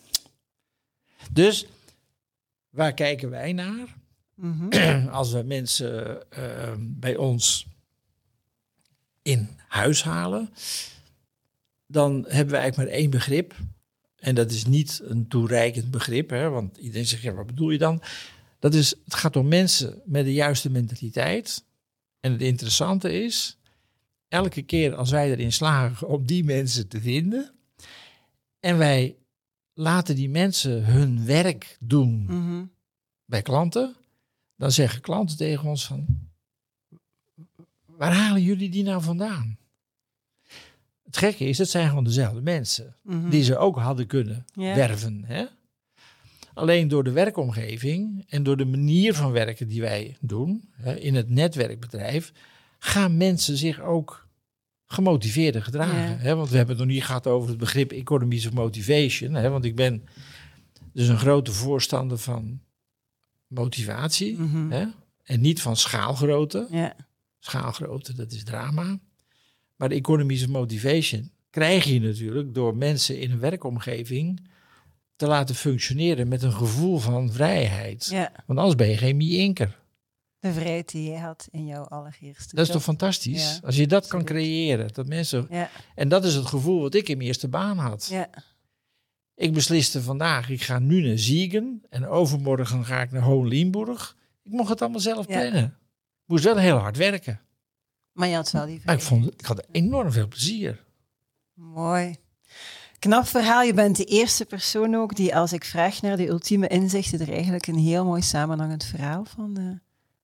Dus, 1.33 1.67
waar 2.69 2.95
kijken 2.95 3.31
wij 3.31 3.53
naar? 3.53 3.87
Mhm. 4.35 5.09
als 5.19 5.33
we 5.33 5.43
mensen 5.43 6.23
eh, 6.31 6.73
bij 6.79 7.17
ons 7.17 7.67
in 9.23 9.49
huis 9.69 10.03
halen, 10.03 10.51
dan 11.87 12.25
hebben 12.29 12.55
we 12.55 12.61
eigenlijk 12.61 12.77
maar 12.77 12.99
één 12.99 13.11
begrip. 13.11 13.55
En 14.25 14.35
dat 14.35 14.51
is 14.51 14.67
niet 14.67 15.01
een 15.05 15.29
toereikend 15.29 15.91
begrip, 15.91 16.31
hè, 16.31 16.49
want 16.49 16.77
iedereen 16.77 17.07
zegt, 17.07 17.23
ja, 17.23 17.33
wat 17.33 17.47
bedoel 17.47 17.71
je 17.71 17.79
dan? 17.79 18.03
Dat 18.59 18.75
is, 18.75 18.95
het 19.05 19.15
gaat 19.15 19.37
om 19.37 19.49
mensen 19.49 20.03
met 20.05 20.25
de 20.25 20.33
juiste 20.33 20.71
mentaliteit. 20.71 21.65
En 22.21 22.33
het 22.33 22.43
interessante 22.43 23.13
is, 23.25 23.59
elke 24.29 24.63
keer 24.63 24.95
als 24.95 25.11
wij 25.11 25.31
erin 25.31 25.53
slagen 25.53 26.09
om 26.09 26.27
die 26.27 26.45
mensen 26.45 26.89
te 26.89 27.01
vinden, 27.01 27.53
en 28.61 28.79
wij 28.79 29.17
laten 29.75 30.15
die 30.15 30.29
mensen 30.29 30.85
hun 30.85 31.27
werk 31.27 31.77
doen 31.81 32.25
Mhm. 32.29 32.65
bij 33.25 33.43
klanten, 33.43 33.97
dan 34.57 34.73
zeggen 34.73 35.01
klanten 35.01 35.37
tegen 35.37 35.69
ons 35.69 35.87
van, 35.87 36.07
waar 37.87 38.13
halen 38.13 38.43
jullie 38.43 38.71
die 38.71 38.83
nou 38.83 39.03
vandaan? 39.03 39.59
Het 41.15 41.23
gekke 41.23 41.45
is, 41.45 41.59
het 41.59 41.69
zijn 41.71 41.89
gewoon 41.89 42.05
dezelfde 42.05 42.41
mensen 42.41 42.97
Mhm. 43.03 43.29
die 43.31 43.43
ze 43.43 43.57
ook 43.57 43.79
hadden 43.79 44.07
kunnen 44.07 44.45
werven. 44.55 45.25
Hè? 45.27 45.45
Alleen 46.55 46.89
door 46.89 47.05
de 47.05 47.11
werkomgeving 47.11 48.25
en 48.29 48.43
door 48.43 48.57
de 48.57 48.65
manier 48.65 49.15
van 49.15 49.33
werken 49.33 49.69
die 49.69 49.81
wij 49.81 50.17
doen 50.21 50.69
hè, 50.73 50.95
in 50.99 51.15
het 51.15 51.29
netwerkbedrijf, 51.29 52.33
gaan 52.79 53.17
mensen 53.17 53.57
zich 53.57 53.81
ook 53.81 54.29
gemotiveerder 54.87 55.63
gedragen. 55.63 56.11
Ja. 56.11 56.17
Hè? 56.17 56.35
Want 56.37 56.51
we 56.51 56.57
hebben 56.57 56.77
het 56.77 56.85
nog 56.85 56.95
niet 56.95 57.05
gehad 57.05 57.27
over 57.27 57.49
het 57.49 57.59
begrip 57.59 57.93
economies 57.93 58.47
of 58.47 58.53
motivation. 58.53 59.35
Hè? 59.35 59.49
Want 59.51 59.65
ik 59.65 59.77
ben 59.77 60.05
dus 60.93 61.09
een 61.09 61.19
grote 61.19 61.53
voorstander 61.53 62.19
van 62.19 62.61
motivatie 63.47 64.39
Mhm. 64.39 64.71
hè? 64.71 64.87
en 65.23 65.41
niet 65.41 65.63
van 65.63 65.77
schaalgrootte. 65.77 66.67
Ja, 66.71 66.97
Schaalgrootte, 67.39 68.15
dat 68.15 68.33
is 68.33 68.45
drama. 68.45 68.99
Maar 69.77 69.89
de 69.89 69.95
economies 69.95 70.43
of 70.43 70.49
motivation 70.49 71.31
krijg 71.51 71.85
je 71.85 72.01
natuurlijk 72.01 72.55
door 72.55 72.77
mensen 72.77 73.21
in 73.21 73.31
een 73.31 73.39
werkomgeving 73.41 74.49
te 75.17 75.27
laten 75.27 75.55
functioneren 75.55 76.29
met 76.29 76.43
een 76.43 76.53
gevoel 76.53 76.99
van 76.99 77.33
vrijheid. 77.33 78.07
ja. 78.11 78.33
Want 78.47 78.59
anders 78.59 78.77
ben 78.77 78.89
je 78.89 78.97
geen 78.97 79.17
mie-inker. 79.17 79.83
De 80.39 80.53
vrijheid 80.53 80.91
die 80.91 81.11
jij 81.11 81.19
had 81.21 81.49
in 81.51 81.67
jouw 81.67 81.85
allereerste 81.85 82.57
Dat 82.57 82.67
is 82.67 82.73
toch 82.73 82.83
fantastisch? 82.83 83.55
Ja, 83.55 83.67
Als 83.67 83.77
je 83.77 83.87
dat 83.87 84.07
kan 84.07 84.25
creëren. 84.25 84.89
Dat 84.93 85.07
mensen, 85.07 85.47
Ja, 85.51 85.71
en 85.95 86.09
dat 86.09 86.25
is 86.25 86.35
het 86.35 86.47
gevoel 86.47 86.81
wat 86.81 86.95
ik 86.95 87.09
in 87.09 87.17
mijn 87.17 87.29
eerste 87.29 87.49
baan 87.49 87.79
had. 87.79 88.07
ja, 88.11 88.31
Ik 89.35 89.53
besliste 89.53 90.03
vandaag, 90.03 90.51
ik 90.51 90.63
ga 90.63 90.79
nu 90.79 91.07
naar 91.07 91.19
Ziegen 91.19 91.83
en 91.91 92.07
overmorgen 92.07 92.85
ga 92.85 93.03
ik 93.03 93.11
naar 93.11 93.23
Hohenlienburg. 93.23 94.17
Ik 94.43 94.53
mocht 94.53 94.69
het 94.69 94.81
allemaal 94.83 95.01
zelf 95.01 95.27
plannen. 95.27 95.65
Ik 95.65 96.31
moest 96.31 96.45
wel 96.45 96.57
heel 96.57 96.77
hard 96.77 96.97
werken. 96.97 97.41
Maar 98.15 98.29
je 98.29 98.35
had 98.35 98.51
wel 98.51 98.67
die 98.67 98.81
ik, 98.87 99.01
vond, 99.01 99.33
ik 99.33 99.47
had 99.47 99.67
enorm 99.71 100.13
veel 100.13 100.29
plezier. 100.29 100.85
Mooi. 101.55 102.17
Knap 102.99 103.27
verhaal. 103.27 103.63
Je 103.63 103.75
bent 103.75 103.97
de 103.97 104.05
eerste 104.05 104.45
persoon 104.45 104.95
ook 104.95 105.17
die, 105.17 105.37
als 105.37 105.53
ik 105.53 105.65
vraag 105.65 106.03
naar 106.03 106.17
de 106.17 106.29
ultieme 106.29 106.69
inzichten, 106.69 107.21
er 107.21 107.33
eigenlijk 107.33 107.67
een 107.67 107.79
heel 107.79 108.05
mooi 108.05 108.23
samenhangend 108.23 108.85
verhaal 108.85 109.25
van 109.25 109.57
eh, 109.57 109.65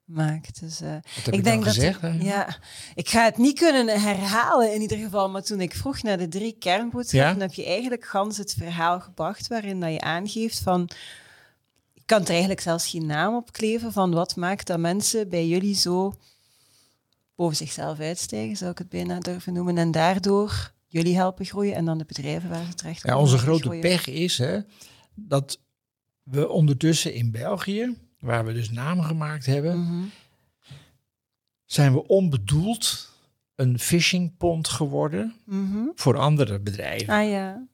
maakt. 0.05 0.61
Dus, 0.61 0.81
eh, 0.81 0.95
ik 0.95 1.27
ik, 1.27 1.45
denk 1.45 1.65
dat 1.65 1.75
gezegd? 1.75 2.01
hè? 2.01 2.09
ja, 2.09 2.57
ik 2.95 3.09
ga 3.09 3.25
het 3.25 3.37
niet 3.37 3.59
kunnen 3.59 4.01
herhalen 4.01 4.75
in 4.75 4.81
ieder 4.81 4.99
geval, 4.99 5.31
maar 5.31 5.43
toen 5.43 5.61
ik 5.61 5.75
vroeg 5.75 6.03
naar 6.03 6.19
de 6.19 6.29
drie 6.29 6.57
kernboodschappen, 6.59 7.35
Ja? 7.35 7.47
heb 7.47 7.53
je 7.53 7.65
eigenlijk 7.65 8.05
gans 8.05 8.37
het 8.37 8.55
verhaal 8.59 9.01
gebracht 9.01 9.47
waarin 9.47 9.81
dat 9.81 9.93
je 9.93 10.01
aangeeft 10.01 10.59
van, 10.59 10.91
ik 11.95 12.03
kan 12.07 12.23
er 12.23 12.31
eigenlijk 12.31 12.61
zelfs 12.61 12.89
geen 12.91 13.07
naam 13.07 13.35
op 13.35 13.53
kleven 13.53 13.93
van 13.93 14.13
wat 14.13 14.37
maakt 14.37 14.67
dat 14.67 14.79
mensen 14.79 15.29
bij 15.29 15.47
jullie 15.47 15.75
zo 15.75 16.15
boven 17.41 17.57
zichzelf 17.57 18.01
uitstijgen, 18.01 18.57
zou 18.57 18.71
ik 18.71 18.79
het 18.79 18.89
bijna 18.89 19.19
durven 19.19 19.53
noemen, 19.53 19.79
en 19.79 19.91
daardoor 19.91 20.73
jullie 20.87 21.17
helpen 21.17 21.47
groeien 21.47 21.75
en 21.75 21.85
dan 21.85 21.99
de 21.99 22.05
bedrijven 22.05 22.51
waar 22.51 22.65
ze 22.65 22.75
terecht 22.75 23.03
Ja, 23.03 23.19
onze 23.19 23.39
grote 23.39 23.69
pech 23.69 24.07
is 24.07 24.39
hè, 24.39 24.61
dat 25.15 25.61
we 26.23 26.49
ondertussen 26.49 27.15
in 27.15 27.31
België, 27.31 27.97
waar 28.19 28.45
we 28.45 28.53
dus 28.53 28.71
namen 28.71 29.05
gemaakt 29.05 29.47
hebben, 29.47 29.81
Mhm. 29.81 30.05
zijn 31.65 31.93
we 31.93 32.07
onbedoeld 32.07 33.09
een 33.55 33.79
fishing 33.79 34.37
pond 34.37 34.69
geworden 34.69 35.35
Mhm. 35.45 35.85
voor 35.95 36.17
andere 36.19 36.61
bedrijven. 36.61 37.15
Ah 37.15 37.29
ja. 37.29 37.69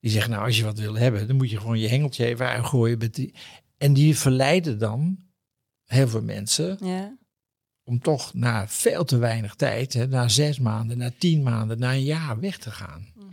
Die 0.00 0.10
zeggen, 0.10 0.30
nou, 0.30 0.44
als 0.44 0.56
je 0.58 0.64
wat 0.64 0.78
wil 0.78 0.94
hebben, 0.94 1.26
dan 1.26 1.36
moet 1.36 1.50
je 1.50 1.58
gewoon 1.58 1.78
je 1.78 1.88
hengeltje 1.88 2.24
even 2.26 2.46
uitgooien. 2.48 2.98
Met 2.98 3.14
die... 3.14 3.34
En 3.76 3.92
die 3.92 4.18
verleiden 4.18 4.78
dan 4.78 5.18
heel 5.84 6.08
veel 6.08 6.22
mensen 6.22 6.78
ja. 6.80 7.16
Om 7.84 8.00
toch 8.00 8.34
na 8.34 8.68
veel 8.68 9.04
te 9.04 9.16
weinig 9.16 9.54
tijd, 9.54 9.92
hè, 9.92 10.06
na 10.06 10.28
zes 10.28 10.58
maanden, 10.58 10.98
na 10.98 11.10
tien 11.18 11.42
maanden, 11.42 11.78
na 11.78 11.92
een 11.92 12.02
jaar 12.04 12.40
weg 12.40 12.58
te 12.58 12.70
gaan. 12.70 13.08
Mhm. 13.14 13.26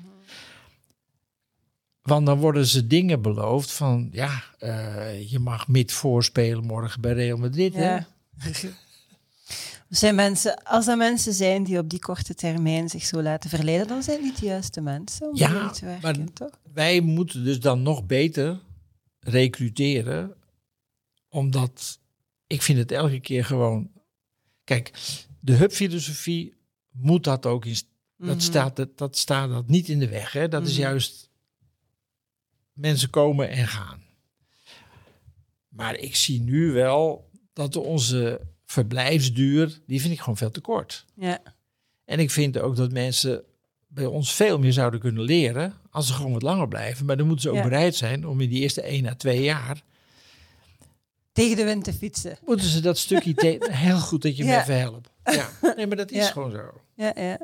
Want 2.02 2.26
dan 2.26 2.40
worden 2.40 2.66
ze 2.66 2.88
dingen 2.88 3.22
beloofd 3.22 3.72
van, 3.72 4.10
ja, 4.12 4.44
eh, 4.60 5.30
je 5.32 5.40
mag 5.40 5.68
mid 5.68 5.92
voorspelen 5.92 6.66
morgen 6.66 7.02
bij 7.02 7.14
Real 7.14 7.38
Madrid. 7.38 7.74
Hè? 7.74 7.98
Zijn 9.90 10.16
mensen, 10.16 10.64
als 10.64 10.88
er 10.88 10.98
mensen 10.98 11.34
zijn 11.34 11.64
die 11.64 11.78
op 11.78 11.90
die 11.90 12.00
korte 12.00 12.34
termijn 12.36 12.90
zich 12.90 13.06
zo 13.06 13.22
laten 13.22 13.50
verleiden, 13.50 13.88
dan 13.88 14.04
zijn 14.04 14.22
niet 14.22 14.40
de 14.40 14.46
juiste 14.46 14.82
mensen 14.82 15.28
om 15.30 15.36
Ja, 15.38 15.70
te 15.70 15.86
werken, 15.86 16.02
maar- 16.20 16.34
toch? 16.34 16.60
Wij 16.74 17.02
moeten 17.02 17.44
dus 17.44 17.60
dan 17.60 17.82
nog 17.82 18.06
beter 18.06 18.60
recruteren, 19.20 20.34
omdat 21.30 22.00
ik 22.48 22.62
vind 22.62 22.78
het 22.80 22.92
elke 22.92 23.20
keer 23.20 23.46
gewoon, 23.46 23.90
kijk, 24.72 24.92
de 25.40 25.54
hubfilosofie 25.54 26.54
moet 26.92 27.24
dat 27.24 27.46
ook 27.46 27.66
in, 27.66 27.76
dat, 28.18 28.28
Mhm. 28.28 28.40
staat, 28.40 28.76
dat, 28.76 28.98
dat 28.98 29.18
staat 29.18 29.50
dat 29.50 29.68
niet 29.68 29.88
in 29.90 30.00
de 30.00 30.08
weg. 30.10 30.32
Hè? 30.32 30.48
Dat 30.48 30.66
is 30.68 30.72
Mhm. 30.74 30.82
juist 30.82 31.30
mensen 32.74 33.10
komen 33.10 33.50
en 33.50 33.68
gaan. 33.68 34.04
Maar 35.70 35.96
ik 35.96 36.16
zie 36.16 36.42
nu 36.42 36.72
wel 36.72 37.30
dat 37.54 37.76
onze 37.76 38.42
verblijfsduur, 38.66 39.80
die 39.88 40.02
vind 40.02 40.14
ik 40.14 40.20
gewoon 40.20 40.38
veel 40.38 40.52
te 40.52 40.62
kort. 40.62 41.06
Ja, 41.16 41.42
En 42.06 42.20
ik 42.20 42.32
vind 42.32 42.58
ook 42.60 42.76
dat 42.76 42.92
mensen 42.92 43.44
bij 43.88 44.06
ons 44.06 44.34
veel 44.34 44.60
meer 44.60 44.74
zouden 44.74 45.00
kunnen 45.00 45.24
leren 45.24 45.74
als 45.90 46.08
ze 46.08 46.14
gewoon 46.14 46.32
wat 46.32 46.42
langer 46.42 46.68
blijven. 46.68 47.06
Maar 47.06 47.18
dan 47.18 47.26
moeten 47.26 47.44
ze 47.44 47.50
ook 47.50 47.56
Ja. 47.56 47.64
bereid 47.64 47.96
zijn 47.96 48.28
om 48.28 48.42
in 48.42 48.50
die 48.50 48.60
eerste 48.62 48.82
1 48.92 49.06
à 49.06 49.14
2 49.16 49.44
jaar, 49.44 49.84
tegen 51.32 51.56
de 51.56 51.64
wind 51.64 51.84
te 51.84 51.94
fietsen. 51.94 52.38
moeten 52.46 52.68
ze 52.68 52.80
dat 52.80 52.98
stukje 52.98 53.34
te- 53.34 53.68
heel 53.72 54.00
goed 54.00 54.22
dat 54.22 54.38
je 54.38 54.44
me 54.44 54.58
even 54.58 54.80
helpt. 54.80 55.10
Ja, 55.24 55.50
nee, 55.76 55.88
maar 55.88 55.98
dat 55.98 56.12
is 56.12 56.30
gewoon 56.30 56.52
zo. 56.52 56.82
Ja, 56.96 57.12
ja. 57.16 57.38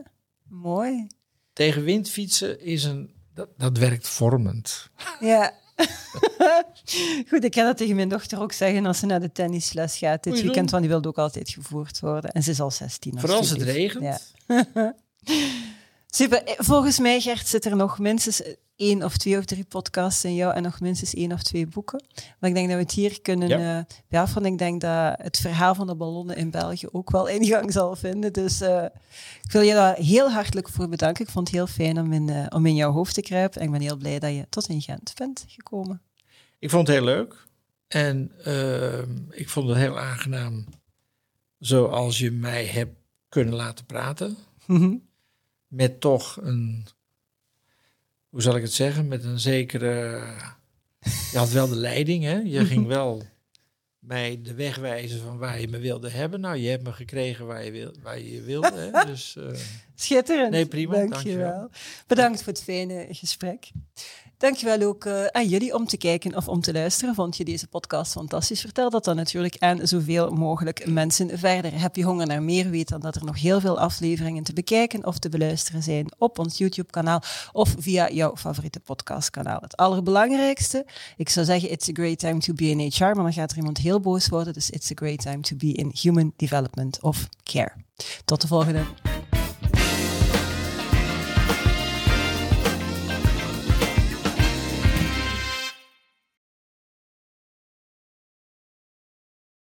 Mooi. 0.49 1.07
Tegen 1.53 1.83
wind 1.83 2.09
fietsen 2.09 2.61
is 2.61 2.83
een, 2.83 3.13
dat, 3.33 3.49
dat 3.57 3.77
werkt 3.77 4.07
vormend. 4.07 4.89
Ja. 5.19 5.53
Goed, 7.29 7.43
ik 7.43 7.51
kan 7.51 7.65
dat 7.65 7.77
tegen 7.77 7.95
mijn 7.95 8.09
dochter 8.09 8.41
ook 8.41 8.51
zeggen 8.51 8.85
als 8.85 8.99
ze 8.99 9.05
naar 9.05 9.19
de 9.19 9.31
tennisles 9.31 9.97
gaat 9.97 10.23
dit 10.23 10.33
weekend, 10.33 10.55
doen. 10.55 10.69
want 10.69 10.81
die 10.81 10.91
wilde 10.91 11.07
ook 11.07 11.17
altijd 11.17 11.49
gevoerd 11.49 11.99
worden. 11.99 12.31
En 12.31 12.43
ze 12.43 12.51
is 12.51 12.59
al 12.59 12.71
16. 12.71 13.19
Vooral 13.19 13.37
als 13.37 13.49
het 13.49 13.61
regent. 13.61 14.33
Ja. 14.47 14.65
Super. 16.09 16.43
Eh, 16.43 16.53
Volgens 16.57 16.99
mij, 16.99 17.19
Gert, 17.21 17.47
zit 17.47 17.65
er 17.65 17.75
nog 17.75 17.99
minstens 17.99 18.41
één 18.75 19.03
of 19.03 19.17
twee 19.17 19.37
of 19.37 19.45
drie 19.45 19.63
podcasts 19.65 20.23
in 20.23 20.35
jou 20.35 20.53
en 20.53 20.63
nog 20.63 20.79
minstens 20.79 21.13
één 21.13 21.31
of 21.31 21.43
twee 21.43 21.67
boeken. 21.67 22.03
Maar 22.39 22.49
ik 22.49 22.55
denk 22.55 22.67
dat 22.67 22.77
we 22.77 22.83
het 22.83 22.91
hier 22.91 23.21
kunnen 23.21 23.47
Ja. 23.47 23.77
eh 23.77 23.83
beaffen. 24.09 24.45
Ik 24.45 24.57
denk 24.57 24.81
dat 24.81 25.15
het 25.21 25.37
verhaal 25.37 25.75
van 25.75 25.87
de 25.87 25.95
ballonnen 25.95 26.35
in 26.35 26.51
België 26.51 26.87
ook 26.91 27.11
wel 27.11 27.27
ingang 27.37 27.71
zal 27.71 27.95
vinden. 27.95 28.33
Dus 28.33 28.61
eh, 28.61 28.83
ik 29.43 29.51
wil 29.51 29.61
je 29.61 29.73
daar 29.73 29.95
heel 29.95 30.31
hartelijk 30.31 30.69
voor 30.69 30.89
bedanken. 30.89 31.25
Ik 31.25 31.31
vond 31.31 31.47
het 31.47 31.55
heel 31.55 31.67
fijn 31.67 31.99
om 31.99 32.13
in, 32.13 32.51
om 32.53 32.65
in 32.65 32.75
jouw 32.75 32.91
hoofd 32.91 33.13
te 33.13 33.21
kruipen. 33.21 33.59
En 33.59 33.65
ik 33.65 33.71
ben 33.71 33.81
heel 33.81 33.97
blij 33.97 34.19
dat 34.19 34.33
je 34.33 34.45
tot 34.49 34.67
in 34.69 34.81
Gent 34.81 35.13
bent 35.15 35.45
gekomen. 35.47 36.01
ik 36.59 36.69
vond 36.69 36.87
het 36.87 36.95
heel 36.95 37.05
leuk. 37.05 37.45
En 37.87 38.31
ik 39.29 39.49
vond 39.49 39.67
het 39.69 39.77
heel 39.77 39.99
aangenaam 39.99 40.65
zoals 41.59 42.17
je 42.19 42.31
mij 42.31 42.65
hebt 42.65 42.95
kunnen 43.29 43.53
laten 43.53 43.85
praten. 43.85 44.37
Mhm. 44.65 44.95
Met 45.67 45.99
toch 45.99 46.37
een, 46.41 46.85
hoe 48.29 48.41
zal 48.41 48.55
ik 48.55 48.61
het 48.61 48.73
zeggen, 48.73 49.07
met 49.07 49.23
een 49.23 49.39
zekere... 49.39 50.23
Je 51.31 51.37
had 51.37 51.49
wel 51.49 51.67
de 51.67 51.75
leiding, 51.75 52.23
hè? 52.23 52.35
Je 52.35 52.65
ging 52.71 52.87
wel 52.87 53.23
mij 54.07 54.39
de 54.43 54.53
weg 54.53 54.75
wijzen 54.75 55.21
van 55.21 55.37
waar 55.37 55.59
je 55.59 55.67
me 55.67 55.79
wilde 55.79 56.09
hebben. 56.09 56.39
Nou, 56.39 56.57
je 56.57 56.69
hebt 56.69 56.83
me 56.83 56.93
gekregen 56.93 57.45
waar 57.45 57.63
je, 57.63 57.71
wil, 57.71 57.93
waar 58.01 58.19
je 58.19 58.41
wilde. 58.41 58.89
Hè? 58.91 59.05
Dus, 59.11 59.35
uh, 59.37 59.49
Schitterend. 59.95 60.51
Nee, 60.51 60.65
prima. 60.65 60.93
Dankjewel. 60.93 61.49
dankjewel. 61.49 61.69
Bedankt 62.07 62.43
voor 62.43 62.53
het 62.53 62.63
fijne 62.63 63.07
gesprek. 63.09 63.71
Dankjewel 64.37 64.81
ook 64.81 65.05
uh, 65.05 65.25
aan 65.25 65.47
jullie 65.47 65.73
om 65.73 65.85
te 65.85 65.97
kijken 65.97 66.35
of 66.35 66.47
om 66.47 66.61
te 66.61 66.73
luisteren. 66.73 67.15
Vond 67.15 67.37
je 67.37 67.45
deze 67.45 67.67
podcast 67.67 68.11
fantastisch? 68.11 68.61
Vertel 68.61 68.89
dat 68.89 69.03
dan 69.03 69.15
natuurlijk 69.15 69.55
aan 69.59 69.87
zoveel 69.87 70.29
mogelijk 70.29 70.87
mensen 70.87 71.39
verder. 71.39 71.79
Heb 71.79 71.95
je 71.95 72.03
honger 72.03 72.27
naar 72.27 72.43
meer? 72.43 72.69
Weet 72.69 72.89
dan 72.89 72.99
dat 72.99 73.15
er 73.15 73.25
nog 73.25 73.41
heel 73.41 73.59
veel 73.59 73.79
afleveringen 73.79 74.43
te 74.43 74.53
bekijken 74.53 75.05
of 75.05 75.19
te 75.19 75.29
beluisteren 75.29 75.83
zijn 75.83 76.11
op 76.17 76.39
ons 76.39 76.57
YouTube-kanaal 76.57 77.21
of 77.51 77.75
via 77.79 78.11
jouw 78.11 78.35
favoriete 78.35 78.79
podcastkanaal. 78.79 79.59
Het 79.61 79.75
allerbelangrijkste, 79.75 80.85
ik 81.15 81.29
zou 81.29 81.45
zeggen, 81.45 81.71
it's 81.71 81.89
a 81.89 81.93
great 81.93 82.19
time 82.19 82.39
to 82.39 82.53
be 82.53 82.69
in 82.69 82.91
HR, 82.93 83.03
maar 83.03 83.15
dan 83.15 83.33
gaat 83.33 83.51
er 83.51 83.57
iemand 83.57 83.77
heel 83.77 83.99
boos 83.99 84.27
worden. 84.27 84.53
Dus 84.53 84.69
it's 84.69 84.91
a 84.91 84.95
great 84.95 85.19
time 85.19 85.39
to 85.39 85.55
be 85.55 85.71
in 85.71 85.91
human 86.01 86.33
development 86.35 87.01
of 87.01 87.27
care. 87.43 87.73
Tot 88.25 88.41
de 88.41 88.47
volgende. 88.47 88.85